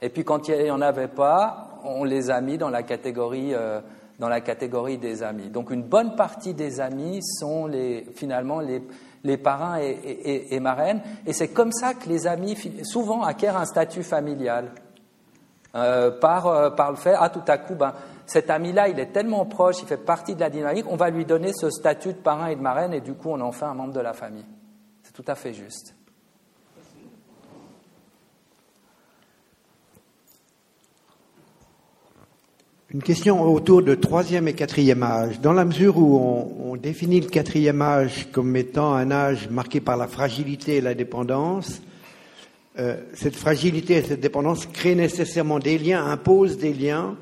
et 0.03 0.11
puis 0.11 0.25
quand 0.25 0.49
il 0.49 0.63
n'y 0.63 0.71
en 0.71 0.81
avait 0.81 1.09
pas, 1.09 1.81
on 1.85 2.05
les 2.05 2.31
a 2.31 2.41
mis 2.41 2.59
dans 2.59 2.69
la 2.69 2.83
catégorie, 2.83 3.55
euh, 3.55 3.81
dans 4.19 4.29
la 4.29 4.41
catégorie 4.41 4.99
des 4.99 5.23
amis. 5.23 5.49
Donc 5.49 5.71
une 5.71 5.85
bonne 5.85 6.17
partie 6.17 6.53
des 6.53 6.81
amis 6.81 7.21
sont 7.23 7.67
les, 7.67 8.07
finalement 8.17 8.61
les, 8.61 8.83
les 9.23 9.37
parrains 9.37 9.79
et, 9.81 10.61
marraines, 10.61 11.01
et 11.27 11.33
c'est 11.33 11.49
comme 11.49 11.73
ça 11.73 11.95
que 11.95 12.09
les 12.09 12.27
amis 12.27 12.57
souvent 12.83 13.23
acquièrent 13.23 13.57
un 13.57 13.67
statut 13.67 14.03
familial. 14.03 14.73
Euh, 15.75 16.11
par, 16.11 16.47
euh, 16.47 16.71
par 16.71 16.91
le 16.91 16.97
fait, 16.97 17.15
ah 17.17 17.29
tout 17.29 17.43
à 17.47 17.59
coup, 17.59 17.75
ben, 17.75 17.93
cet 18.25 18.49
ami-là, 18.49 18.89
il 18.89 18.99
est 18.99 19.13
tellement 19.13 19.45
proche, 19.45 19.83
il 19.83 19.87
fait 19.87 19.99
partie 19.99 20.35
de 20.35 20.41
la 20.41 20.49
dynamique, 20.49 20.87
on 20.89 20.97
va 20.97 21.11
lui 21.11 21.27
donner 21.27 21.53
ce 21.53 21.69
statut 21.69 22.15
de 22.15 22.19
parrain 22.19 22.47
et 22.47 22.57
de 22.57 22.63
marraine, 22.63 22.95
et 22.95 23.03
du 23.03 23.13
coup 23.13 23.29
on 23.29 23.41
en 23.43 23.53
fait 23.53 23.67
un 23.67 23.75
membre 23.75 23.93
de 23.93 24.01
la 24.01 24.15
famille 24.15 24.47
tout 25.19 25.25
à 25.27 25.35
fait 25.35 25.53
juste. 25.53 25.97
Une 32.91 33.03
question 33.03 33.43
autour 33.43 33.83
de 33.83 33.97
troisième 33.97 34.47
et 34.47 34.53
quatrième 34.53 35.03
âge. 35.03 35.41
Dans 35.41 35.53
la 35.53 35.65
mesure 35.65 35.99
où 35.99 36.63
on, 36.65 36.77
définit 36.77 37.21
le 37.21 37.27
quatrième 37.27 37.83
âge 37.83 38.29
comme 38.31 38.55
étant 38.55 38.95
un 38.95 39.11
âge 39.11 39.49
marqué 39.51 39.81
par 39.81 39.97
la 39.97 40.07
fragilité 40.07 40.77
et 40.77 40.81
la 40.81 40.95
dépendance, 40.95 41.83
euh, 42.79 42.97
cette 43.15 43.35
fragilité 43.35 43.95
et 43.95 44.03
cette 44.05 44.21
dépendance 44.21 44.67
créent 44.67 44.95
nécessairement 44.95 45.59
des 45.59 45.79
liens, 45.79 46.07
imposent 46.07 46.59
des 46.59 46.73
liens 46.73 47.17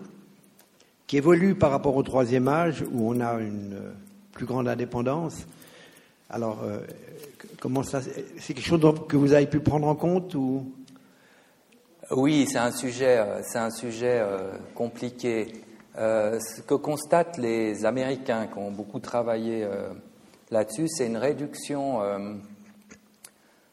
qui 1.07 1.17
évoluent 1.17 1.55
par 1.55 1.71
rapport 1.71 1.97
au 1.97 2.03
troisième 2.03 2.49
âge 2.49 2.85
où 2.93 3.11
on 3.11 3.21
a 3.21 3.41
une 3.41 3.79
plus 4.33 4.45
grande 4.45 4.69
indépendance. 4.69 5.47
Alors, 6.29 6.63
euh, 6.65 6.81
Comment 7.61 7.83
ça 7.83 8.01
C'est 8.03 8.55
quelque 8.55 8.67
chose 8.67 8.81
que 9.09 9.17
vous 9.17 9.33
avez 9.33 9.47
pu 9.47 9.61
prendre 9.61 9.87
en 9.87 9.95
compte 9.95 10.35
ou? 10.35 10.73
Oui, 12.11 12.47
c'est 12.49 12.59
un 12.59 12.71
sujet, 12.71 13.19
euh, 13.19 13.43
c'est 13.43 13.59
un 13.59 13.71
sujet 13.71 14.21
euh, 14.21 14.53
compliqué. 14.75 15.63
Ce 15.97 16.61
que 16.63 16.75
constatent 16.75 17.39
les 17.39 17.87
Américains 17.87 18.49
qui 18.49 18.59
ont 18.59 18.71
beaucoup 18.71 19.01
travaillé 19.01 19.67
là-dessus, 20.51 20.89
c'est 20.89 21.07
une 21.07 21.17
réduction, 21.17 22.03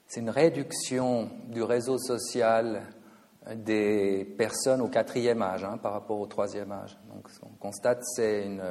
c'est 0.07 0.21
une 0.21 0.29
réduction 0.29 1.29
du 1.49 1.61
réseau 1.63 1.97
social 1.97 2.83
des 3.53 4.23
personnes 4.37 4.79
au 4.79 4.87
quatrième 4.87 5.41
âge 5.41 5.65
hein, 5.65 5.77
par 5.83 5.91
rapport 5.91 6.17
au 6.17 6.25
troisième 6.25 6.71
âge. 6.71 6.97
Donc, 7.13 7.27
qu'on 7.41 7.49
constate, 7.59 7.99
c'est 8.15 8.45
une, 8.45 8.63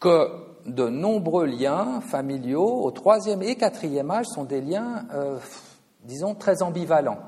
que 0.00 0.28
de 0.66 0.88
nombreux 0.88 1.46
liens 1.46 2.00
familiaux 2.00 2.82
au 2.82 2.90
troisième 2.90 3.42
et 3.42 3.56
quatrième 3.56 4.10
âge 4.10 4.26
sont 4.26 4.44
des 4.44 4.60
liens, 4.60 5.06
disons, 6.04 6.34
très 6.34 6.62
ambivalents. 6.62 7.18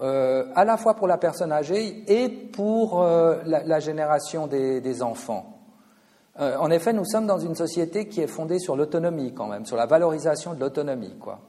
Euh, 0.00 0.46
à 0.54 0.64
la 0.64 0.78
fois 0.78 0.94
pour 0.94 1.06
la 1.06 1.18
personne 1.18 1.52
âgée 1.52 2.02
et 2.08 2.30
pour 2.30 3.02
euh, 3.02 3.36
la, 3.44 3.78
génération 3.78 4.46
des, 4.46 5.02
enfants. 5.02 5.58
Euh, 6.40 6.56
en 6.56 6.70
effet, 6.70 6.94
nous 6.94 7.04
sommes 7.04 7.26
dans 7.26 7.38
une 7.38 7.54
société 7.54 8.08
qui 8.08 8.22
est 8.22 8.26
fondée 8.26 8.58
sur 8.58 8.74
l'autonomie 8.74 9.34
quand 9.34 9.48
même, 9.48 9.66
sur 9.66 9.76
la 9.76 9.84
valorisation 9.84 10.54
de 10.54 10.60
l'autonomie. 10.60 11.14
Quoi. 11.20 11.40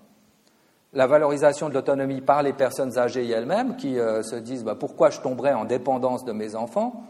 La 0.91 1.07
valorisation 1.07 1.69
de 1.69 1.73
l'autonomie 1.73 2.19
par 2.19 2.43
les 2.43 2.51
personnes 2.51 2.97
âgées 2.97 3.27
elles-mêmes 3.29 3.77
qui 3.77 3.95
se 3.95 4.35
disent 4.35 4.65
bah, 4.65 4.75
pourquoi 4.75 5.09
je 5.09 5.21
tomberais 5.21 5.53
en 5.53 5.63
dépendance 5.63 6.25
de 6.25 6.33
mes 6.33 6.53
enfants? 6.55 7.05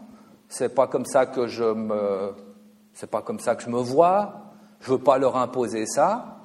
C'est 0.48 0.72
pas 0.72 0.86
comme 0.86 1.04
ça 1.04 1.26
que 1.26 1.48
je 1.48 1.64
me, 1.64 2.32
c'est 2.94 3.10
pas 3.10 3.22
comme 3.22 3.40
ça 3.40 3.54
que 3.54 3.62
je 3.62 3.70
me 3.70 3.80
vois. 3.80 4.40
Je 4.80 4.90
veux 4.90 4.98
pas 4.98 5.18
leur 5.18 5.36
imposer 5.36 5.86
ça. 5.86 6.38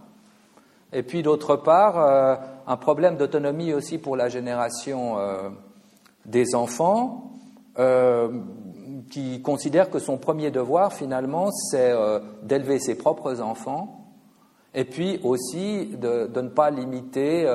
Et 0.91 1.03
puis 1.03 1.21
d'autre 1.23 1.55
part, 1.55 2.49
un 2.69 2.77
problème 2.77 3.17
d'autonomie 3.17 3.73
aussi 3.73 3.97
pour 3.97 4.15
la 4.15 4.29
génération 4.29 5.17
euh, 5.17 5.49
des 6.25 6.53
enfants, 6.53 7.31
euh, 7.79 8.29
qui 9.09 9.41
considère 9.41 9.89
que 9.89 9.97
son 9.97 10.19
premier 10.19 10.51
devoir, 10.51 10.93
finalement, 10.93 11.49
c'est 11.51 11.91
euh, 11.91 12.19
d'élever 12.43 12.77
ses 12.77 12.93
propres 12.93 13.41
enfants, 13.41 14.05
et 14.75 14.85
puis 14.85 15.19
aussi 15.23 15.87
de, 15.97 16.29
ne 16.35 16.47
pas 16.47 16.69
limiter 16.69 17.47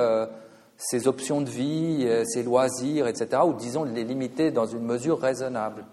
ses 0.75 1.07
options 1.07 1.39
de 1.39 1.49
vie, 1.49 2.05
ses 2.25 2.43
loisirs, 2.43 3.07
etc., 3.07 3.43
ou 3.45 3.53
disons 3.53 3.85
de 3.85 3.91
les 3.91 4.03
limiter 4.03 4.51
dans 4.51 4.65
une 4.65 4.83
mesure 4.83 5.21
raisonnable. 5.21 5.85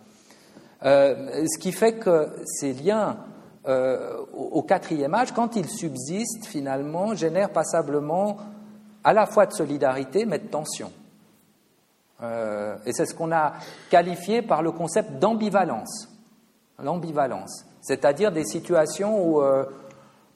Ce 0.83 1.59
qui 1.59 1.73
fait 1.73 1.95
que 1.95 2.29
ces 2.45 2.73
liens 2.73 3.17
au 4.35 4.63
quatrième 4.63 5.15
âge, 5.15 5.33
quand 5.33 5.57
ils 5.57 5.69
subsistent, 5.69 6.47
finalement, 6.47 7.15
génèrent 7.15 7.51
passablement 7.51 8.39
à 9.05 9.13
la 9.13 9.27
fois 9.27 9.47
de 9.47 9.53
solidarité, 9.53 10.27
mais 10.27 10.39
de 10.39 10.49
tension. 10.49 10.91
Euh, 12.23 12.77
et 12.87 12.93
c'est 12.93 13.07
ce 13.07 13.15
qu'on 13.15 13.33
a 13.33 13.55
qualifié 13.91 14.43
par 14.43 14.63
le 14.63 14.71
concept 14.71 15.19
d'ambivalence. 15.19 16.09
L'ambivalence, 16.83 17.65
c'est-à-dire 17.81 18.33
des 18.33 18.45
situations 18.45 19.25
où, 19.25 19.43
euh, 19.43 19.65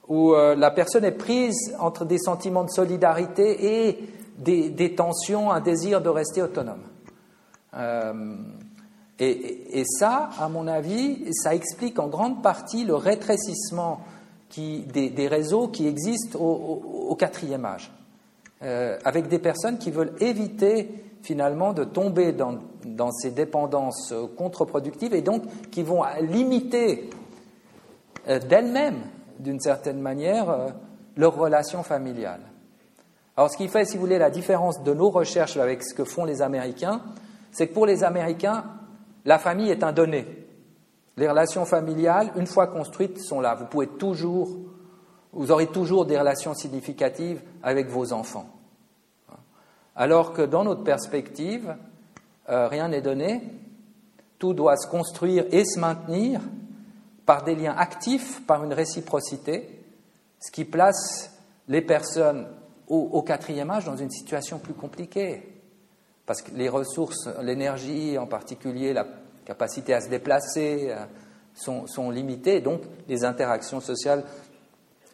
où 0.07 0.33
euh, 0.33 0.55
la 0.55 0.71
personne 0.71 1.05
est 1.05 1.11
prise 1.11 1.75
entre 1.79 2.05
des 2.05 2.19
sentiments 2.19 2.63
de 2.63 2.69
solidarité 2.69 3.87
et 3.87 4.09
des, 4.37 4.95
tensions, 4.95 5.51
un 5.51 5.61
désir 5.61 6.01
de 6.01 6.09
rester 6.09 6.41
autonome. 6.41 6.83
Et, 9.19 9.83
ça, 9.85 10.29
à 10.39 10.47
mon 10.47 10.67
avis, 10.67 11.33
ça 11.33 11.55
explique 11.55 11.97
en 11.97 12.07
grande 12.07 12.43
partie 12.43 12.85
le 12.85 12.95
rétrécissement 12.95 14.01
des, 14.55 15.27
réseaux 15.27 15.67
qui 15.67 15.87
existent 15.87 16.39
au 16.39 17.15
quatrième 17.15 17.65
âge. 17.65 17.91
Euh, 18.63 18.97
avec 19.05 19.27
des 19.27 19.37
personnes 19.37 19.77
qui 19.77 19.91
veulent 19.91 20.15
éviter 20.19 20.89
finalement 21.21 21.73
de 21.73 21.83
tomber 21.83 22.31
dans, 22.31 23.11
ces 23.11 23.29
dépendances 23.29 24.11
contre-productives 24.35 25.13
et 25.13 25.21
donc 25.21 25.43
qui 25.69 25.83
vont 25.83 26.03
limiter 26.21 27.11
euh, 28.27 28.39
d'elles-mêmes, 28.39 28.99
d'une 29.37 29.59
certaine 29.59 29.99
manière, 29.99 30.49
euh, 30.49 30.69
leur 31.17 31.35
relation 31.35 31.83
familiale. 31.83 32.39
Alors 33.35 33.51
ce 33.51 33.57
qui 33.57 33.67
fait, 33.67 33.85
si 33.85 33.97
vous 33.97 34.01
voulez, 34.01 34.17
la 34.17 34.31
différence 34.31 34.81
de 34.81 34.91
nos 34.91 35.11
recherches 35.11 35.57
avec 35.57 35.83
ce 35.83 35.93
que 35.93 36.03
font 36.03 36.25
les 36.25 36.41
Américains, 36.41 37.01
c'est 37.51 37.67
que 37.67 37.75
pour 37.75 37.85
les 37.85 38.03
Américains, 38.03 38.63
la 39.27 39.37
famille 39.37 39.69
est 39.69 39.83
un 39.83 39.93
donné. 39.93 40.25
Les 41.17 41.29
relations 41.29 41.65
familiales, 41.65 42.31
une 42.35 42.47
fois 42.47 42.65
construites, 42.65 43.19
sont 43.19 43.41
là. 43.41 43.53
Vous 43.53 43.65
pouvez 43.65 43.87
toujours 43.87 44.49
vous 45.37 45.51
aurez 45.51 45.67
toujours 45.67 46.07
des 46.07 46.17
relations 46.17 46.55
significatives 46.55 47.41
avec 47.61 47.89
vos 47.89 48.11
enfants. 48.11 48.49
Alors 49.95 50.33
que 50.33 50.41
dans 50.41 50.63
notre 50.63 50.83
perspective, 50.83 51.75
euh, 52.49 52.67
rien 52.67 52.87
n'est 52.87 53.01
donné, 53.01 53.43
tout 54.39 54.53
doit 54.53 54.77
se 54.77 54.87
construire 54.87 55.45
et 55.51 55.63
se 55.63 55.79
maintenir 55.79 56.41
par 57.25 57.43
des 57.43 57.55
liens 57.55 57.75
actifs, 57.77 58.45
par 58.47 58.63
une 58.63 58.73
réciprocité, 58.73 59.83
ce 60.39 60.51
qui 60.51 60.65
place 60.65 61.37
les 61.67 61.81
personnes 61.81 62.47
au, 62.87 63.21
quatrième 63.21 63.69
âge 63.69 63.85
dans 63.85 63.97
une 63.97 64.09
situation 64.09 64.59
plus 64.59 64.73
compliquée. 64.73 65.56
Parce 66.27 66.41
que 66.41 66.51
les 66.51 66.69
ressources, 66.69 67.27
l'énergie 67.41 68.17
en 68.17 68.27
particulier, 68.27 68.93
la 68.93 69.07
capacité 69.45 69.93
à 69.93 70.01
se 70.01 70.09
déplacer 70.09 70.89
euh, 70.89 71.05
sont, 71.55 72.11
limitées, 72.11 72.59
donc 72.59 72.81
les 73.07 73.23
interactions 73.23 73.79
sociales 73.79 74.25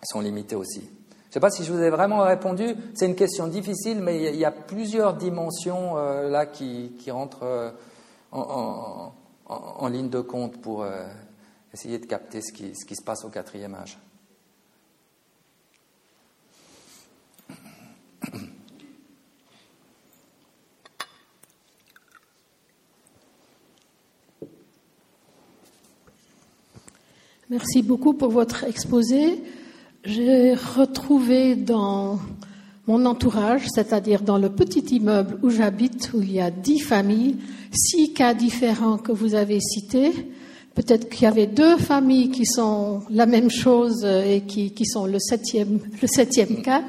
sont 0.02 0.22
limités 0.22 0.56
aussi. 0.56 0.82
Je 0.82 1.30
ne 1.30 1.34
sais 1.34 1.40
pas 1.40 1.52
si 1.52 1.64
je 1.64 1.72
vous 1.72 1.82
ai 1.82 1.92
vraiment 1.92 2.24
répondu. 2.24 2.76
C'est 2.96 3.06
une 3.06 3.16
question 3.16 3.48
difficile, 3.48 4.02
mais 4.02 4.34
il 4.34 4.36
y 4.36 4.44
a 4.44 4.52
plusieurs 4.52 5.14
dimensions 5.14 5.98
euh, 5.98 6.30
là 6.30 6.48
qui, 6.48 6.92
rentrent 7.12 7.44
euh, 7.44 7.70
en, 8.32 9.88
ligne 9.88 10.10
de 10.10 10.22
compte 10.22 10.60
pour 10.62 10.84
essayer 11.72 12.00
de 12.00 12.08
capter 12.08 12.42
qui, 12.42 12.74
ce 12.74 12.86
qui 12.86 12.96
se 12.96 13.04
passe 13.04 13.24
au 13.24 13.30
quatrième 13.30 13.76
âge. 13.76 14.00
Merci 27.54 27.84
beaucoup 27.84 28.14
pour 28.14 28.32
votre 28.32 28.64
exposé. 28.64 29.44
J'ai 30.04 30.56
retrouvé 30.56 31.56
dans 31.56 32.20
mon 32.88 33.06
entourage, 33.06 33.68
c'est-à-dire 33.72 34.24
dans 34.24 34.40
le 34.40 34.50
petit 34.50 34.96
immeuble 34.96 35.38
où 35.44 35.52
j'habite, 35.52 36.10
où 36.16 36.22
il 36.24 36.32
y 36.32 36.42
a 36.42 36.50
dix 36.50 36.80
familles, 36.80 37.36
six 37.72 38.12
cas 38.12 38.34
différents 38.34 38.98
que 38.98 39.12
vous 39.12 39.36
avez 39.36 39.60
cités, 39.60 40.14
peut-être 40.74 41.10
qu'il 41.10 41.26
y 41.26 41.28
avait 41.28 41.46
deux 41.46 41.78
familles 41.78 42.32
qui 42.32 42.48
sont 42.48 43.04
la 43.12 43.28
même 43.28 43.52
chose 43.52 44.04
et 44.04 44.42
qui, 44.48 44.86
sont 44.88 45.06
le 45.06 45.20
septième, 45.20 45.78
le 46.02 46.08
septième 46.08 46.64
cas. 46.64 46.82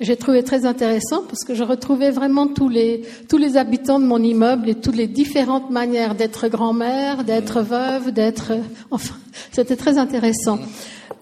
J'ai 0.00 0.16
trouvé 0.16 0.42
très 0.42 0.64
intéressant 0.64 1.22
parce 1.28 1.44
que 1.44 1.54
je 1.54 1.62
retrouvais 1.62 2.10
vraiment 2.10 2.46
tous 2.46 2.70
les, 2.70 3.02
tous 3.28 3.36
les 3.36 3.58
habitants 3.58 4.00
de 4.00 4.06
mon 4.06 4.22
immeuble 4.22 4.70
et 4.70 4.74
toutes 4.74 4.96
les 4.96 5.06
différentes 5.06 5.68
manières 5.68 6.14
d'être 6.14 6.48
grand-mère, 6.48 7.22
d'être 7.22 7.60
veuve, 7.60 8.10
d'être, 8.10 8.52
enfin, 8.90 9.14
c'était 9.52 9.76
très 9.76 9.98
intéressant. 9.98 10.58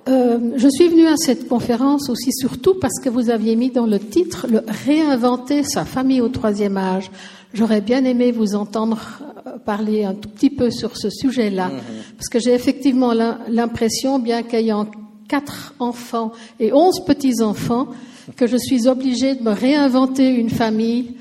Euh, 0.08 0.38
je 0.56 0.68
suis 0.68 0.88
venue 0.88 1.08
à 1.08 1.16
cette 1.16 1.48
conférence 1.48 2.08
aussi 2.08 2.30
surtout 2.32 2.74
parce 2.80 3.00
que 3.02 3.08
vous 3.08 3.30
aviez 3.30 3.56
mis 3.56 3.70
dans 3.70 3.84
le 3.84 3.98
titre 3.98 4.46
le 4.48 4.62
réinventer 4.86 5.64
sa 5.64 5.84
famille 5.84 6.20
au 6.20 6.28
troisième 6.28 6.76
âge. 6.76 7.10
J'aurais 7.52 7.80
bien 7.80 8.04
aimé 8.04 8.30
vous 8.30 8.54
entendre 8.54 9.00
euh, 9.46 9.58
parler 9.58 10.04
un 10.04 10.14
tout 10.14 10.28
petit 10.28 10.50
peu 10.50 10.70
sur 10.70 10.96
ce 10.96 11.10
sujet-là, 11.10 11.68
mhm. 11.68 11.80
parce 12.16 12.28
que 12.28 12.38
j'ai 12.38 12.54
effectivement 12.54 13.12
l'impression, 13.48 14.20
bien 14.20 14.44
qu'ayant 14.44 14.86
quatre 15.28 15.74
enfants 15.80 16.32
et 16.60 16.72
onze 16.72 17.04
petits-enfants, 17.04 17.88
que 18.36 18.46
je 18.46 18.56
suis 18.56 18.88
obligée 18.88 19.34
de 19.34 19.42
me 19.42 19.52
réinventer 19.52 20.28
une 20.28 20.50
famille 20.50 21.16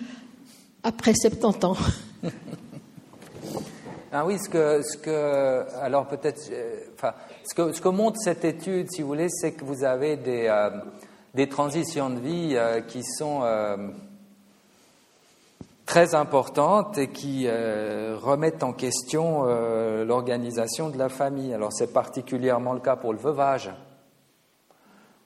après 0.84 1.14
70 1.14 1.66
ans. 1.66 1.78
Ah 4.10 4.26
oui, 4.26 4.40
ce 4.40 4.48
que, 4.48 4.82
ce 4.82 4.98
que 4.98 5.66
alors 5.82 6.08
peut-être, 6.08 6.50
euh, 6.52 6.80
enfin, 6.96 7.14
ce 7.44 7.54
que, 7.54 7.90
montre 7.90 8.18
cette 8.20 8.46
étude, 8.46 8.90
si 8.90 9.02
vous 9.02 9.10
voulez, 9.10 9.28
c'est 9.30 9.52
que 9.52 9.66
vous 9.66 9.84
avez 9.84 10.16
des, 10.16 10.48
euh, 10.48 10.70
des 11.36 11.50
transitions 11.50 12.10
de 12.10 12.20
vie 12.20 12.58
qui 12.88 13.04
sont 13.04 13.44
très 15.88 16.14
importantes 16.14 16.98
et 16.98 17.08
qui 17.08 17.46
euh, 17.48 18.18
remettent 18.22 18.62
en 18.62 18.74
question 18.74 19.46
euh, 19.46 20.04
l'organisation 20.04 20.90
de 20.90 20.98
la 20.98 21.10
famille. 21.10 21.54
Alors 21.54 21.72
c'est 21.72 21.94
particulièrement 21.94 22.74
le 22.74 22.82
cas 22.82 22.98
pour 22.98 23.14
le 23.14 23.20
veuvage, 23.20 23.72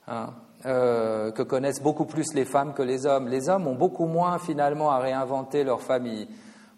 hein, 0.06 0.30
euh, 0.64 1.32
que 1.32 1.42
connaissent 1.42 1.82
beaucoup 1.82 2.04
plus 2.04 2.34
les 2.34 2.44
femmes 2.44 2.72
que 2.72 2.82
les 2.82 3.06
hommes. 3.06 3.28
Les 3.28 3.48
hommes 3.48 3.66
ont 3.66 3.74
beaucoup 3.74 4.06
moins 4.06 4.38
finalement 4.38 4.90
à 4.90 4.98
réinventer 4.98 5.64
leur 5.64 5.80
famille. 5.80 6.28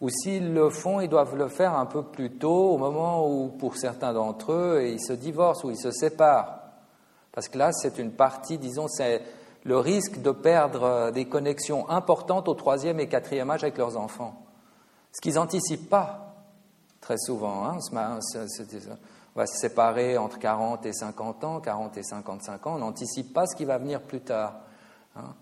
Ou 0.01 0.09
s'ils 0.09 0.53
le 0.53 0.71
font, 0.71 1.01
ils 1.01 1.09
doivent 1.09 1.37
le 1.37 1.49
faire 1.49 1.75
un 1.75 1.87
peu 1.87 2.03
plus 2.03 2.31
tôt, 2.31 2.73
au 2.73 2.79
moment 2.79 3.29
où, 3.29 3.49
pour 3.49 3.77
certains 3.77 4.13
d'entre 4.13 4.53
eux, 4.53 4.83
ils 4.87 5.01
se 5.01 5.13
divorcent 5.13 5.67
ou 5.67 5.71
ils 5.71 5.79
se 5.79 5.91
séparent. 5.91 6.61
Parce 7.33 7.49
que 7.49 7.59
là, 7.59 7.73
c'est 7.73 7.99
une 7.99 8.13
partie, 8.13 8.59
disons, 8.59 8.89
c'est 8.89 9.23
le 9.65 9.79
risque 9.79 10.21
de 10.21 10.31
perdre 10.31 10.83
euh, 10.83 11.11
des 11.11 11.27
connexions 11.27 11.89
importantes 11.91 12.49
au 12.49 12.55
troisième 12.55 13.01
et 13.01 13.09
quatrième 13.09 13.51
âge 13.51 13.65
avec 13.65 13.79
leurs 13.79 13.97
enfants. 13.97 14.35
Ce 15.13 15.21
qu'ils 15.21 15.35
n'anticipent 15.35 15.89
pas 15.89 16.35
très 17.01 17.19
souvent. 17.19 17.65
Hein. 17.67 17.79
On 17.93 18.21
va 19.35 19.47
se 19.47 19.57
séparer 19.57 20.17
entre 20.17 20.39
40 20.39 20.87
et 20.87 20.93
50 20.93 21.45
ans, 21.45 21.61
40 21.61 21.97
et 21.97 22.03
55 22.03 22.67
ans, 22.67 22.75
on 22.77 22.79
n'anticipe 22.79 23.33
pas 23.33 23.47
ce 23.47 23.57
qui 23.57 23.65
va 23.65 23.79
venir 23.79 24.01
plus 24.01 24.21
tard. 24.21 24.61
Hein. 25.17 25.35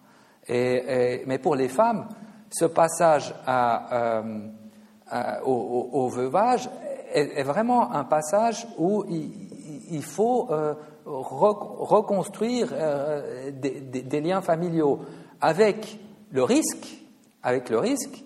Et, 0.49 1.23
mais 1.27 1.39
pour 1.39 1.55
les 1.55 1.69
femmes, 1.69 2.09
ce 2.51 2.65
passage 2.65 3.35
euh, 3.49 5.41
au, 5.45 6.09
veuvage 6.09 6.71
est, 7.13 7.43
vraiment 7.43 7.93
un 7.93 8.05
passage 8.05 8.67
où 8.79 9.05
il, 9.09 10.03
faut 10.03 10.49
euh, 10.51 10.75
reconstruire 11.05 12.71
euh, 12.73 13.51
des, 13.53 14.21
liens 14.21 14.41
familiaux 14.41 15.01
avec 15.41 15.99
le 16.31 16.43
risque, 16.43 17.03
avec 17.43 17.69
le 17.69 17.79
risque 17.79 18.25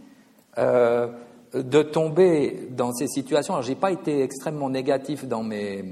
de 1.63 1.83
tomber 1.83 2.69
dans 2.71 2.93
ces 2.93 3.09
situations. 3.09 3.55
Alors, 3.55 3.65
j'ai 3.65 3.75
pas 3.75 3.93
été 3.93 4.23
extrêmement 4.23 4.71
négatif 4.71 5.25
dans 5.27 5.43
mes, 5.43 5.85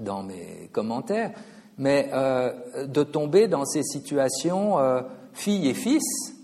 dans 0.00 0.22
mes 0.22 0.68
commentaires, 0.72 1.32
mais 1.78 2.10
euh, 2.12 2.86
de 2.86 3.02
tomber 3.02 3.48
dans 3.48 3.64
ces 3.64 3.82
situations 3.82 4.76
filles 5.32 5.68
et 5.68 5.74
fils 5.74 6.34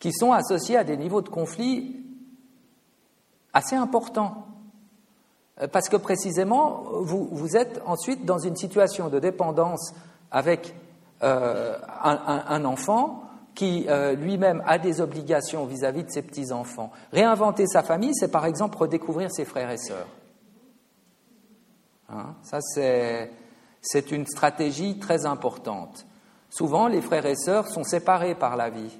qui 0.00 0.12
sont 0.12 0.32
associés 0.32 0.76
à 0.76 0.84
des 0.84 0.96
niveaux 0.96 1.22
de 1.22 1.28
conflit 1.28 2.00
assez 3.52 3.76
importants. 3.76 4.46
Euh, 5.60 5.68
parce 5.68 5.88
que 5.88 5.96
précisément, 5.96 6.84
vous, 7.02 7.56
êtes 7.56 7.80
ensuite 7.86 8.24
dans 8.24 8.38
une 8.38 8.56
situation 8.56 9.08
de 9.08 9.18
dépendance 9.18 9.94
avec 10.30 10.74
euh, 11.22 11.76
un, 12.02 12.64
enfant 12.64 13.22
qui 13.60 13.84
euh, 13.90 14.14
lui-même 14.14 14.62
a 14.66 14.78
des 14.78 15.02
obligations 15.02 15.66
vis-à-vis 15.66 16.04
de 16.04 16.10
ses 16.10 16.22
petits-enfants. 16.22 16.90
Réinventer 17.12 17.66
sa 17.66 17.82
famille, 17.82 18.14
c'est 18.14 18.30
par 18.30 18.46
exemple 18.46 18.78
redécouvrir 18.78 19.30
ses 19.30 19.44
frères 19.44 19.70
et 19.70 19.76
sœurs. 19.76 20.06
Hein, 22.08 22.36
ça, 22.40 22.60
c'est 22.62 24.12
une 24.12 24.26
stratégie 24.26 24.98
très 24.98 25.26
importante. 25.26 26.06
Souvent, 26.48 26.88
les 26.88 27.02
frères 27.02 27.26
et 27.26 27.36
sœurs 27.36 27.68
sont 27.68 27.84
séparés 27.84 28.34
par 28.34 28.56
la 28.56 28.70
vie. 28.70 28.98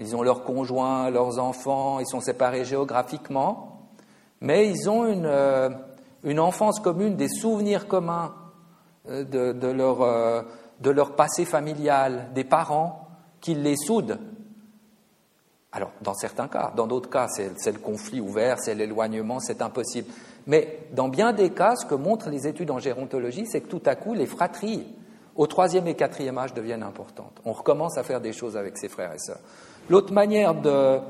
Ils 0.00 0.16
ont 0.16 0.24
leurs 0.24 0.42
conjoints, 0.42 1.08
leurs 1.10 1.38
enfants, 1.38 2.00
ils 2.00 2.08
sont 2.08 2.20
séparés 2.20 2.64
géographiquement, 2.64 3.78
mais 4.40 4.68
ils 4.68 4.90
ont 4.90 5.06
une, 5.06 5.26
euh, 5.26 5.70
une 6.24 6.40
enfance 6.40 6.80
commune, 6.80 7.14
des 7.14 7.28
souvenirs 7.28 7.86
communs 7.86 8.34
euh, 9.08 9.22
de, 9.22 9.68
leur, 9.68 10.44
de 10.80 10.90
leur 10.90 11.14
passé 11.14 11.44
familial, 11.44 12.30
des 12.34 12.42
parents 12.42 13.03
qui 13.44 13.54
les 13.54 13.76
soudent. 13.76 14.18
Alors, 15.70 15.90
dans 16.00 16.14
certains 16.14 16.48
cas, 16.48 16.72
dans 16.74 16.86
d'autres 16.86 17.10
cas, 17.10 17.28
c'est 17.28 17.72
le 17.72 17.78
conflit 17.78 18.18
ouvert, 18.20 18.58
c'est 18.58 18.74
l'éloignement, 18.74 19.38
c'est 19.38 19.60
impossible. 19.60 20.10
Mais 20.46 20.78
dans 20.92 21.08
bien 21.08 21.34
des 21.34 21.50
cas, 21.50 21.76
ce 21.76 21.84
que 21.84 21.94
montrent 21.94 22.30
les 22.30 22.46
études 22.46 22.70
en 22.70 22.78
gérontologie, 22.78 23.44
c'est 23.46 23.60
que 23.60 23.68
tout 23.68 23.82
à 23.84 23.96
coup, 23.96 24.14
les 24.14 24.24
fratries 24.24 24.86
au 25.36 25.46
troisième 25.46 25.86
et 25.88 25.94
quatrième 25.94 26.38
âge 26.38 26.54
deviennent 26.54 26.82
importantes. 26.82 27.38
On 27.44 27.52
recommence 27.52 27.98
à 27.98 28.02
faire 28.02 28.22
des 28.22 28.32
choses 28.32 28.56
avec 28.56 28.78
ses 28.78 28.88
frères 28.88 29.12
et 29.12 29.18
sœurs. 29.18 29.40
L'autre 29.90 30.14
manière 30.14 30.54
de, 30.54 31.00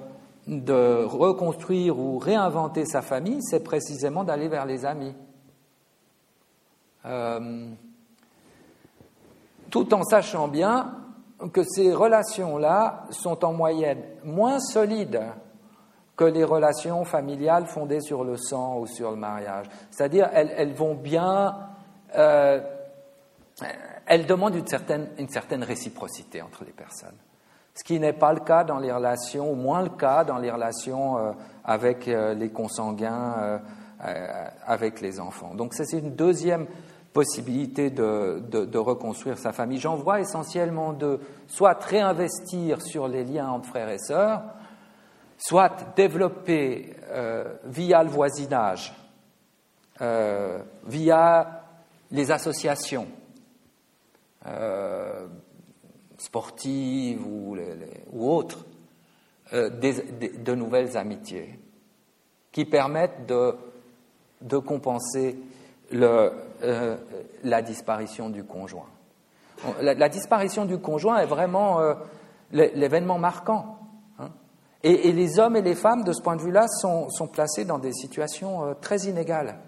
de 0.48 1.04
reconstruire 1.04 1.96
ou 1.96 2.18
réinventer 2.18 2.84
sa 2.84 3.02
famille, 3.02 3.38
c'est 3.42 3.62
précisément 3.62 4.24
d'aller 4.24 4.48
vers 4.48 4.66
les 4.66 4.84
amis. 4.84 5.14
Euh, 7.04 7.68
tout 9.70 9.94
en 9.94 10.02
sachant 10.02 10.48
bien 10.48 11.03
que 11.52 11.62
ces 11.62 11.92
relations-là 11.92 13.04
sont 13.10 13.44
en 13.44 13.52
moyenne 13.52 14.02
moins 14.24 14.60
solides 14.60 15.20
que 16.16 16.24
les 16.24 16.44
relations 16.44 17.04
familiales 17.04 17.66
fondées 17.66 18.00
sur 18.00 18.24
le 18.24 18.36
sang 18.36 18.78
ou 18.78 18.86
sur 18.86 19.10
le 19.10 19.16
mariage. 19.16 19.66
C'est-à-dire, 19.90 20.28
elles, 20.32 20.72
vont 20.72 20.94
bien, 20.94 21.56
euh, 22.16 22.60
elles 24.06 24.26
demandent 24.26 24.54
une 24.54 24.66
certaine, 24.66 25.08
une 25.18 25.28
certaine 25.28 25.64
réciprocité 25.64 26.42
entre 26.42 26.64
les 26.64 26.72
personnes 26.72 27.16
ce 27.76 27.82
qui 27.82 27.98
n'est 27.98 28.12
pas 28.12 28.32
le 28.32 28.38
cas 28.38 28.62
dans 28.62 28.78
les 28.78 28.92
relations, 28.92 29.50
ou 29.50 29.56
moins 29.56 29.82
le 29.82 29.88
cas 29.88 30.22
dans 30.22 30.38
les 30.38 30.48
relations 30.48 31.18
euh, 31.18 31.32
avec 31.64 32.06
euh, 32.06 32.32
les 32.32 32.50
consanguins, 32.50 33.60
avec 34.66 35.00
les 35.00 35.18
enfants. 35.18 35.54
Donc 35.54 35.72
c'est 35.74 35.98
une 35.98 36.14
deuxième 36.14 36.66
possibilité 37.14 37.88
de, 37.90 38.76
reconstruire 38.76 39.38
sa 39.38 39.52
famille. 39.52 39.78
J'en 39.78 39.96
vois 39.96 40.20
essentiellement 40.20 40.92
deux. 40.92 41.20
Soit 41.46 41.82
réinvestir 41.82 42.82
sur 42.82 43.08
les 43.08 43.24
liens 43.24 43.48
entre 43.48 43.68
frères 43.70 43.88
et 43.88 43.98
sœurs, 43.98 44.42
soit 45.38 45.94
développer 45.96 46.94
via 47.64 48.02
le 48.02 48.10
voisinage, 48.10 48.92
via 50.84 51.62
les 52.10 52.30
associations, 52.32 53.06
sportives 56.18 57.24
ou, 57.26 57.56
autres, 58.28 58.64
euh, 59.52 59.68
de 59.70 60.54
nouvelles 60.54 60.96
amitiés 60.96 61.58
qui 62.50 62.64
permettent 62.64 63.26
de 63.26 64.58
compenser 64.58 65.36
euh, 65.92 66.96
la 67.42 67.62
disparition 67.62 68.30
du 68.30 68.44
conjoint. 68.44 68.88
La, 69.80 70.08
disparition 70.08 70.64
du 70.64 70.78
conjoint 70.78 71.18
est 71.18 71.26
vraiment 71.26 71.80
euh, 71.80 71.94
l'événement 72.52 73.18
marquant. 73.18 73.78
Hein. 74.18 74.28
Et, 74.82 75.12
les 75.12 75.38
hommes 75.38 75.56
et 75.56 75.62
les 75.62 75.74
femmes, 75.74 76.04
de 76.04 76.12
ce 76.12 76.20
point 76.22 76.36
de 76.36 76.42
vue-là, 76.42 76.66
sont, 76.68 77.08
placés 77.32 77.64
dans 77.64 77.78
des 77.78 77.92
situations 77.92 78.74
très 78.80 78.98
inégales. 78.98 79.58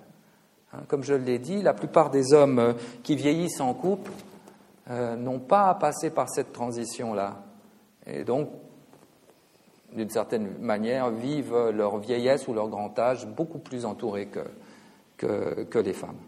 Hein. 0.72 0.80
Comme 0.88 1.02
je 1.02 1.14
l'ai 1.14 1.38
dit, 1.38 1.62
la 1.62 1.72
plupart 1.72 2.10
des 2.10 2.34
hommes 2.34 2.74
qui 3.02 3.16
vieillissent 3.16 3.60
en 3.60 3.74
couple 3.74 4.10
euh, 4.88 5.16
n'ont 5.16 5.40
pas 5.40 5.68
à 5.68 5.74
passer 5.74 6.10
par 6.10 6.28
cette 6.28 6.52
transition-là. 6.52 7.38
Et 8.06 8.22
donc, 8.22 8.50
d'une 9.92 10.10
certaine 10.10 10.58
manière, 10.60 11.10
vivent 11.10 11.70
leur 11.70 11.98
vieillesse 11.98 12.46
ou 12.46 12.54
leur 12.54 12.68
grand 12.68 12.96
âge 12.96 13.26
beaucoup 13.26 13.58
plus 13.58 13.84
entourés 13.84 14.26
que, 14.26 14.44
que, 15.16 15.64
que 15.64 15.78
les 15.78 15.92
femmes. 15.92 16.18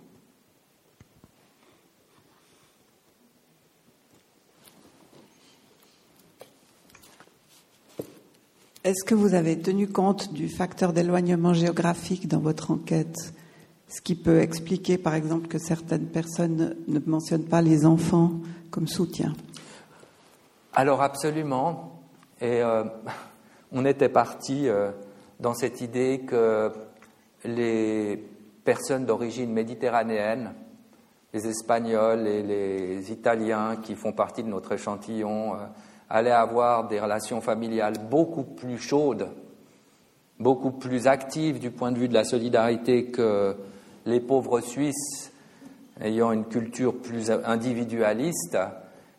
Est-ce 8.88 9.04
que 9.04 9.14
vous 9.14 9.34
avez 9.34 9.58
tenu 9.58 9.86
compte 9.86 10.32
du 10.32 10.48
facteur 10.48 10.94
d'éloignement 10.94 11.52
géographique 11.52 12.26
dans 12.26 12.38
votre 12.38 12.70
enquête 12.70 13.34
Ce 13.88 14.00
qui 14.00 14.14
peut 14.14 14.40
expliquer, 14.40 14.96
par 14.96 15.14
exemple, 15.14 15.46
que 15.48 15.58
certaines 15.58 16.06
personnes 16.06 16.74
ne 16.86 16.98
mentionnent 17.04 17.44
pas 17.44 17.60
les 17.60 17.84
enfants 17.84 18.32
comme 18.70 18.88
soutien? 18.88 19.34
Alors 20.72 21.02
absolument. 21.02 22.00
Et 22.40 22.62
euh, 22.62 22.84
on 23.72 23.84
était 23.84 24.08
parti 24.08 24.68
euh, 24.68 24.90
dans 25.38 25.52
cette 25.52 25.82
idée 25.82 26.20
que 26.26 26.72
les 27.44 28.24
personnes 28.68 29.06
d'origine 29.06 29.50
méditerranéenne, 29.50 30.52
les 31.32 31.46
Espagnols 31.46 32.26
et 32.26 32.42
les 32.42 33.10
Italiens 33.10 33.76
qui 33.82 33.94
font 33.94 34.12
partie 34.12 34.42
de 34.42 34.48
notre 34.48 34.72
échantillon, 34.72 35.54
euh, 35.54 35.56
allaient 36.10 36.30
avoir 36.30 36.86
des 36.86 37.00
relations 37.00 37.40
familiales 37.40 37.94
beaucoup 38.10 38.42
plus 38.42 38.76
chaudes, 38.76 39.30
beaucoup 40.38 40.72
plus 40.72 41.06
actives 41.06 41.58
du 41.58 41.70
point 41.70 41.92
de 41.92 41.98
vue 41.98 42.08
de 42.08 42.12
la 42.12 42.24
solidarité 42.24 43.06
que 43.06 43.56
les 44.04 44.20
pauvres 44.20 44.60
Suisses 44.60 45.32
ayant 46.02 46.30
une 46.30 46.44
culture 46.44 46.94
plus 47.00 47.30
individualiste. 47.30 48.58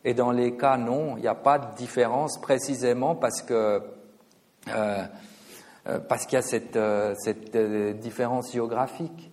Et 0.05 0.13
dans 0.13 0.31
les 0.31 0.57
cas, 0.57 0.77
non, 0.77 1.17
il 1.17 1.21
n'y 1.21 1.27
a 1.27 1.33
pas 1.33 1.57
de 1.57 1.75
différence 1.75 2.39
précisément 2.39 3.15
parce 3.15 3.41
que 3.41 3.81
euh, 4.67 5.03
euh, 5.87 5.97
parce 6.07 6.27
qu'il 6.27 6.35
y 6.35 6.37
a 6.37 6.43
cette, 6.43 6.77
cette 7.17 7.57
différence 7.99 8.51
géographique. 8.51 9.28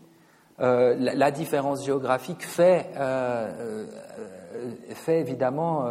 La, 0.58 1.14
la, 1.14 1.30
différence 1.30 1.84
géographique 1.84 2.44
fait, 2.44 2.86
fait 4.94 5.20
évidemment 5.20 5.86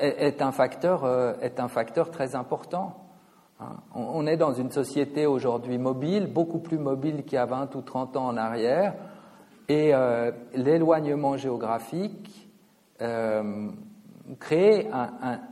est, 0.00 0.42
un 0.42 0.52
facteur, 0.52 1.06
est 1.40 1.60
un 1.60 1.68
facteur 1.68 2.10
très 2.10 2.34
important. 2.34 3.02
Hein. 3.60 3.76
On 3.94 4.26
est 4.26 4.36
dans 4.36 4.52
une 4.52 4.70
société 4.70 5.26
aujourd'hui 5.26 5.78
mobile, 5.78 6.26
beaucoup 6.26 6.58
plus 6.58 6.78
mobile 6.78 7.24
qu'il 7.24 7.34
y 7.34 7.38
a 7.38 7.46
20 7.46 7.74
ou 7.74 7.80
30 7.80 8.16
ans 8.16 8.26
en 8.26 8.36
arrière, 8.36 8.94
et 9.68 9.94
euh, 9.94 10.32
l'éloignement 10.54 11.36
géographique 11.36 12.50
euh, 13.00 13.70
crée 14.38 14.88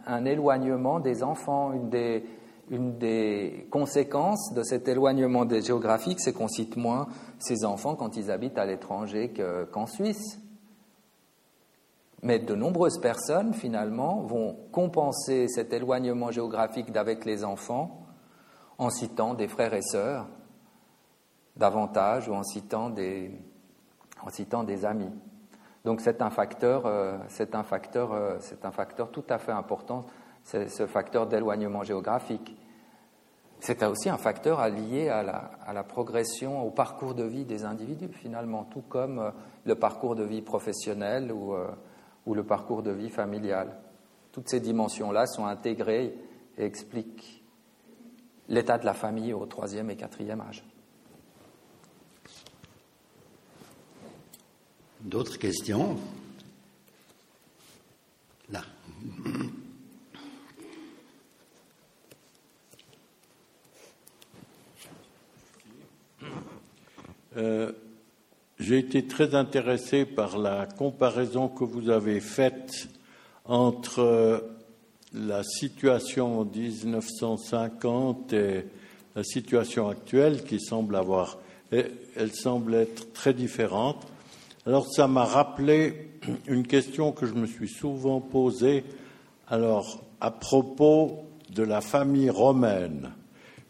un, 0.07 0.25
éloignement 0.25 1.01
des 1.01 1.23
enfants. 1.23 1.73
Des, 1.91 2.25
une 2.71 2.99
des 2.99 3.67
conséquences 3.71 4.55
de 4.55 4.63
cet 4.63 4.87
éloignement 4.89 5.45
des 5.45 5.61
géographiques, 5.61 6.21
c'est 6.21 6.33
qu'on 6.33 6.49
cite 6.49 6.77
moins 6.77 7.09
ces 7.39 7.65
enfants 7.65 7.97
quand 7.97 8.17
ils 8.17 8.31
habitent 8.31 8.59
à 8.59 8.65
l'étranger 8.65 9.33
qu'en 9.73 9.87
Suisse. 9.87 10.41
Mais 12.23 12.39
de 12.39 12.55
nombreuses 12.55 13.01
personnes, 13.01 13.55
finalement, 13.55 14.21
vont 14.21 14.57
compenser 14.73 15.49
cet 15.49 15.73
éloignement 15.73 16.31
géographique 16.31 16.93
d'avec 16.93 17.25
les 17.25 17.45
enfants 17.45 18.07
en 18.79 18.91
citant 18.91 19.35
des 19.35 19.49
frères 19.49 19.75
et 19.75 19.83
sœurs 19.83 20.29
davantage 21.57 22.29
ou 22.29 22.35
en 22.35 22.43
citant 22.43 22.89
des, 22.91 23.33
amis. 24.85 25.11
Donc 25.85 26.01
c'est 26.01 26.23
un 26.23 26.31
facteur, 26.31 26.87
euh, 26.87 27.19
un 27.53 27.63
facteur, 27.63 28.13
euh, 28.13 28.39
un 28.63 28.71
facteur 28.71 29.11
tout 29.11 29.25
à 29.29 29.39
fait 29.39 29.53
important, 29.53 30.07
ce 30.45 30.87
facteur 30.87 31.27
d'éloignement 31.27 31.83
géographique. 31.83 32.57
C'est 33.61 33.83
aussi 33.83 34.09
un 34.09 34.17
facteur 34.17 34.67
lié 34.69 35.09
à 35.09 35.23
la, 35.23 35.51
à 35.67 35.73
la, 35.73 35.85
progression, 35.85 36.67
au 36.67 36.71
parcours 36.71 37.15
de 37.15 37.25
vie 37.25 37.45
des 37.45 37.65
individus 37.65 38.09
finalement, 38.13 38.65
tout 38.65 38.83
comme 38.83 39.19
euh, 39.19 39.31
le 39.65 39.75
parcours 39.75 40.17
de 40.17 40.25
vie 40.25 40.43
professionnel 40.43 41.31
ou, 41.31 41.55
ou 42.27 42.35
le 42.35 42.45
parcours 42.45 42.83
de 42.83 42.91
vie 42.91 43.11
familial. 43.11 43.77
Toutes 44.33 44.49
ces 44.49 44.61
dimensions-là 44.61 45.27
sont 45.27 45.45
intégrées 45.45 46.15
et 46.57 46.65
expliquent 46.65 47.45
l'état 48.49 48.79
de 48.79 48.85
la 48.85 48.95
famille 48.95 49.33
au 49.33 49.47
troisième 49.47 49.91
et 49.91 49.97
quatrième 49.97 50.41
âge. 50.41 50.65
D'autres 55.01 55.39
questions? 55.39 55.97
Euh, 67.37 67.73
j'ai 68.59 68.79
été 68.79 69.07
très 69.07 69.35
intéressé 69.35 70.05
par 70.05 70.37
la 70.37 70.67
comparaison 70.67 71.49
que 71.49 71.65
vous 71.65 71.89
avez 71.91 72.21
faite 72.21 72.89
entre 73.45 74.45
la 75.15 75.43
situation 75.43 76.41
en 76.41 76.45
1950 76.45 78.33
et 78.33 78.65
la 79.15 79.25
situation 79.25 79.89
actuelle 79.89 80.45
qui 80.45 80.61
semble 80.61 80.97
avoir, 80.97 81.39
elle 81.71 82.33
semble 82.33 82.75
être 82.75 83.13
très 83.13 83.33
différente. 83.33 84.07
Alors 84.67 84.87
ça 84.93 85.09
m'a 85.09 85.25
rappelé 85.25 86.11
une 86.47 86.67
question 86.67 87.13
que 87.13 87.27
je 87.27 87.35
me 87.35 87.47
suis 87.47 87.69
souvent 87.69 88.21
posée 88.21 88.85
alors 89.49 90.03
à 90.21 90.31
propos 90.31 91.25
de 91.49 91.63
la 91.63 91.81
famille 91.81 92.31
romaine. 92.31 93.13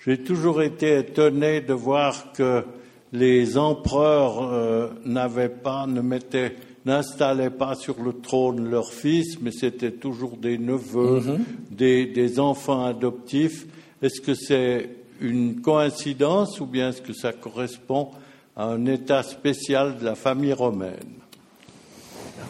J'ai 0.05 0.23
toujours 0.23 0.63
été 0.63 0.99
étonné 0.99 1.61
de 1.61 1.75
voir 1.75 2.33
que 2.33 2.65
les 3.13 3.59
empereurs 3.59 4.43
euh, 4.43 4.89
n'avaient 5.05 5.49
pas, 5.49 5.87
ne 5.87 6.01
mettaient, 6.01 6.57
n'installaient 6.85 7.51
pas 7.51 7.75
sur 7.75 8.03
le 8.03 8.13
trône 8.13 8.71
leurs 8.71 8.93
fils, 8.93 9.41
mais 9.41 9.51
c'était 9.51 9.93
toujours 9.93 10.37
des 10.37 10.59
neveux, 10.59 11.21
mm-hmm. 11.21 11.39
des, 11.71 12.07
des 12.07 12.41
enfants 12.41 12.85
adoptifs. 12.85 13.67
Est-ce 14.03 14.21
que 14.21 14.35
c'est 14.35 14.91
une 15.21 15.61
coïncidence 15.61 16.61
ou 16.61 16.67
bien 16.67 16.91
est-ce 16.91 17.03
que 17.03 17.13
ça 17.13 17.33
correspond 17.33 18.11
un 18.57 18.87
état 18.87 19.23
spécial 19.23 19.99
de 19.99 20.05
la 20.05 20.15
famille 20.15 20.53
romaine? 20.53 21.21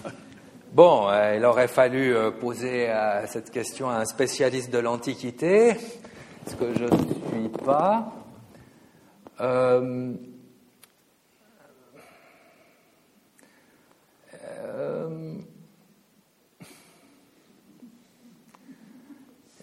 Bon, 0.72 1.08
euh, 1.08 1.34
il 1.36 1.44
aurait 1.44 1.66
fallu 1.66 2.14
euh, 2.14 2.30
poser 2.30 2.88
euh, 2.88 3.26
cette 3.26 3.50
question 3.50 3.90
à 3.90 3.94
un 3.96 4.04
spécialiste 4.04 4.72
de 4.72 4.78
l'Antiquité, 4.78 5.74
ce 6.46 6.54
que 6.54 6.72
je 6.72 6.84
ne 6.84 6.90
suis 6.90 7.48
pas. 7.64 8.12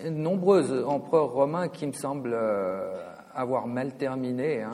Nombreux 0.10 0.84
empereurs 0.86 1.32
romains 1.32 1.68
qui 1.68 1.88
me 1.88 1.94
semblent 1.94 2.38
avoir 3.34 3.68
mal 3.68 3.96
terminé. 3.96 4.62
Hein 4.62 4.72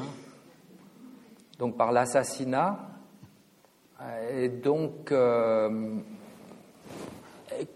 donc 1.63 1.77
par 1.77 1.91
l'assassinat. 1.91 2.77
Et 4.31 4.49
donc, 4.49 5.13
euh, 5.13 5.97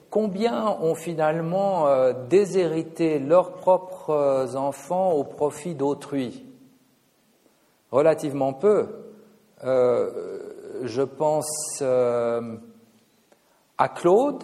combien 0.09 0.77
ont 0.81 0.95
finalement 0.95 1.87
euh, 1.87 2.11
déshérité 2.29 3.17
leurs 3.17 3.53
propres 3.53 4.55
enfants 4.57 5.11
au 5.11 5.23
profit 5.23 5.73
d'autrui? 5.73 6.45
Relativement 7.91 8.51
peu. 8.51 8.87
Euh, 9.63 10.46
je 10.83 11.01
pense 11.01 11.81
à 11.81 12.41
Claude, 13.89 14.43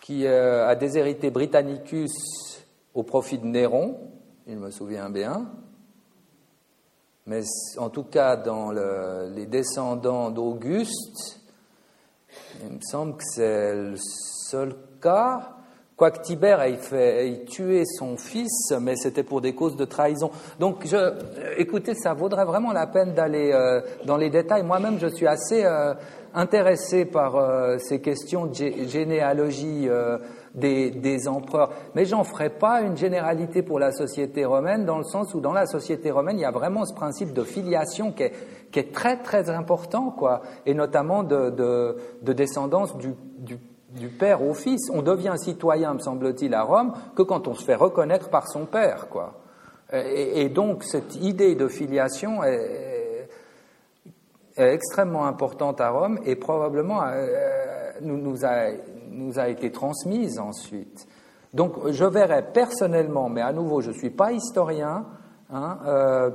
qui 0.00 0.26
a 0.26 0.74
déshérité 0.74 1.30
Britannicus 1.30 2.12
au 2.94 3.02
profit 3.02 3.38
de 3.38 3.46
Néron, 3.46 3.98
il 4.46 4.58
me 4.58 4.70
souvient 4.70 5.10
bien 5.10 5.50
mais 7.30 7.44
en 7.78 7.90
tout 7.90 8.02
cas 8.02 8.36
dans 8.36 8.72
les 8.72 9.46
descendants 9.46 10.30
d'Auguste, 10.30 11.40
il 12.62 12.72
me 12.72 12.80
semble 12.80 13.16
que 13.16 13.24
c'est 13.24 13.74
le 13.74 13.94
seul 13.96 14.74
cas. 15.00 15.56
Quoique 16.00 16.22
Tibère 16.22 16.62
ait, 16.62 17.44
tué 17.44 17.84
son 17.84 18.16
fils, 18.16 18.72
mais 18.80 18.96
c'était 18.96 19.22
pour 19.22 19.42
des 19.42 19.54
causes 19.54 19.76
de 19.76 19.84
trahison. 19.84 20.30
Donc, 20.58 20.86
je, 20.86 20.96
écoutez, 21.58 21.92
ça 21.94 22.14
vaudrait 22.14 22.46
vraiment 22.46 22.72
la 22.72 22.86
peine 22.86 23.12
d'aller 23.12 23.50
euh, 23.52 23.82
dans 24.06 24.16
les 24.16 24.30
détails. 24.30 24.62
Moi-même, 24.62 24.98
je 24.98 25.08
suis 25.08 25.26
assez 25.26 25.62
euh, 25.62 25.92
intéressé 26.32 27.04
par 27.04 27.36
euh, 27.36 27.76
ces 27.76 28.00
questions 28.00 28.46
de 28.46 28.54
généalogie 28.54 29.90
des, 30.54 31.28
empereurs. 31.28 31.74
Mais 31.94 32.06
j'en 32.06 32.24
ferai 32.24 32.48
pas 32.48 32.80
une 32.80 32.96
généralité 32.96 33.62
pour 33.62 33.78
la 33.78 33.92
société 33.92 34.46
romaine, 34.46 34.86
dans 34.86 34.96
le 34.96 35.04
sens 35.04 35.34
où 35.34 35.40
dans 35.40 35.52
la 35.52 35.66
société 35.66 36.10
romaine, 36.10 36.38
il 36.38 36.42
y 36.42 36.46
a 36.46 36.50
vraiment 36.50 36.86
ce 36.86 36.94
principe 36.94 37.34
de 37.34 37.42
filiation 37.44 38.10
qui 38.12 38.22
est, 38.22 38.92
très 38.94 39.18
très 39.18 39.50
important, 39.50 40.12
quoi, 40.12 40.40
et 40.64 40.72
notamment 40.72 41.24
de, 41.24 41.50
de, 41.50 42.32
descendance 42.32 42.96
du, 42.96 43.10
du, 43.36 43.58
père 44.18 44.42
au 44.42 44.54
fils. 44.54 44.90
On 44.92 45.02
devient 45.02 45.34
citoyen, 45.36 45.94
me 45.94 45.98
semble-t-il, 45.98 46.54
à 46.54 46.62
Rome 46.62 46.92
que 47.14 47.22
quand 47.22 47.48
on 47.48 47.54
se 47.54 47.64
fait 47.64 47.74
reconnaître 47.74 48.28
par 48.28 48.48
son 48.48 48.66
père, 48.66 49.08
quoi. 49.08 49.40
Et, 49.92 50.48
donc 50.48 50.84
cette 50.84 51.16
idée 51.16 51.54
de 51.54 51.66
filiation 51.66 52.44
est, 52.44 53.28
extrêmement 54.56 55.26
importante 55.26 55.80
à 55.80 55.90
Rome 55.90 56.18
et 56.24 56.36
probablement 56.36 57.02
euh, 57.02 57.92
nous, 58.02 58.44
a, 58.44 59.48
été 59.48 59.72
transmise 59.72 60.38
ensuite. 60.38 61.06
Donc 61.54 61.88
je 61.88 62.04
verrais 62.04 62.52
personnellement, 62.52 63.28
mais 63.28 63.40
à 63.40 63.52
nouveau 63.52 63.80
je 63.80 63.88
ne 63.88 63.94
suis 63.94 64.10
pas 64.10 64.32
historien, 64.32 65.06
hein, 65.50 65.78
euh, 65.86 66.30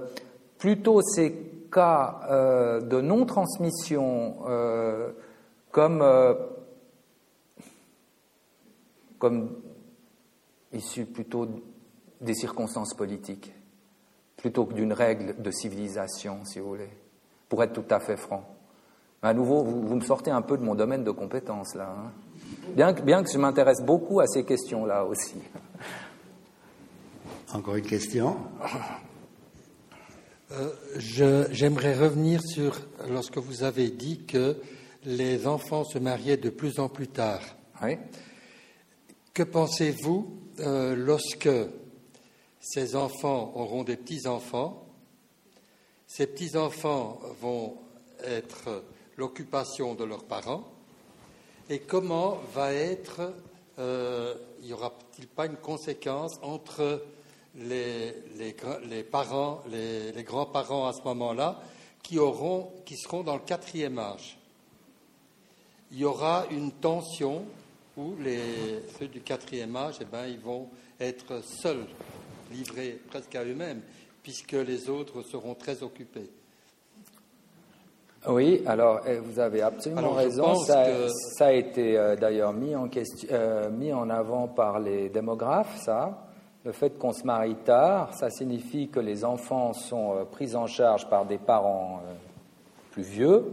plutôt 0.58 1.01
ces 1.01 1.34
cas 1.72 2.20
euh, 2.30 2.82
de 2.82 2.99
non-transmission 2.99 4.38
comme, 5.72 6.03
comme 9.26 9.50
issus 10.72 11.06
plutôt 11.06 11.48
des 12.22 12.36
circonstances 12.36 12.94
politiques, 12.94 13.56
plutôt 14.38 14.66
que 14.66 14.76
d'une 14.76 14.94
règle 14.94 15.42
de 15.42 15.50
civilisation, 15.50 16.46
si 16.46 16.60
vous 16.60 16.68
voulez, 16.68 16.92
pour 17.50 17.64
être 17.64 17.74
tout 17.74 17.92
à 17.92 18.00
fait 18.00 18.18
franc. 18.18 18.48
À 19.24 19.34
nouveau, 19.34 19.64
vous, 19.64 19.96
me 19.96 20.02
sortez 20.02 20.30
un 20.30 20.44
peu 20.44 20.60
de 20.60 20.64
mon 20.64 20.76
domaine 20.76 21.04
de 21.04 21.10
compétences, 21.10 21.74
là. 21.74 21.90
Hein. 21.90 22.12
Bien, 22.76 22.94
que, 22.94 23.02
bien 23.02 23.24
que 23.24 23.32
je 23.32 23.40
m'intéresse 23.40 23.82
beaucoup 23.82 24.20
à 24.20 24.28
ces 24.28 24.46
questions-là 24.46 25.06
aussi. 25.06 25.38
Encore 27.56 27.78
une 27.78 27.88
question 27.88 28.38
euh, 30.52 30.70
J'aimerais 30.98 31.96
revenir 31.96 32.44
sur 32.44 32.80
lorsque 33.10 33.40
vous 33.40 33.64
avez 33.64 33.90
dit 33.90 34.24
que 34.28 34.58
les 35.04 35.48
enfants 35.48 35.84
se 35.84 35.98
mariaient 35.98 36.38
de 36.38 36.52
plus 36.52 36.78
en 36.80 36.90
plus 36.90 37.08
tard. 37.08 37.42
Oui. 37.82 37.98
Que 39.36 39.44
pensez-vous 39.44 40.34
euh, 40.62 40.96
lorsque 40.96 41.50
ces 42.62 42.96
enfants 42.96 43.52
auront 43.56 43.84
des 43.84 43.98
petits-enfants? 43.98 44.88
Ces 46.08 46.28
petits-enfants 46.28 47.20
vont 47.42 47.76
être 48.24 48.82
l'occupation 49.18 49.94
de 49.94 50.06
leurs 50.06 50.24
parents. 50.24 50.64
Et 51.70 51.80
comment 51.80 52.38
va 52.54 52.72
être, 52.72 53.34
euh, 53.78 54.36
y 54.64 54.72
aura-t-il 54.72 55.28
pas 55.28 55.48
une 55.48 55.58
conséquence 55.58 56.40
entre 56.42 57.04
les, 57.58 58.14
les, 58.38 59.04
parents, 59.04 59.64
les, 59.70 60.24
grands-parents 60.24 60.88
à 60.88 60.94
ce 60.94 61.02
moment-là, 61.02 61.60
qui 62.02 62.16
seront 62.16 63.24
dans 63.24 63.36
le 63.36 63.44
quatrième 63.46 64.00
âge? 64.00 64.38
Il 65.92 65.98
y 65.98 66.06
aura 66.06 66.46
une 66.52 66.72
tension 66.72 67.44
où 67.98 68.16
les, 68.20 68.84
ceux 69.00 69.08
du 69.08 69.22
quatrième 69.22 69.76
âge, 69.76 69.96
eh 70.02 70.06
ben, 70.06 70.26
ils 70.28 70.39
vont 70.39 70.70
être 71.00 71.41
seuls, 71.43 71.86
livrés 72.52 73.00
presque 73.10 73.36
à 73.36 73.43
eux-mêmes, 73.43 73.82
puisque 74.24 74.54
les 74.54 74.89
autres 74.89 75.22
seront 75.24 75.56
très 75.56 75.84
occupés. 75.84 76.30
Oui, 78.28 78.64
alors 78.66 79.02
eh, 79.08 79.20
vous 79.20 79.39
avez 79.39 79.62
absolument 79.62 80.12
raison. 80.12 80.56
Ça, 80.56 80.86
a 81.41 81.52
été 81.52 81.96
euh, 81.98 82.16
d'ailleurs 82.16 82.54
mis, 82.54 82.76
en 82.76 82.89
euh, 83.32 83.70
mis 83.70 83.93
en 83.93 84.10
avant 84.10 84.48
par 84.48 84.80
les 84.80 85.10
démographes, 85.10 85.78
ça. 85.84 86.24
Le 86.64 86.72
fait 86.72 86.98
qu'on 86.98 87.12
se 87.12 87.24
marie 87.24 87.56
tard, 87.56 88.16
ça 88.16 88.32
signifie 88.32 88.88
que 88.88 89.00
les 89.00 89.24
enfants 89.24 89.74
sont 89.74 90.16
euh, 90.16 90.24
pris 90.24 90.56
en 90.56 90.66
charge 90.66 91.08
par 91.08 91.26
des 91.26 91.38
parents 91.38 92.02
plus 92.91 93.04
vieux, 93.04 93.46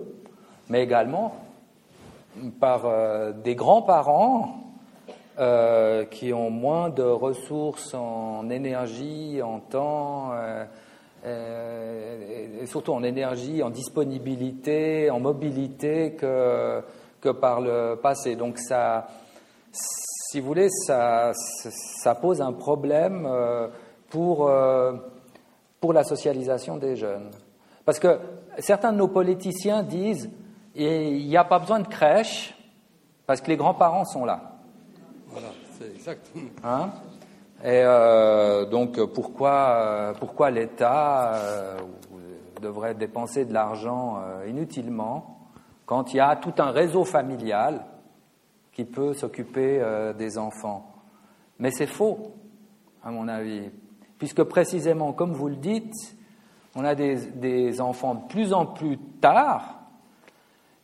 mais 0.70 0.82
également 0.82 1.36
par 2.61 2.83
des 3.43 3.55
grands-parents 3.55 4.59
qui 6.11 6.33
ont 6.33 6.51
moins 6.51 6.91
de 6.91 7.03
ressources 7.03 7.95
en 7.95 8.49
énergie, 8.51 9.41
en 9.43 9.61
temps 9.61 10.33
euh, 11.24 12.59
et 12.61 12.66
surtout 12.66 12.93
en 12.93 13.03
énergie, 13.05 13.62
en 13.62 13.70
disponibilité, 13.70 15.09
en 15.11 15.20
mobilité 15.20 16.14
que, 16.14 16.83
que 17.20 17.28
par 17.28 17.61
le 17.61 17.95
passé. 17.95 18.35
Donc 18.35 18.59
ça, 18.59 19.07
si 19.70 20.41
vous 20.41 20.47
voulez, 20.47 20.68
ça, 20.68 21.33
pose 22.20 22.43
un 22.43 22.53
problème 22.53 23.24
euh, 23.30 23.68
pour, 24.11 24.49
euh, 24.49 24.95
pour 25.80 25.93
la 25.93 26.03
socialisation 26.03 26.76
des 26.76 26.97
jeunes. 26.97 27.30
Parce 27.85 28.01
que 28.01 28.18
certains 28.59 28.93
de 28.93 28.99
nos 28.99 29.09
politiciens 29.09 29.85
disent 29.85 30.28
il 30.75 31.27
n'y 31.27 31.37
a 31.37 31.45
pas 31.45 31.59
besoin 31.59 31.81
de 31.81 31.89
crèche 31.89 32.55
parce 33.27 33.41
que 33.41 33.49
les 33.49 33.57
grands-parents 33.57 34.05
sont 34.05 34.25
là. 34.25 34.53
Voilà, 35.29 35.49
c'est 35.79 35.91
exactement. 35.95 36.51
Hein? 36.64 36.91
Et 37.64 37.81
euh, 37.85 38.66
donc 38.66 39.01
pourquoi, 39.12 39.53
euh, 39.53 40.14
pourquoi 40.14 40.51
l'État 40.51 41.35
euh, 41.35 41.79
devrait 42.61 42.95
dépenser 42.95 43.45
de 43.45 43.53
l'argent 43.53 44.20
inutilement 44.49 45.49
quand 45.87 46.12
il 46.12 46.16
y 46.16 46.20
a 46.20 46.35
tout 46.37 46.55
un 46.59 46.70
réseau 46.70 47.05
familial 47.05 47.85
qui 48.73 48.85
peut 48.85 49.14
s'occuper 49.14 49.83
des 50.18 50.39
enfants? 50.39 50.93
Mais 51.59 51.70
c'est 51.70 51.87
faux, 51.87 52.33
à 53.05 53.11
mon 53.11 53.29
avis, 53.29 53.70
puisque 54.18 54.43
précisément, 54.45 55.12
comme 55.12 55.33
vous 55.33 55.49
le 55.49 55.57
dites, 55.57 56.16
on 56.75 56.85
a 56.85 56.95
des, 56.95 57.16
des 57.33 57.81
enfants 57.81 58.14
de 58.14 58.27
plus 58.29 58.53
en 58.53 58.66
plus 58.66 58.99
tard, 59.20 59.82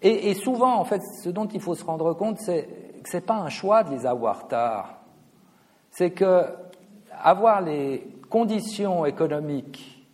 et, 0.00 0.34
souvent, 0.34 0.76
en 0.76 0.84
fait, 0.84 1.02
ce 1.24 1.28
dont 1.28 1.46
il 1.46 1.60
faut 1.60 1.74
se 1.74 1.84
rendre 1.84 2.14
compte, 2.14 2.38
c'est 2.38 2.68
que 3.02 3.08
ce 3.08 3.16
n'est 3.16 3.22
pas 3.22 3.34
un 3.34 3.48
choix 3.48 3.82
de 3.82 3.90
les 3.90 4.06
avoir 4.06 4.46
tard. 4.46 5.00
C'est 5.90 6.12
que 6.12 6.44
avoir 7.20 7.60
les 7.60 8.06
conditions 8.30 9.04
économiques 9.06 10.06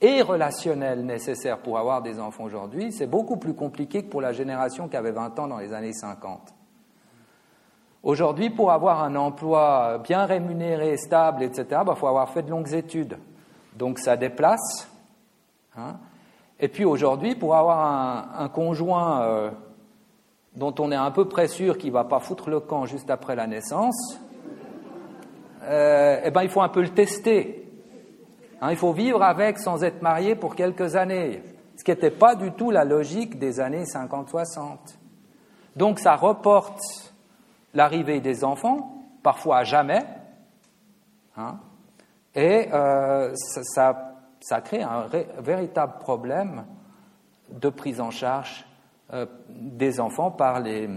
et 0.00 0.22
relationnelles 0.22 1.04
nécessaires 1.04 1.58
pour 1.58 1.78
avoir 1.78 2.00
des 2.00 2.18
enfants 2.18 2.44
aujourd'hui, 2.44 2.92
c'est 2.92 3.06
beaucoup 3.06 3.36
plus 3.36 3.54
compliqué 3.54 4.04
que 4.04 4.10
pour 4.10 4.22
la 4.22 4.32
génération 4.32 4.88
qui 4.88 4.96
avait 4.96 5.12
20 5.12 5.38
ans 5.38 5.48
dans 5.48 5.58
les 5.58 5.74
années 5.74 5.92
50. 5.92 6.54
Aujourd'hui, 8.02 8.50
pour 8.50 8.70
avoir 8.70 9.02
un 9.02 9.16
emploi 9.16 9.98
bien 9.98 10.26
rémunéré, 10.26 10.96
stable, 10.96 11.42
etc., 11.42 11.66
il 11.82 11.86
bah, 11.86 11.94
faut 11.94 12.06
avoir 12.06 12.30
fait 12.30 12.42
de 12.42 12.50
longues 12.50 12.72
études. 12.72 13.18
Donc 13.74 13.98
ça 13.98 14.16
déplace. 14.16 14.88
Hein. 15.76 15.96
Et 16.58 16.68
puis 16.68 16.84
aujourd'hui, 16.84 17.34
pour 17.34 17.54
avoir 17.54 18.40
un, 18.40 18.48
conjoint 18.48 19.22
euh, 19.22 19.50
dont 20.54 20.74
on 20.78 20.90
est 20.90 20.96
un 20.96 21.10
peu 21.10 21.26
près 21.26 21.48
sûr 21.48 21.76
qu'il 21.76 21.90
ne 21.90 21.94
va 21.94 22.04
pas 22.04 22.18
foutre 22.18 22.48
le 22.48 22.60
camp 22.60 22.86
juste 22.86 23.10
après 23.10 23.36
la 23.36 23.46
naissance, 23.46 24.18
euh, 25.64 26.20
eh 26.24 26.30
ben, 26.30 26.42
il 26.42 26.48
faut 26.48 26.62
un 26.62 26.68
peu 26.68 26.80
le 26.80 26.88
tester. 26.88 27.68
Hein, 28.60 28.70
il 28.70 28.76
faut 28.76 28.92
vivre 28.92 29.22
avec 29.22 29.58
sans 29.58 29.84
être 29.84 30.00
marié 30.00 30.34
pour 30.34 30.54
quelques 30.54 30.96
années, 30.96 31.42
ce 31.76 31.84
qui 31.84 31.90
n'était 31.90 32.10
pas 32.10 32.34
du 32.34 32.52
tout 32.52 32.70
la 32.70 32.84
logique 32.84 33.38
des 33.38 33.60
années 33.60 33.84
50-60. 33.84 34.78
Donc 35.74 35.98
ça 35.98 36.16
reporte 36.16 36.80
l'arrivée 37.74 38.20
des 38.20 38.44
enfants, 38.44 39.04
parfois 39.22 39.58
à 39.58 39.64
jamais, 39.64 40.02
hein, 41.36 41.58
et 42.34 42.68
euh, 42.72 43.34
ça, 43.34 43.62
ça, 43.62 44.15
crée 44.60 44.82
un 44.82 45.06
véritable 45.38 45.98
problème 45.98 46.64
de 47.50 47.68
prise 47.68 48.00
en 48.00 48.10
charge 48.10 48.66
euh, 49.12 49.26
des 49.48 50.00
enfants 50.00 50.30
par 50.30 50.60
les, 50.60 50.88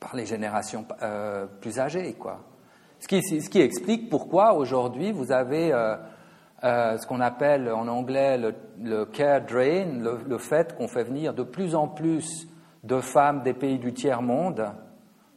par 0.00 0.16
les 0.16 0.26
générations 0.26 0.86
plus 1.60 1.78
âgées. 1.78 2.14
Quoi. 2.14 2.40
Ce 3.02 3.48
qui, 3.48 3.60
explique 3.60 4.08
pourquoi 4.08 4.54
aujourd'hui 4.54 5.10
vous 5.10 5.32
avez 5.32 5.72
euh, 5.72 5.96
euh, 6.62 6.96
ce 6.96 7.04
qu'on 7.04 7.20
appelle 7.20 7.68
en 7.68 7.88
anglais 7.88 8.38
le, 8.38 9.04
care 9.06 9.40
drain, 9.40 9.98
le, 10.24 10.38
fait 10.38 10.76
qu'on 10.76 10.86
fait 10.86 11.02
venir 11.02 11.34
de 11.34 11.42
plus 11.42 11.74
en 11.74 11.88
plus 11.88 12.46
de 12.84 13.00
femmes 13.00 13.42
des 13.42 13.54
pays 13.54 13.80
du 13.80 13.92
tiers-monde 13.92 14.70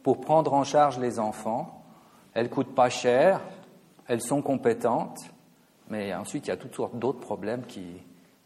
pour 0.04 0.20
prendre 0.20 0.52
en 0.52 0.62
charge 0.62 1.00
les 1.00 1.18
enfants. 1.18 1.82
Elles 2.34 2.50
coûtent 2.50 2.74
pas 2.76 2.88
cher, 2.88 3.40
elles 4.06 4.22
sont 4.22 4.42
compétentes, 4.42 5.18
mais 5.90 6.14
ensuite 6.14 6.46
il 6.46 6.50
y 6.50 6.52
a 6.52 6.56
toutes 6.56 6.74
sortes 6.74 6.98
d'autres 6.98 7.20
problèmes 7.20 7.64
qui, 7.66 8.02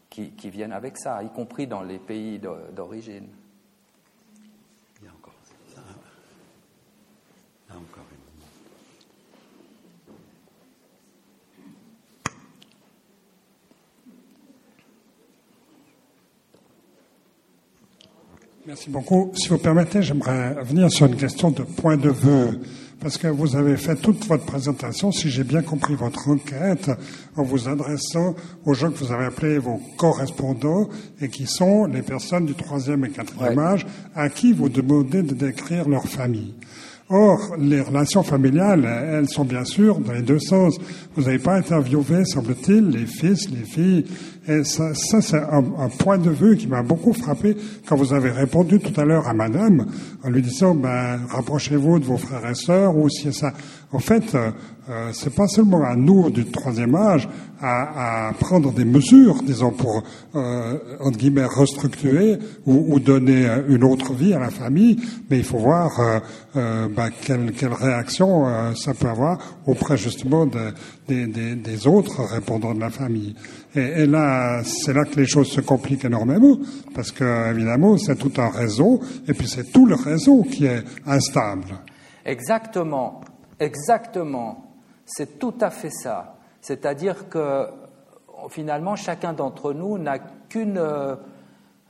qui 0.09 0.49
viennent 0.49 0.73
avec 0.73 0.97
ça, 0.97 1.23
y 1.23 1.29
compris 1.29 1.67
dans 1.67 1.83
les 1.83 1.97
pays 1.97 2.39
d'origine. 2.75 3.27
Merci 18.67 18.91
beaucoup. 18.91 19.31
Si 19.35 19.49
vous 19.49 19.57
permettez, 19.57 20.03
j'aimerais 20.03 20.53
venir 20.63 20.91
sur 20.91 21.07
une 21.07 21.15
question 21.15 21.49
de 21.49 21.63
point 21.63 21.97
de 21.97 22.09
vue, 22.09 22.59
parce 23.01 23.17
que 23.17 23.27
vous 23.27 23.55
avez 23.55 23.77
fait 23.77 23.95
toute 23.95 24.25
votre 24.27 24.45
présentation, 24.45 25.11
si 25.11 25.29
j'ai 25.29 25.43
bien 25.43 25.63
compris 25.63 25.95
votre 25.95 26.29
enquête, 26.29 26.91
en 27.35 27.43
vous 27.43 27.67
adressant 27.67 28.35
aux 28.65 28.73
gens 28.73 28.91
que 28.91 29.03
vous 29.03 29.11
avez 29.11 29.25
appelés 29.25 29.57
vos 29.57 29.81
correspondants 29.97 30.87
et 31.19 31.29
qui 31.29 31.47
sont 31.47 31.85
les 31.85 32.03
personnes 32.03 32.45
du 32.45 32.53
troisième 32.53 33.03
et 33.05 33.09
quatrième 33.09 33.57
âge 33.57 33.87
à 34.15 34.29
qui 34.29 34.53
vous 34.53 34.69
demandez 34.69 35.23
de 35.23 35.33
décrire 35.33 35.89
leur 35.89 36.07
famille. 36.07 36.53
Or, 37.13 37.57
les 37.59 37.81
relations 37.81 38.23
familiales, 38.23 38.85
elles 38.85 39.27
sont 39.27 39.43
bien 39.43 39.65
sûr 39.65 39.99
dans 39.99 40.13
les 40.13 40.21
deux 40.21 40.39
sens. 40.39 40.77
Vous 41.13 41.23
n'avez 41.23 41.39
pas 41.39 41.55
interviewé, 41.55 42.23
semble-t-il, 42.23 42.87
les 42.87 43.05
fils, 43.05 43.49
les 43.49 43.65
filles. 43.65 44.05
Et 44.47 44.63
ça, 44.63 44.93
ça 44.93 45.21
c'est 45.21 45.37
un, 45.37 45.89
point 45.99 46.17
de 46.17 46.29
vue 46.29 46.55
qui 46.55 46.67
m'a 46.67 46.83
beaucoup 46.83 47.11
frappé 47.11 47.57
quand 47.85 47.97
vous 47.97 48.13
avez 48.13 48.31
répondu 48.31 48.79
tout 48.79 48.99
à 48.99 49.03
l'heure 49.03 49.27
à 49.27 49.33
madame 49.33 49.85
en 50.23 50.29
lui 50.29 50.41
disant, 50.41 50.73
ben, 50.73 51.19
rapprochez-vous 51.29 51.99
de 51.99 52.05
vos 52.05 52.17
frères 52.17 52.49
et 52.49 52.55
sœurs 52.55 52.95
ou 52.95 53.09
si 53.09 53.33
ça. 53.33 53.51
En 53.91 53.99
fait, 53.99 54.33
euh, 54.33 54.51
euh, 54.89 55.11
c'est 55.13 55.35
pas 55.35 55.47
seulement 55.47 55.83
à 55.83 55.95
nous 55.95 56.31
du 56.31 56.45
troisième 56.45 56.95
âge 56.95 57.29
à, 57.61 58.29
à 58.29 58.33
prendre 58.33 58.71
des 58.71 58.83
mesures, 58.83 59.43
disons, 59.43 59.71
pour 59.71 60.03
euh, 60.35 60.77
entre 60.99 61.17
guillemets 61.17 61.45
restructurer 61.45 62.39
ou, 62.65 62.95
ou, 62.95 62.99
donner 62.99 63.47
une 63.69 63.83
autre 63.83 64.13
vie 64.13 64.33
à 64.33 64.39
la 64.39 64.49
famille, 64.49 64.97
mais 65.29 65.37
il 65.37 65.43
faut 65.43 65.59
voir 65.59 65.99
euh, 65.99 66.19
euh 66.55 66.87
bah, 67.01 67.09
quelle, 67.09 67.73
réaction 67.73 68.47
euh, 68.47 68.75
ça 68.75 68.93
peut 68.93 69.07
avoir 69.07 69.39
auprès 69.65 69.97
justement 69.97 70.45
de, 70.45 70.71
des, 71.07 71.87
autres 71.87 72.21
répondants 72.21 72.75
de 72.75 72.79
la 72.79 72.91
famille. 72.91 73.35
Et, 73.75 74.01
et 74.01 74.05
là, 74.05 74.61
c'est 74.63 74.93
là 74.93 75.03
que 75.05 75.19
les 75.19 75.25
choses 75.25 75.49
se 75.49 75.61
compliquent 75.61 76.05
énormément, 76.05 76.57
parce 76.93 77.11
que 77.11 77.51
évidemment, 77.51 77.97
c'est 77.97 78.17
tout 78.17 78.33
un 78.37 78.49
réseau, 78.49 79.01
et 79.27 79.33
puis 79.33 79.47
c'est 79.47 79.71
tout 79.71 79.85
le 79.85 79.95
réseau 79.95 80.43
qui 80.43 80.65
est 80.65 80.83
instable. 81.07 81.79
Exactement, 82.25 83.21
exactement. 83.59 84.75
C'est 85.05 85.39
tout 85.39 85.55
à 85.59 85.71
fait 85.71 85.89
ça. 85.89 86.35
C'est-à-dire 86.61 87.29
que 87.29 87.65
finalement, 88.49 88.95
chacun 88.95 89.33
d'entre 89.33 89.73
nous 89.73 89.97
n'a 89.97 90.19
qu'une 90.49 90.79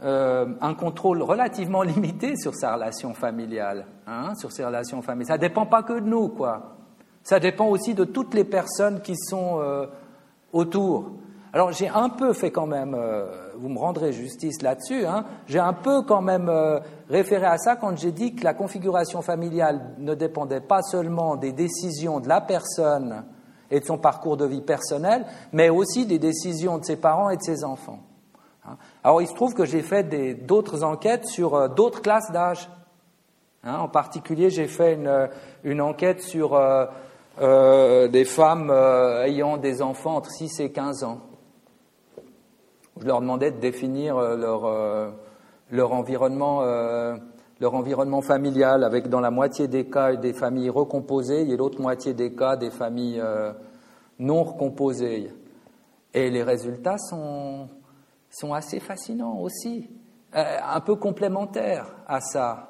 euh, 0.03 0.47
un 0.61 0.73
contrôle 0.73 1.21
relativement 1.21 1.83
limité 1.83 2.35
sur 2.35 2.55
sa 2.55 2.73
relation 2.73 3.13
familiale, 3.13 3.85
hein, 4.07 4.33
sur 4.35 4.51
ses 4.51 4.65
relations 4.65 5.01
familiales. 5.03 5.27
Ça 5.27 5.37
dépend 5.37 5.67
pas 5.67 5.83
que 5.83 5.93
de 5.93 6.07
nous, 6.07 6.29
quoi. 6.29 6.77
Ça 7.23 7.39
dépend 7.39 7.67
aussi 7.67 7.93
de 7.93 8.03
toutes 8.03 8.33
les 8.33 8.43
personnes 8.43 9.01
qui 9.01 9.15
sont 9.15 9.59
euh, 9.59 9.85
autour. 10.53 11.11
Alors 11.53 11.71
j'ai 11.71 11.87
un 11.87 12.09
peu 12.09 12.33
fait 12.33 12.49
quand 12.49 12.65
même, 12.65 12.95
euh, 12.95 13.27
vous 13.57 13.69
me 13.69 13.77
rendrez 13.77 14.11
justice 14.11 14.63
là-dessus, 14.63 15.05
hein, 15.05 15.25
j'ai 15.45 15.59
un 15.59 15.73
peu 15.73 16.01
quand 16.01 16.21
même 16.21 16.49
référé 17.09 17.45
à 17.45 17.57
ça 17.57 17.75
quand 17.75 17.95
j'ai 17.95 18.11
dit 18.11 18.33
que 18.33 18.43
la 18.43 18.55
configuration 18.55 19.21
familiale 19.21 19.93
ne 19.99 20.15
dépendait 20.15 20.61
pas 20.61 20.81
seulement 20.81 21.35
des 21.35 21.51
décisions 21.51 22.19
de 22.21 22.27
la 22.27 22.41
personne 22.41 23.25
et 23.69 23.81
de 23.81 23.85
son 23.85 23.99
parcours 23.99 24.37
de 24.37 24.45
vie 24.45 24.61
personnel, 24.61 25.25
mais 25.51 25.69
aussi 25.69 26.07
des 26.07 26.19
décisions 26.19 26.79
de 26.79 26.85
ses 26.85 26.95
parents 26.95 27.29
et 27.29 27.37
de 27.37 27.43
ses 27.43 27.63
enfants. 27.63 27.99
Alors 29.03 29.21
il 29.21 29.27
se 29.27 29.33
trouve 29.33 29.53
que 29.53 29.65
j'ai 29.65 29.81
fait 29.81 30.03
d'autres 30.45 30.83
enquêtes 30.83 31.27
sur 31.27 31.55
euh, 31.55 31.67
d'autres 31.67 32.01
classes 32.01 32.31
d'âge. 32.31 32.69
Hein, 33.63 33.77
en 33.77 33.87
particulier, 33.87 34.49
j'ai 34.49 34.67
fait 34.67 34.93
une, 34.93 35.29
une, 35.63 35.81
enquête 35.81 36.21
sur 36.21 36.55
euh, 36.55 36.85
euh, 37.41 38.07
des 38.07 38.25
femmes 38.25 38.71
ayant 38.71 39.57
des 39.57 39.81
enfants 39.81 40.15
entre 40.15 40.31
6 40.31 40.59
et 40.61 40.71
15 40.71 41.03
ans 41.03 41.21
je 43.01 43.07
leur 43.07 43.21
demandais 43.21 43.51
de 43.51 43.59
définir 43.59 44.17
euh, 44.17 44.37
leur, 44.37 44.65
euh, 44.65 45.09
environnement, 45.79 46.61
euh, 46.61 47.17
leur 47.59 47.73
environnement 47.73 48.21
familial, 48.21 48.83
avec 48.83 49.07
dans 49.09 49.19
la 49.19 49.31
moitié 49.31 49.67
des 49.67 49.85
cas 49.85 50.15
des 50.15 50.33
familles 50.33 50.69
recomposées 50.69 51.49
et 51.49 51.57
l'autre 51.57 51.81
moitié 51.81 52.13
des 52.13 52.33
cas 52.33 52.55
des 52.55 52.69
familles 52.69 53.21
non 54.19 54.43
recomposées. 54.43 55.31
Et 56.13 56.29
les 56.29 56.43
résultats 56.43 56.97
sont, 56.97 57.69
sont 58.31 58.53
assez 58.53 58.79
fascinants 58.79 59.37
aussi, 59.39 59.89
un 60.33 60.79
peu 60.79 60.95
complémentaires 60.95 61.93
à 62.07 62.21
ça. 62.21 62.69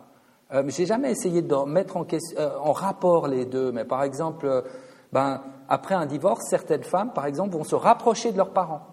Euh, 0.53 0.63
J'ai 0.67 0.85
jamais 0.85 1.11
essayé 1.11 1.41
de 1.41 1.55
mettre 1.65 1.97
en, 1.97 2.05
en, 2.59 2.71
rapport 2.71 3.27
les 3.27 3.45
deux, 3.45 3.71
mais 3.71 3.85
par 3.85 4.03
exemple, 4.03 4.63
ben, 5.13 5.41
après 5.69 5.95
un 5.95 6.05
divorce, 6.05 6.45
certaines 6.49 6.83
femmes, 6.83 7.13
par 7.13 7.25
exemple, 7.25 7.55
vont 7.55 7.63
se 7.63 7.75
rapprocher 7.75 8.31
de 8.31 8.37
leurs 8.37 8.51
parents. 8.51 8.91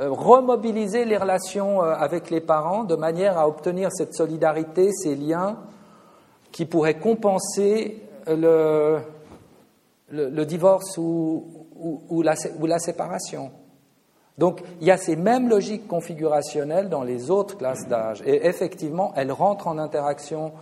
Euh, 0.00 0.10
remobiliser 0.10 1.04
les 1.04 1.18
relations 1.18 1.82
euh, 1.82 1.92
avec 1.92 2.30
les 2.30 2.40
parents 2.40 2.84
de 2.84 2.94
manière 2.96 3.36
à 3.36 3.46
obtenir 3.46 3.90
cette 3.92 4.14
solidarité, 4.14 4.90
ces 4.92 5.14
liens 5.14 5.58
qui 6.52 6.64
pourraient 6.64 6.98
compenser 6.98 8.02
le, 8.26 9.02
divorce 10.44 10.96
ou, 10.96 12.22
la, 12.22 12.78
séparation. 12.78 13.50
Donc 14.40 14.62
il 14.80 14.86
y 14.86 14.90
a 14.90 14.96
ces 14.96 15.16
mêmes 15.16 15.50
logiques 15.50 15.86
configurationnelles 15.86 16.88
dans 16.88 17.02
les 17.02 17.30
autres 17.30 17.58
classes 17.58 17.86
d'âge. 17.86 18.22
Et 18.24 18.46
effectivement, 18.46 19.12
elles 19.14 19.32
rentrent 19.32 19.68
en 19.68 19.76
interaction 19.76 20.52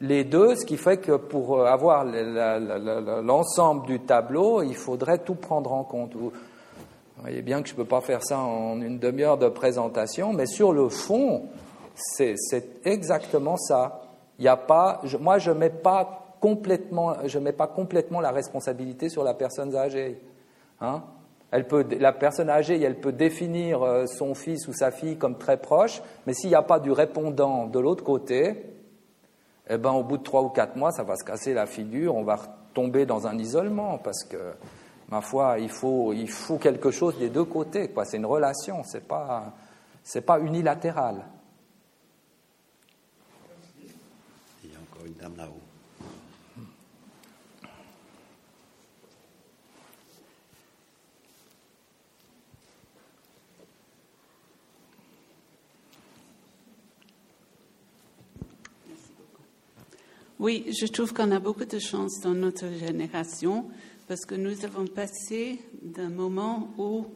les 0.00 0.24
deux, 0.24 0.56
ce 0.56 0.66
qui 0.66 0.76
fait 0.76 0.96
que 0.96 1.12
pour 1.12 1.64
avoir 1.64 2.04
l'ensemble 2.04 3.86
du 3.86 4.00
tableau, 4.00 4.64
il 4.64 4.74
faudrait 4.74 5.18
tout 5.18 5.36
prendre 5.36 5.72
en 5.72 5.84
compte. 5.84 6.16
Vous 6.16 6.32
voyez 7.20 7.42
bien 7.42 7.62
que 7.62 7.68
je 7.68 7.74
ne 7.74 7.76
peux 7.76 7.84
pas 7.84 8.00
faire 8.00 8.24
ça 8.24 8.40
en 8.40 8.80
une 8.80 8.98
demi-heure 8.98 9.38
de 9.38 9.48
présentation, 9.48 10.32
mais 10.32 10.46
sur 10.46 10.72
le 10.72 10.88
fond, 10.88 11.44
c'est 11.94 12.34
exactement 12.84 13.56
ça. 13.56 14.00
Il 14.40 14.42
n'y 14.42 14.48
a 14.48 14.56
pas, 14.56 15.00
moi, 15.20 15.38
je 15.38 15.52
ne 15.52 15.58
mets 15.58 15.70
pas 15.70 16.34
complètement, 16.40 17.14
je 17.24 17.38
mets 17.38 17.52
pas 17.52 17.68
complètement 17.68 18.20
la 18.20 18.32
responsabilité 18.32 19.08
sur 19.08 19.22
la 19.22 19.34
personne 19.34 19.76
âgée. 19.76 20.20
Hein 20.80 21.04
elle 21.52 21.68
peut, 21.68 21.86
la 22.00 22.12
personne 22.12 22.48
âgée, 22.48 22.80
elle 22.80 22.98
peut 22.98 23.12
définir 23.12 23.82
euh, 23.82 24.06
son 24.06 24.34
fils 24.34 24.66
ou 24.68 24.72
sa 24.72 24.90
fille 24.90 25.18
comme 25.18 25.36
très 25.36 25.58
proche, 25.58 26.02
mais 26.26 26.32
s'il 26.32 26.48
n'y 26.48 26.56
a 26.56 26.62
pas 26.62 26.80
du 26.80 26.90
répondant 26.90 27.66
de 27.66 27.78
l'autre 27.78 28.02
côté, 28.02 28.64
eh 29.68 29.76
ben, 29.76 29.92
au 29.92 30.02
bout 30.02 30.16
de 30.16 30.22
trois 30.22 30.42
ou 30.42 30.48
quatre 30.48 30.76
mois, 30.76 30.92
ça 30.92 31.02
va 31.02 31.14
se 31.14 31.24
casser 31.24 31.52
la 31.52 31.66
figure, 31.66 32.16
on 32.16 32.24
va 32.24 32.38
tomber 32.72 33.04
dans 33.04 33.26
un 33.26 33.38
isolement 33.38 33.98
parce 33.98 34.24
que 34.24 34.54
ma 35.10 35.20
foi, 35.20 35.58
il 35.58 35.68
faut, 35.68 36.14
il 36.14 36.30
faut 36.30 36.56
quelque 36.56 36.90
chose 36.90 37.18
des 37.18 37.28
deux 37.28 37.44
côtés. 37.44 37.92
C'est 38.04 38.16
une 38.16 38.26
relation, 38.26 38.82
ce 38.82 38.96
n'est 38.96 39.04
pas, 39.04 39.52
pas 40.26 40.40
unilatéral. 40.40 41.22
Il 44.64 44.72
y 44.72 44.74
a 44.74 44.78
encore 44.78 45.06
une 45.06 45.14
dame 45.14 45.36
là-haut. 45.36 45.61
Oui, 60.42 60.66
je 60.76 60.86
trouve 60.86 61.14
qu'on 61.14 61.30
a 61.30 61.38
beaucoup 61.38 61.64
de 61.64 61.78
chance 61.78 62.18
dans 62.18 62.34
notre 62.34 62.66
génération 62.72 63.68
parce 64.08 64.26
que 64.26 64.34
nous 64.34 64.64
avons 64.64 64.88
passé 64.88 65.60
d'un 65.80 66.08
moment 66.08 66.74
où 66.78 67.06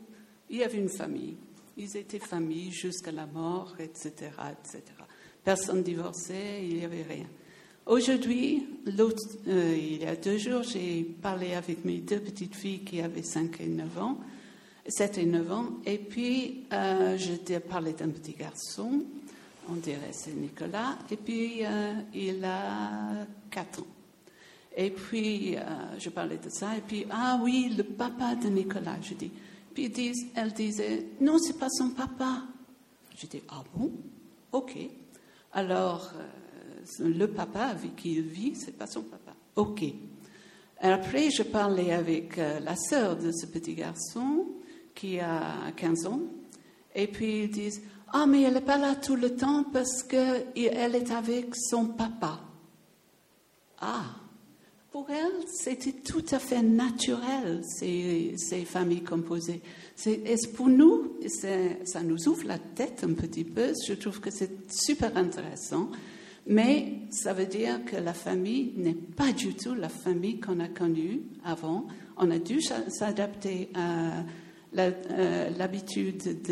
il 0.48 0.58
y 0.58 0.62
avait 0.62 0.78
une 0.78 0.88
famille. 0.88 1.34
Ils 1.76 1.96
étaient 1.96 2.20
famille 2.20 2.70
jusqu'à 2.70 3.10
la 3.10 3.26
mort, 3.26 3.74
etc., 3.80 4.30
etc. 4.52 4.84
Personne 5.42 5.82
divorçait, 5.82 6.68
il 6.68 6.76
n'y 6.76 6.84
avait 6.84 7.02
rien. 7.02 7.26
Aujourd'hui, 7.86 8.64
euh, 8.86 9.76
il 9.76 10.04
y 10.04 10.06
a 10.06 10.14
deux 10.14 10.38
jours, 10.38 10.62
j'ai 10.62 11.02
parlé 11.20 11.54
avec 11.54 11.84
mes 11.84 11.98
deux 11.98 12.20
petites 12.20 12.54
filles 12.54 12.84
qui 12.84 13.00
avaient 13.00 13.24
5 13.24 13.60
et 13.60 13.66
9 13.66 13.98
ans, 13.98 14.20
7 14.86 15.18
et 15.18 15.26
9 15.26 15.50
ans, 15.50 15.70
et 15.84 15.98
puis 15.98 16.62
euh, 16.72 17.18
je 17.18 17.58
parlais 17.58 17.92
d'un 17.92 18.10
petit 18.10 18.34
garçon, 18.34 19.02
on 19.68 19.74
dirait 19.74 20.12
c'est 20.12 20.34
Nicolas, 20.34 20.98
et 21.10 21.16
puis 21.16 21.64
euh, 21.64 21.94
il 22.14 22.44
a 22.44 23.26
4 23.50 23.80
ans. 23.80 23.86
Et 24.76 24.90
puis, 24.90 25.56
euh, 25.56 25.60
je 25.98 26.10
parlais 26.10 26.36
de 26.36 26.50
ça, 26.50 26.76
et 26.76 26.82
puis, 26.82 27.06
ah 27.10 27.40
oui, 27.42 27.74
le 27.76 27.82
papa 27.82 28.34
de 28.34 28.48
Nicolas, 28.48 28.98
je 29.00 29.14
dis. 29.14 29.30
Puis 29.72 29.90
elle 30.34 30.52
disait, 30.52 31.06
non, 31.20 31.38
c'est 31.38 31.58
pas 31.58 31.70
son 31.70 31.90
papa. 31.90 32.42
Je 33.16 33.26
dis, 33.26 33.42
ah 33.48 33.62
bon? 33.74 33.90
Ok. 34.52 34.76
Alors, 35.52 36.12
euh, 36.14 37.08
le 37.08 37.26
papa 37.26 37.74
qui 37.96 38.16
il 38.16 38.22
vit, 38.22 38.54
c'est 38.54 38.76
pas 38.76 38.86
son 38.86 39.02
papa. 39.02 39.32
Ok. 39.56 39.84
Après, 40.80 41.30
je 41.30 41.42
parlais 41.42 41.92
avec 41.92 42.36
la 42.36 42.76
sœur 42.76 43.16
de 43.16 43.32
ce 43.32 43.46
petit 43.46 43.74
garçon 43.74 44.46
qui 44.94 45.18
a 45.18 45.72
15 45.74 46.06
ans, 46.06 46.20
et 46.94 47.06
puis 47.06 47.44
ils 47.44 47.50
disent, 47.50 47.80
ah, 48.12 48.26
mais 48.26 48.42
elle 48.42 48.54
n'est 48.54 48.60
pas 48.60 48.78
là 48.78 48.94
tout 48.94 49.16
le 49.16 49.34
temps 49.36 49.64
parce 49.72 50.02
qu'elle 50.02 50.46
est 50.54 51.10
avec 51.10 51.54
son 51.56 51.86
papa. 51.86 52.40
Ah, 53.80 54.04
pour 54.90 55.10
elle, 55.10 55.46
c'était 55.46 55.92
tout 55.92 56.24
à 56.30 56.38
fait 56.38 56.62
naturel, 56.62 57.60
ces, 57.64 58.34
ces 58.38 58.64
familles 58.64 59.02
composées. 59.02 59.60
C'est, 59.94 60.22
pour 60.54 60.68
nous, 60.68 61.18
ça 61.84 62.02
nous 62.02 62.28
ouvre 62.28 62.46
la 62.46 62.58
tête 62.58 63.04
un 63.04 63.12
petit 63.12 63.44
peu. 63.44 63.72
Je 63.86 63.94
trouve 63.94 64.20
que 64.20 64.30
c'est 64.30 64.70
super 64.72 65.16
intéressant. 65.16 65.90
Mais 66.46 67.00
ça 67.10 67.32
veut 67.32 67.46
dire 67.46 67.84
que 67.84 67.96
la 67.96 68.14
famille 68.14 68.72
n'est 68.76 68.94
pas 68.94 69.32
du 69.32 69.54
tout 69.54 69.74
la 69.74 69.88
famille 69.88 70.38
qu'on 70.38 70.60
a 70.60 70.68
connue 70.68 71.22
avant. 71.44 71.86
On 72.16 72.30
a 72.30 72.38
dû 72.38 72.60
s'adapter 72.62 73.68
à 73.74 74.22
euh, 74.78 75.50
l'habitude 75.56 76.42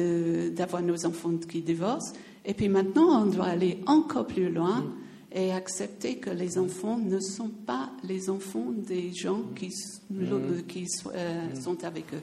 d'avoir 0.54 0.82
nos 0.82 1.04
enfants 1.06 1.36
qui 1.48 1.62
divorcent. 1.62 2.12
Et 2.44 2.54
puis 2.54 2.68
maintenant, 2.68 3.22
on 3.22 3.26
doit 3.26 3.46
aller 3.46 3.80
encore 3.86 4.26
plus 4.26 4.50
loin 4.50 4.84
et 5.32 5.52
accepter 5.52 6.16
que 6.18 6.30
les 6.30 6.58
enfants 6.58 6.98
ne 6.98 7.18
sont 7.18 7.50
pas 7.66 7.90
les 8.04 8.30
enfants 8.30 8.66
des 8.70 9.12
gens 9.12 9.42
qui, 9.56 9.70
Mm. 10.10 10.62
qui 10.68 10.86
euh, 11.14 11.54
sont 11.54 11.82
avec 11.84 12.12
eux. 12.14 12.22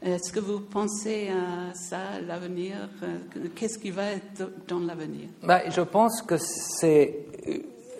Est-ce 0.00 0.32
que 0.32 0.38
vous 0.40 0.60
pensez 0.60 1.28
à 1.28 1.74
ça, 1.74 2.20
l'avenir 2.26 2.76
euh, 3.02 3.48
Qu'est-ce 3.54 3.78
qui 3.78 3.90
va 3.90 4.12
être 4.12 4.50
dans 4.68 4.78
l'avenir? 4.78 5.28
Ben, 5.42 5.62
je 5.68 5.80
pense 5.80 6.22
que 6.22 6.36
c'est 6.38 7.26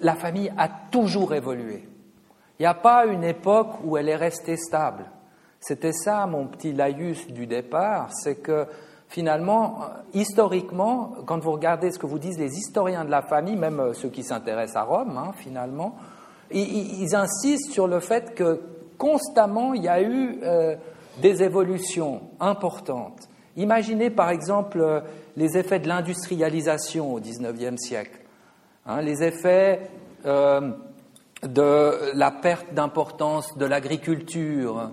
la 0.00 0.14
famille 0.14 0.52
a 0.56 0.68
toujours 0.92 1.34
évolué. 1.34 1.82
Il 2.58 2.62
n'y 2.62 2.66
a 2.66 2.74
pas 2.74 3.06
une 3.06 3.24
époque 3.24 3.84
où 3.84 3.96
elle 3.96 4.08
est 4.08 4.16
restée 4.16 4.56
stable. 4.56 5.04
C'était 5.60 5.92
ça 5.92 6.26
mon 6.26 6.46
petit 6.46 6.72
laïus 6.72 7.26
du 7.28 7.46
départ, 7.46 8.10
c'est 8.12 8.36
que 8.36 8.66
finalement, 9.08 9.80
historiquement, 10.14 11.14
quand 11.26 11.38
vous 11.38 11.52
regardez 11.52 11.90
ce 11.90 11.98
que 11.98 12.06
vous 12.06 12.18
disent 12.18 12.38
les 12.38 12.56
historiens 12.56 13.04
de 13.04 13.10
la 13.10 13.22
famille, 13.22 13.56
même 13.56 13.80
euh, 13.80 13.92
ceux 13.94 14.10
qui 14.10 14.22
s'intéressent 14.22 14.76
à 14.76 14.82
Rome, 14.82 15.16
hein, 15.16 15.32
finalement, 15.36 15.96
ils, 16.50 17.14
insistent 17.14 17.72
sur 17.72 17.86
le 17.86 18.00
fait 18.00 18.34
que 18.34 18.60
constamment 18.96 19.74
il 19.74 19.82
y 19.82 19.88
a 19.88 20.00
eu 20.00 20.38
euh, 20.42 20.76
des 21.20 21.42
évolutions 21.42 22.22
importantes. 22.40 23.28
Imaginez 23.56 24.10
par 24.10 24.30
exemple 24.30 24.80
euh, 24.80 25.00
les 25.36 25.58
effets 25.58 25.78
de 25.78 25.88
l'industrialisation 25.88 27.12
au 27.12 27.20
XIXe 27.20 27.76
siècle, 27.76 28.20
hein, 28.86 29.02
les 29.02 29.22
effets 29.22 29.90
de 30.24 32.12
la 32.14 32.30
perte 32.32 32.74
d'importance 32.74 33.56
de 33.56 33.64
l'agriculture, 33.64 34.90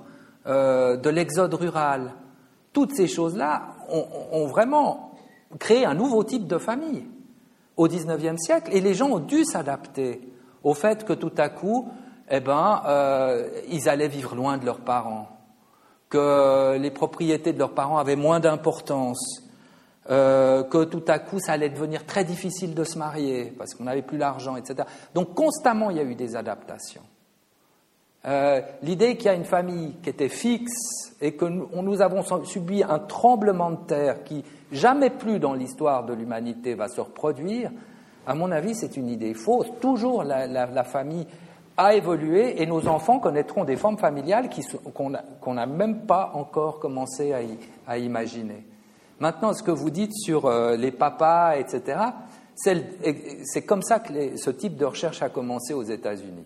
euh, 0.48 0.98
de 0.98 1.10
l'exode 1.10 1.54
rural. 1.54 2.14
Toutes 2.72 2.96
ces 2.96 3.08
choses-là 3.08 3.76
ont, 3.90 4.06
ont, 4.32 4.48
vraiment 4.48 5.12
créé 5.60 5.86
un 5.86 5.94
nouveau 5.94 6.24
type 6.24 6.46
de 6.46 6.58
famille 6.58 7.06
au 7.78 7.88
XIXe 7.88 8.40
siècle 8.40 8.70
et 8.74 8.82
les 8.82 8.94
gens 8.94 9.10
ont 9.10 9.20
dû 9.20 9.44
s'adapter 9.44 10.22
au 10.64 10.74
fait 10.74 11.04
que 11.06 11.14
tout 11.14 11.32
à 11.38 11.50
coup, 11.50 11.90
eh 12.30 12.40
ben, 12.40 12.82
euh, 12.86 13.48
ils 13.70 13.88
allaient 13.88 14.08
vivre 14.08 14.36
loin 14.36 14.58
de 14.58 14.66
leurs 14.66 14.82
parents, 14.82 15.30
que 16.10 16.78
les 16.78 16.92
propriétés 16.92 17.54
de 17.54 17.60
leurs 17.60 17.74
parents 17.74 17.98
avaient 17.98 18.16
moins 18.16 18.40
d'importance, 18.40 19.44
euh, 20.10 20.64
que 20.64 20.84
tout 20.84 21.04
à 21.08 21.18
coup 21.18 21.40
ça 21.40 21.54
allait 21.54 21.70
devenir 21.70 22.06
très 22.06 22.24
difficile 22.24 22.76
de 22.76 22.84
se 22.84 22.98
marier 22.98 23.54
parce 23.58 23.74
qu'on 23.74 23.86
n'avait 23.86 24.04
plus 24.04 24.20
l'argent, 24.20 24.56
etc. 24.56 24.88
Donc 25.16 25.34
constamment 25.34 25.90
il 25.90 25.98
y 25.98 26.00
a 26.00 26.04
eu 26.04 26.16
des 26.16 26.36
adaptations. 26.36 27.02
Euh, 28.28 28.62
L'idée 28.82 29.18
qu'il 29.18 29.28
y 29.28 29.30
a 29.30 29.36
une 29.36 29.46
famille 29.46 29.96
qui 30.02 30.10
était 30.10 30.30
fixe 30.30 31.16
et 31.22 31.34
que 31.34 31.46
nous, 31.46 32.02
avons 32.02 32.24
subi 32.44 32.84
un 32.84 33.00
tremblement 33.00 33.72
de 33.72 33.86
terre 33.88 34.24
qui 34.24 34.44
jamais 34.72 35.12
plus 35.12 35.40
dans 35.40 35.54
l'histoire 35.54 36.06
de 36.06 36.14
l'humanité 36.14 36.74
va 36.74 36.88
se 36.88 37.02
reproduire, 37.02 37.72
à 38.26 38.34
mon 38.34 38.52
avis 38.52 38.74
c'est 38.74 38.98
une 38.98 39.10
idée 39.10 39.36
fausse. 39.36 39.68
Toujours 39.80 40.24
la, 40.24 40.84
famille 40.84 41.28
a 41.78 41.94
évolué 41.94 42.62
et 42.62 42.66
nos 42.66 42.88
enfants 42.88 43.20
connaîtront 43.20 43.64
des 43.64 43.76
formes 43.76 43.98
familiales 43.98 44.50
qu'on 44.94 45.54
n'a 45.54 45.66
même 45.68 46.06
pas 46.08 46.32
encore 46.34 46.80
commencé 46.80 47.34
à, 47.86 47.98
imaginer. 47.98 48.66
Maintenant, 49.20 49.54
ce 49.54 49.64
que 49.64 49.72
vous 49.72 49.92
dites 49.92 50.14
sur 50.14 50.46
euh, 50.46 50.76
les 50.76 50.92
papas, 50.92 51.58
etc., 51.58 52.00
c'est 52.56 53.66
comme 53.66 53.82
ça 53.82 54.00
que 54.00 54.36
ce 54.36 54.50
type 54.50 54.78
de 54.78 54.86
recherche 54.86 55.22
a 55.22 55.30
commencé 55.30 55.74
aux 55.74 55.84
États-Unis. 55.84 56.46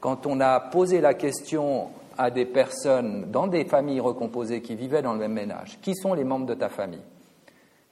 Quand 0.00 0.26
on 0.26 0.40
a 0.40 0.58
posé 0.60 1.00
la 1.00 1.14
question 1.14 1.88
à 2.16 2.30
des 2.30 2.46
personnes 2.46 3.30
dans 3.30 3.46
des 3.46 3.64
familles 3.64 4.00
recomposées 4.00 4.62
qui 4.62 4.74
vivaient 4.74 5.02
dans 5.02 5.12
le 5.12 5.18
même 5.18 5.32
ménage, 5.32 5.78
qui 5.82 5.94
sont 5.94 6.14
les 6.14 6.24
membres 6.24 6.46
de 6.46 6.54
ta 6.54 6.68
famille? 6.68 7.02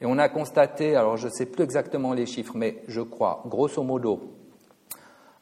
Et 0.00 0.06
on 0.06 0.18
a 0.18 0.28
constaté, 0.28 0.96
alors 0.96 1.16
je 1.16 1.26
ne 1.26 1.32
sais 1.32 1.46
plus 1.46 1.64
exactement 1.64 2.12
les 2.12 2.26
chiffres, 2.26 2.54
mais 2.56 2.82
je 2.86 3.00
crois, 3.00 3.42
grosso 3.46 3.82
modo, 3.82 4.32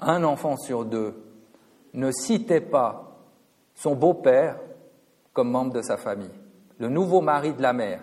un 0.01 0.25
enfant 0.25 0.57
sur 0.57 0.85
deux 0.85 1.15
ne 1.95 2.11
citait 2.11 2.61
pas 2.61 3.17
son 3.75 3.95
beau-père 3.95 4.59
comme 5.33 5.51
membre 5.51 5.75
de 5.75 5.83
sa 5.83 5.97
famille, 5.97 6.31
le 6.79 6.89
nouveau 6.89 7.21
mari 7.21 7.53
de 7.53 7.63
la 7.63 7.73
mère, 7.73 8.01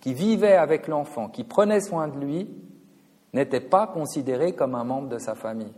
qui 0.00 0.14
vivait 0.14 0.56
avec 0.56 0.86
l'enfant, 0.86 1.28
qui 1.28 1.44
prenait 1.44 1.80
soin 1.80 2.08
de 2.08 2.18
lui, 2.18 2.48
n'était 3.32 3.60
pas 3.60 3.86
considéré 3.88 4.54
comme 4.54 4.74
un 4.74 4.84
membre 4.84 5.08
de 5.08 5.18
sa 5.18 5.34
famille. 5.34 5.72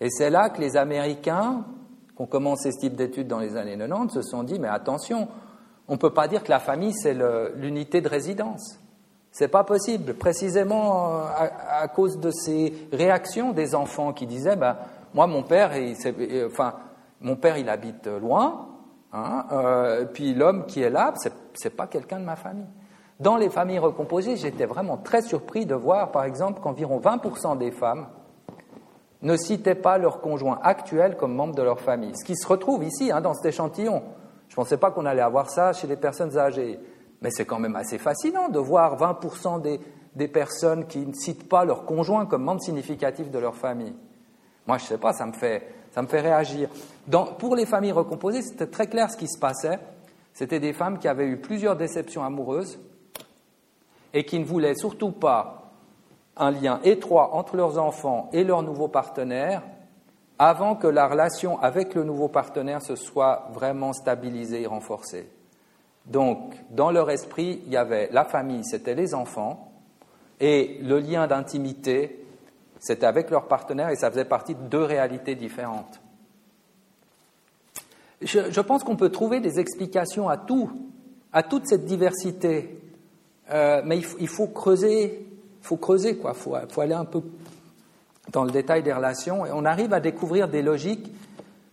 Et 0.00 0.08
c'est 0.10 0.30
là 0.30 0.48
que 0.48 0.60
les 0.60 0.76
Américains, 0.76 1.64
qui 2.16 2.22
ont 2.22 2.26
commencé 2.26 2.72
ce 2.72 2.78
type 2.80 2.96
d'études 2.96 3.28
dans 3.28 3.38
les 3.38 3.56
années 3.56 3.76
90, 3.76 4.14
se 4.14 4.22
sont 4.22 4.42
dit, 4.42 4.58
mais 4.58 4.68
attention, 4.68 5.28
on 5.88 5.94
ne 5.94 5.98
peut 5.98 6.12
pas 6.12 6.28
dire 6.28 6.42
que 6.42 6.50
la 6.50 6.58
famille, 6.58 6.94
c'est 6.94 7.16
l'unité 7.56 8.00
de 8.00 8.08
résidence. 8.08 8.78
C'est 9.32 9.48
pas 9.48 9.62
possible, 9.62 10.14
précisément 10.14 11.08
euh, 11.08 11.46
à, 11.68 11.86
cause 11.88 12.18
de 12.18 12.30
ces 12.30 12.88
réactions 12.92 13.52
des 13.52 13.74
enfants 13.74 14.12
qui 14.12 14.26
disaient, 14.26 14.56
ben, 14.56 14.76
moi, 15.14 15.26
mon 15.26 15.42
père, 15.42 15.76
il, 15.76 15.96
enfin, 16.46 16.74
mon 17.20 17.36
père, 17.36 17.56
il 17.56 17.68
habite 17.68 18.06
loin, 18.06 18.68
hein, 19.12 19.46
euh, 19.52 20.04
puis 20.06 20.34
l'homme 20.34 20.66
qui 20.66 20.82
est 20.82 20.90
là, 20.90 21.14
c'est 21.54 21.76
pas 21.76 21.86
quelqu'un 21.86 22.18
de 22.18 22.24
ma 22.24 22.36
famille. 22.36 22.66
Dans 23.20 23.36
les 23.36 23.50
familles 23.50 23.78
recomposées, 23.78 24.36
j'étais 24.36 24.64
vraiment 24.64 24.96
très 24.96 25.22
surpris 25.22 25.66
de 25.66 25.74
voir, 25.74 26.10
par 26.10 26.24
exemple, 26.24 26.60
qu'environ 26.60 26.98
20% 26.98 27.58
des 27.58 27.70
femmes 27.70 28.06
ne 29.22 29.36
citaient 29.36 29.74
pas 29.74 29.98
leur 29.98 30.20
conjoint 30.20 30.58
actuel 30.62 31.16
comme 31.16 31.34
membre 31.34 31.54
de 31.54 31.62
leur 31.62 31.80
famille. 31.80 32.12
Ce 32.16 32.24
qui 32.24 32.36
se 32.36 32.46
retrouve 32.46 32.84
ici, 32.84 33.12
hein, 33.12 33.20
dans 33.20 33.34
cet 33.34 33.46
échantillon. 33.46 34.02
Je 34.48 34.54
ne 34.54 34.56
pensais 34.56 34.78
pas 34.78 34.90
qu'on 34.90 35.06
allait 35.06 35.20
avoir 35.22 35.50
ça 35.50 35.72
chez 35.72 35.86
les 35.86 35.96
personnes 35.96 36.36
âgées. 36.38 36.80
Mais 37.20 37.30
c'est 37.30 37.44
quand 37.44 37.58
même 37.58 37.76
assez 37.76 37.98
fascinant 37.98 38.48
de 38.48 38.58
voir 38.58 38.96
20% 38.96 39.60
des, 39.60 39.78
des, 40.14 40.28
personnes 40.28 40.86
qui 40.86 41.06
ne 41.06 41.12
citent 41.12 41.48
pas 41.48 41.64
leur 41.64 41.84
conjoint 41.84 42.24
comme 42.24 42.44
membre 42.44 42.62
significatif 42.62 43.30
de 43.30 43.38
leur 43.38 43.54
famille. 43.54 43.94
Moi, 44.66 44.78
je 44.78 44.84
ne 44.84 44.88
sais 44.88 44.98
pas, 44.98 45.12
ça 45.12 45.26
me 45.26 45.32
fait, 45.32 45.68
ça 45.92 46.00
me 46.00 46.06
fait 46.06 46.20
réagir. 46.20 46.70
Pour 47.38 47.56
les 47.56 47.66
familles 47.66 47.92
recomposées, 47.92 48.42
c'était 48.42 48.66
très 48.66 48.86
clair 48.86 49.10
ce 49.10 49.18
qui 49.18 49.28
se 49.28 49.38
passait. 49.38 49.78
C'était 50.32 50.60
des 50.60 50.72
femmes 50.72 50.98
qui 50.98 51.08
avaient 51.08 51.26
eu 51.26 51.36
plusieurs 51.36 51.76
déceptions 51.76 52.24
amoureuses 52.24 52.78
et 54.14 54.24
qui 54.24 54.38
ne 54.38 54.44
voulaient 54.44 54.74
surtout 54.74 55.12
pas 55.12 55.59
un 56.40 56.50
lien 56.50 56.80
étroit 56.84 57.34
entre 57.34 57.56
leurs 57.56 57.78
enfants 57.78 58.28
et 58.32 58.44
leur 58.44 58.62
nouveau 58.62 58.88
partenaire 58.88 59.62
avant 60.38 60.74
que 60.74 60.86
la 60.86 61.06
relation 61.06 61.60
avec 61.60 61.94
le 61.94 62.02
nouveau 62.02 62.28
partenaire 62.28 62.82
se 62.82 62.96
soit 62.96 63.50
vraiment 63.52 63.92
stabilisée 63.92 64.62
et 64.62 64.66
renforcée. 64.66 65.28
Donc, 66.06 66.54
dans 66.70 66.90
leur 66.90 67.10
esprit, 67.10 67.60
il 67.66 67.72
y 67.72 67.76
avait 67.76 68.08
la 68.10 68.24
famille, 68.24 68.64
c'était 68.64 68.94
les 68.94 69.14
enfants, 69.14 69.70
et 70.40 70.78
le 70.82 70.98
lien 70.98 71.26
d'intimité, 71.26 72.24
c'était 72.78 73.04
avec 73.04 73.28
leur 73.30 73.48
partenaire, 73.48 73.90
et 73.90 73.96
ça 73.96 74.10
faisait 74.10 74.24
partie 74.24 74.54
de 74.54 74.62
deux 74.62 74.82
réalités 74.82 75.34
différentes. 75.34 76.00
Je, 78.22 78.60
pense 78.60 78.82
qu'on 78.82 78.96
peut 78.96 79.10
trouver 79.10 79.40
des 79.40 79.60
explications 79.60 80.28
à 80.30 80.38
tout, 80.38 80.70
à 81.32 81.42
toute 81.42 81.66
cette 81.66 81.84
diversité, 81.84 82.78
euh, 83.50 83.82
mais 83.84 83.98
il 84.18 84.28
faut, 84.28 84.46
creuser, 84.46 85.26
faut 85.62 85.76
creuser, 85.76 86.16
quoi. 86.16 86.34
Faut, 86.34 86.54
faut, 86.68 86.80
aller 86.80 86.94
un 86.94 87.04
peu 87.04 87.22
dans 88.32 88.44
le 88.44 88.50
détail 88.50 88.82
des 88.82 88.92
relations, 88.92 89.46
et 89.46 89.50
on 89.52 89.64
arrive 89.64 89.92
à 89.92 90.00
découvrir 90.00 90.48
des 90.48 90.62
logiques 90.62 91.10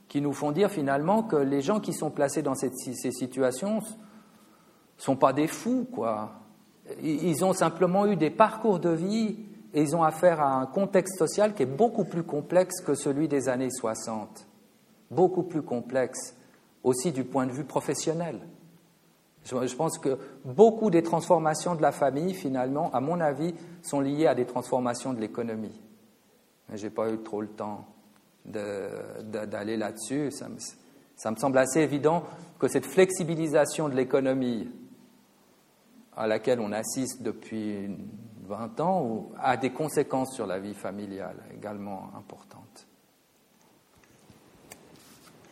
qui 0.08 0.22
nous 0.22 0.34
font 0.34 0.52
dire 0.52 0.72
finalement 0.72 1.24
que 1.24 1.36
les 1.36 1.62
gens 1.62 1.80
qui 1.80 1.94
sont 1.94 2.10
placés 2.10 2.42
dans 2.42 2.56
ces 2.56 2.72
situations 3.12 3.82
sont 4.98 5.16
pas 5.16 5.34
des 5.34 5.48
fous, 5.48 5.88
quoi. 5.92 6.32
Ils 7.04 7.44
ont 7.44 7.54
simplement 7.54 8.06
eu 8.06 8.16
des 8.16 8.30
parcours 8.30 8.80
de 8.80 8.90
vie 8.90 9.38
et 9.74 9.82
ils 9.82 9.96
ont 9.96 10.04
affaire 10.04 10.40
à 10.40 10.56
un 10.56 10.66
contexte 10.66 11.18
social 11.18 11.54
qui 11.54 11.64
est 11.64 11.68
beaucoup 11.68 12.06
plus 12.06 12.24
complexe 12.24 12.82
que 12.82 12.96
celui 12.96 13.28
des 13.28 13.50
années 13.50 13.70
60. 13.70 14.48
Beaucoup 15.12 15.44
plus 15.44 15.62
complexe, 15.62 16.36
aussi 16.84 17.12
du 17.12 17.26
point 17.26 17.46
de 17.46 17.52
vue 17.52 17.66
professionnel. 17.66 18.40
Je 19.50 19.76
pense 19.76 19.98
que 19.98 20.18
beaucoup 20.44 20.90
des 20.90 21.04
transformations 21.04 21.76
de 21.76 21.82
la 21.82 21.92
famille, 21.92 22.34
finalement, 22.34 22.92
à 22.94 23.00
mon 23.00 23.22
avis, 23.22 23.54
sont 23.82 24.02
liées 24.02 24.28
à 24.28 24.36
des 24.36 24.46
transformations 24.46 25.14
de 25.14 25.22
l'économie. 25.22 25.82
Je 26.74 26.84
n'ai 26.84 26.90
pas 26.90 27.10
eu 27.10 27.18
trop 27.20 27.42
le 27.42 27.48
temps 27.48 27.86
d'aller 28.46 29.78
là-dessus. 29.78 30.32
Ça 30.32 31.32
me 31.32 31.36
semble 31.38 31.58
assez 31.58 31.80
évident 31.80 32.24
que 32.60 32.68
cette 32.68 32.86
flexibilisation 32.86 33.88
de 33.88 33.96
l'économie 33.96 34.70
à 36.16 36.28
laquelle 36.28 36.60
on 36.60 36.72
assiste 36.72 37.22
depuis 37.22 37.90
20 38.48 38.80
ans 38.80 39.30
a 39.40 39.56
des 39.56 39.70
conséquences 39.70 40.34
sur 40.34 40.48
la 40.48 40.60
vie 40.60 40.74
familiale 40.74 41.38
également 41.56 42.10
importantes. 42.18 42.88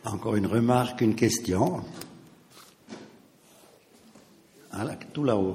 Encore 0.04 0.36
une 0.36 0.46
remarque, 0.46 1.00
une 1.00 1.14
question. 1.14 1.82
Tout 5.12 5.24
là-haut. 5.24 5.54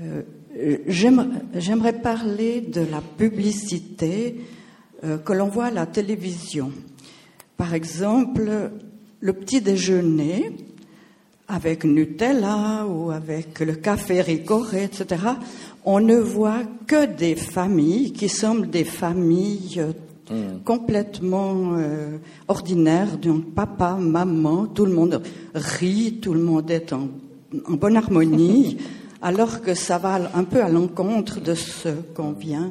Euh, 0.00 0.22
J'aimerais 0.86 2.00
parler 2.00 2.60
de 2.60 2.82
la 2.82 3.00
publicité 3.00 4.40
euh, 5.02 5.18
que 5.18 5.32
l'on 5.32 5.48
voit 5.48 5.66
à 5.66 5.70
la 5.72 5.86
télévision. 5.86 6.72
Par 7.56 7.74
exemple, 7.74 8.70
le 9.20 9.32
petit 9.32 9.60
déjeuner 9.60 10.52
avec 11.48 11.84
Nutella 11.84 12.86
ou 12.86 13.10
avec 13.10 13.60
le 13.60 13.74
café 13.74 14.20
ricoré, 14.20 14.84
etc. 14.84 15.22
On 15.84 16.00
ne 16.00 16.16
voit 16.16 16.62
que 16.86 17.06
des 17.06 17.34
familles 17.34 18.12
qui 18.12 18.28
semblent 18.28 18.68
des 18.68 18.84
familles 18.84 19.82
hmm. 20.30 20.62
complètement 20.64 21.72
euh, 21.76 22.18
ordinaires, 22.48 23.16
donc 23.16 23.54
papa, 23.54 23.96
maman, 23.98 24.66
tout 24.66 24.84
le 24.84 24.92
monde 24.92 25.22
rit, 25.54 26.18
tout 26.20 26.34
le 26.34 26.42
monde 26.42 26.70
est 26.70 26.92
en, 26.92 27.08
en 27.66 27.72
bonne 27.72 27.96
harmonie, 27.96 28.76
alors 29.22 29.62
que 29.62 29.74
ça 29.74 29.96
va 29.96 30.30
un 30.34 30.44
peu 30.44 30.62
à 30.62 30.68
l'encontre 30.68 31.40
de 31.40 31.54
ce 31.54 31.88
qu'on 32.14 32.32
vient 32.32 32.70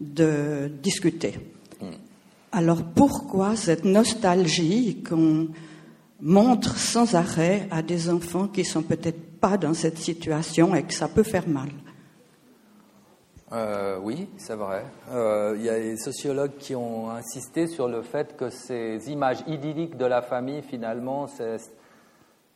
de 0.00 0.70
discuter. 0.82 1.34
Alors 2.52 2.84
pourquoi 2.84 3.56
cette 3.56 3.84
nostalgie 3.84 5.02
qu'on 5.02 5.48
montre 6.24 6.78
sans 6.78 7.14
arrêt 7.14 7.68
à 7.70 7.82
des 7.82 8.08
enfants 8.08 8.48
qui 8.48 8.64
sont 8.64 8.82
peut-être 8.82 9.38
pas 9.38 9.58
dans 9.58 9.74
cette 9.74 9.98
situation 9.98 10.74
et 10.74 10.82
que 10.82 10.94
ça 10.94 11.06
peut 11.06 11.22
faire 11.22 11.46
mal 11.46 11.68
euh, 13.52 13.98
oui, 14.02 14.28
c'est 14.36 14.56
vrai. 14.56 14.84
Euh, 15.12 15.54
il 15.56 15.62
y 15.62 15.68
a 15.68 15.78
des 15.78 15.96
sociologues 15.96 16.56
qui 16.56 16.74
ont 16.74 17.10
insisté 17.10 17.68
sur 17.68 17.86
le 17.86 18.02
fait 18.02 18.36
que 18.36 18.50
ces 18.50 19.10
images 19.12 19.44
idylliques 19.46 19.96
de 19.96 20.06
la 20.06 20.22
famille, 20.22 20.62
finalement, 20.62 21.26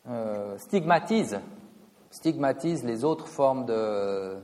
euh, 0.08 0.58
stigmatisent, 0.58 1.38
stigmatisent 2.10 2.82
les 2.84 3.04
autres 3.04 3.28
formes 3.28 3.64
de, 3.66 4.38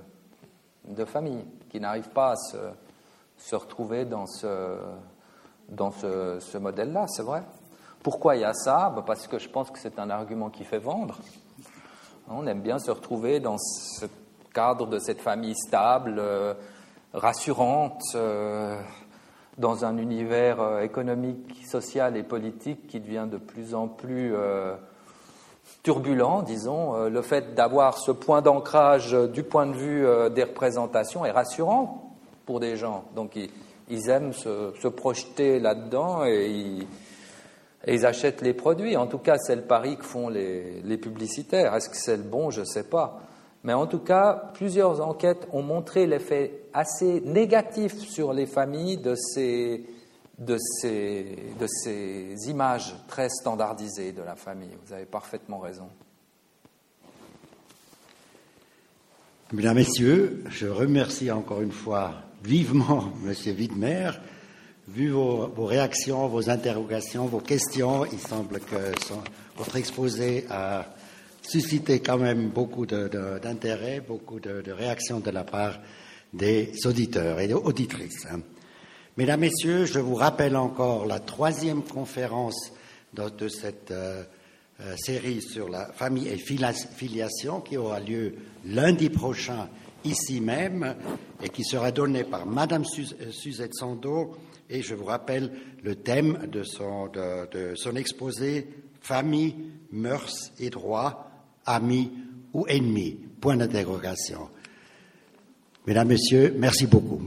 famille, 1.07 1.45
qui 1.71 1.81
n'arrivent 1.81 2.11
pas 2.11 2.33
à 2.33 2.37
se, 2.37 3.57
retrouver 3.57 4.05
dans 4.05 4.27
ce 4.27 4.79
modèle-là, 6.57 7.07
c'est 7.09 7.25
vrai. 7.25 7.43
Pourquoi 8.05 8.37
il 8.37 8.43
y 8.43 8.45
a 8.45 8.53
ça? 8.53 8.93
Bah, 8.95 9.03
Parce 9.05 9.27
que 9.27 9.39
je 9.39 9.49
pense 9.49 9.71
que 9.71 9.79
c'est 9.79 9.99
un 9.99 10.11
argument 10.11 10.51
qui 10.51 10.65
fait 10.65 10.79
vendre. 10.79 11.19
On 12.29 12.47
aime 12.47 12.61
bien 12.61 12.79
se 12.79 12.91
retrouver 12.91 13.41
dans 13.41 13.57
ce 13.57 14.05
cadre 14.53 14.87
de 14.87 14.99
cette 14.99 15.23
famille 15.23 15.55
stable, 15.57 16.17
euh, 16.19 16.53
rassurante, 17.15 18.03
euh, 18.15 18.79
dans 19.57 19.87
un 19.87 19.97
univers 19.97 20.61
euh, 20.61 20.81
économique, 20.83 21.65
social 21.67 22.19
et 22.19 22.23
politique 22.23 22.87
qui 22.89 23.01
devient 23.01 23.27
de 23.31 23.39
plus 23.39 23.75
en 23.75 23.89
plus 23.89 24.35
turbulent, 25.83 26.43
disons. 26.43 27.09
le 27.09 27.23
fait 27.23 27.55
d'avoir 27.55 27.97
ce 27.97 28.11
point 28.13 28.43
d'ancrage 28.43 29.13
du 29.13 29.43
point 29.45 29.67
de 29.67 29.73
vue 29.73 30.07
des 30.35 30.45
représentations 30.45 31.25
est 31.25 31.31
rassurant 31.31 32.15
pour 32.45 32.61
des 32.61 32.77
gens. 32.77 33.05
Donc 33.15 33.37
ils, 33.89 34.11
aiment 34.11 34.35
se, 34.35 34.89
projeter 34.89 35.59
là-dedans 35.59 36.27
et 36.27 36.51
ils, 36.51 36.87
ils, 37.87 38.07
achètent 38.07 38.43
les 38.43 38.55
produits. 38.55 38.97
En 38.97 39.07
tout 39.07 39.19
cas, 39.19 39.37
c'est 39.39 39.57
le 39.57 39.63
pari 39.63 39.97
que 39.97 40.05
font 40.05 40.29
les, 40.29 40.99
publicitaires. 40.99 41.75
Est-ce 41.75 41.89
que 41.89 41.97
c'est 41.97 42.17
le 42.17 42.23
bon? 42.23 42.51
Je 42.51 42.61
ne 42.61 42.67
sais 42.67 42.85
pas. 42.85 43.21
Mais 43.63 43.73
en 43.73 43.87
tout 43.87 44.01
cas, 44.01 44.51
plusieurs 44.55 45.01
enquêtes 45.01 45.49
ont 45.53 45.63
montré 45.63 46.07
l'effet 46.07 46.65
assez 46.73 47.21
négatif 47.23 47.99
sur 47.99 48.33
les 48.33 48.47
familles 48.47 48.99
de 48.99 49.15
ces, 49.15 49.85
de 50.39 50.59
ces, 50.59 51.55
de 51.59 51.67
ces 51.67 52.35
images 52.49 52.95
très 53.09 53.29
standardisées 53.31 54.13
de 54.13 54.23
la 54.23 54.37
famille. 54.37 54.77
Vous 54.85 54.93
avez 54.93 55.07
parfaitement 55.07 55.59
raison. 55.59 55.89
Mesdames, 59.53 59.77
Messieurs, 59.77 60.43
je 60.49 60.67
remercie 60.67 61.31
encore 61.31 61.63
une 61.63 61.73
fois 61.73 62.15
vivement 62.43 63.13
M. 63.25 63.35
Widmer. 63.57 64.11
Vu 64.87 65.11
vos, 65.11 65.49
vos, 65.49 65.65
réactions, 65.65 66.29
vos 66.29 66.51
interrogations, 66.51 67.27
vos 67.27 67.41
questions, 67.41 68.05
il 68.05 68.19
semble 68.19 68.61
que 68.61 68.93
votre 69.57 69.77
exposé 69.77 70.45
a 70.51 70.85
suscité 71.41 72.01
quand 72.01 72.19
même 72.19 72.49
beaucoup 72.49 72.85
d'intérêt, 72.87 74.01
beaucoup 74.01 74.41
de, 74.41 74.71
réactions 74.71 75.21
de 75.21 75.31
la 75.31 75.45
part 75.45 75.81
des 76.33 76.73
auditeurs 76.85 77.41
et 77.41 77.47
des 77.47 77.55
auditrices. 77.55 78.27
Mesdames, 79.17 79.41
Messieurs, 79.41 79.87
je 79.87 80.01
vous 80.01 80.17
rappelle 80.17 80.57
encore 80.57 81.07
la 81.07 81.21
troisième 81.21 81.83
conférence 81.83 82.73
de, 83.15 83.49
cette 83.49 83.91
euh, 83.91 84.25
euh, 84.81 84.97
série 84.97 85.41
sur 85.41 85.69
la 85.69 85.93
famille 85.93 86.29
et 86.29 86.37
filiation 86.37 87.61
qui 87.61 87.77
aura 87.77 88.01
lieu 88.01 88.35
lundi 88.67 89.09
prochain 89.09 89.69
ici 90.05 90.41
même 90.41 90.97
et 91.43 91.49
qui 91.49 91.63
sera 91.65 91.93
donnée 91.93 92.25
par 92.25 92.45
Madame 92.45 92.83
euh, 92.83 93.31
Suzette 93.31 93.75
Sando. 93.75 94.37
Je 94.83 94.95
vous 94.95 95.05
rappelle 95.05 95.51
le 95.83 95.97
thème 95.97 96.47
de 96.51 96.63
son, 96.63 97.09
de 97.09 97.75
son 97.75 97.97
exposé 97.97 98.69
Famille, 99.01 99.55
mœurs 99.93 100.53
et 100.59 100.71
droits 100.71 101.31
amis 101.67 102.11
ou 102.55 102.67
ennemis 102.69 103.19
Point 103.41 103.59
d'interrogation. 103.59 104.49
Mesdames, 105.87 106.09
Messieurs, 106.09 106.55
merci 106.59 106.87
beaucoup. 106.87 107.21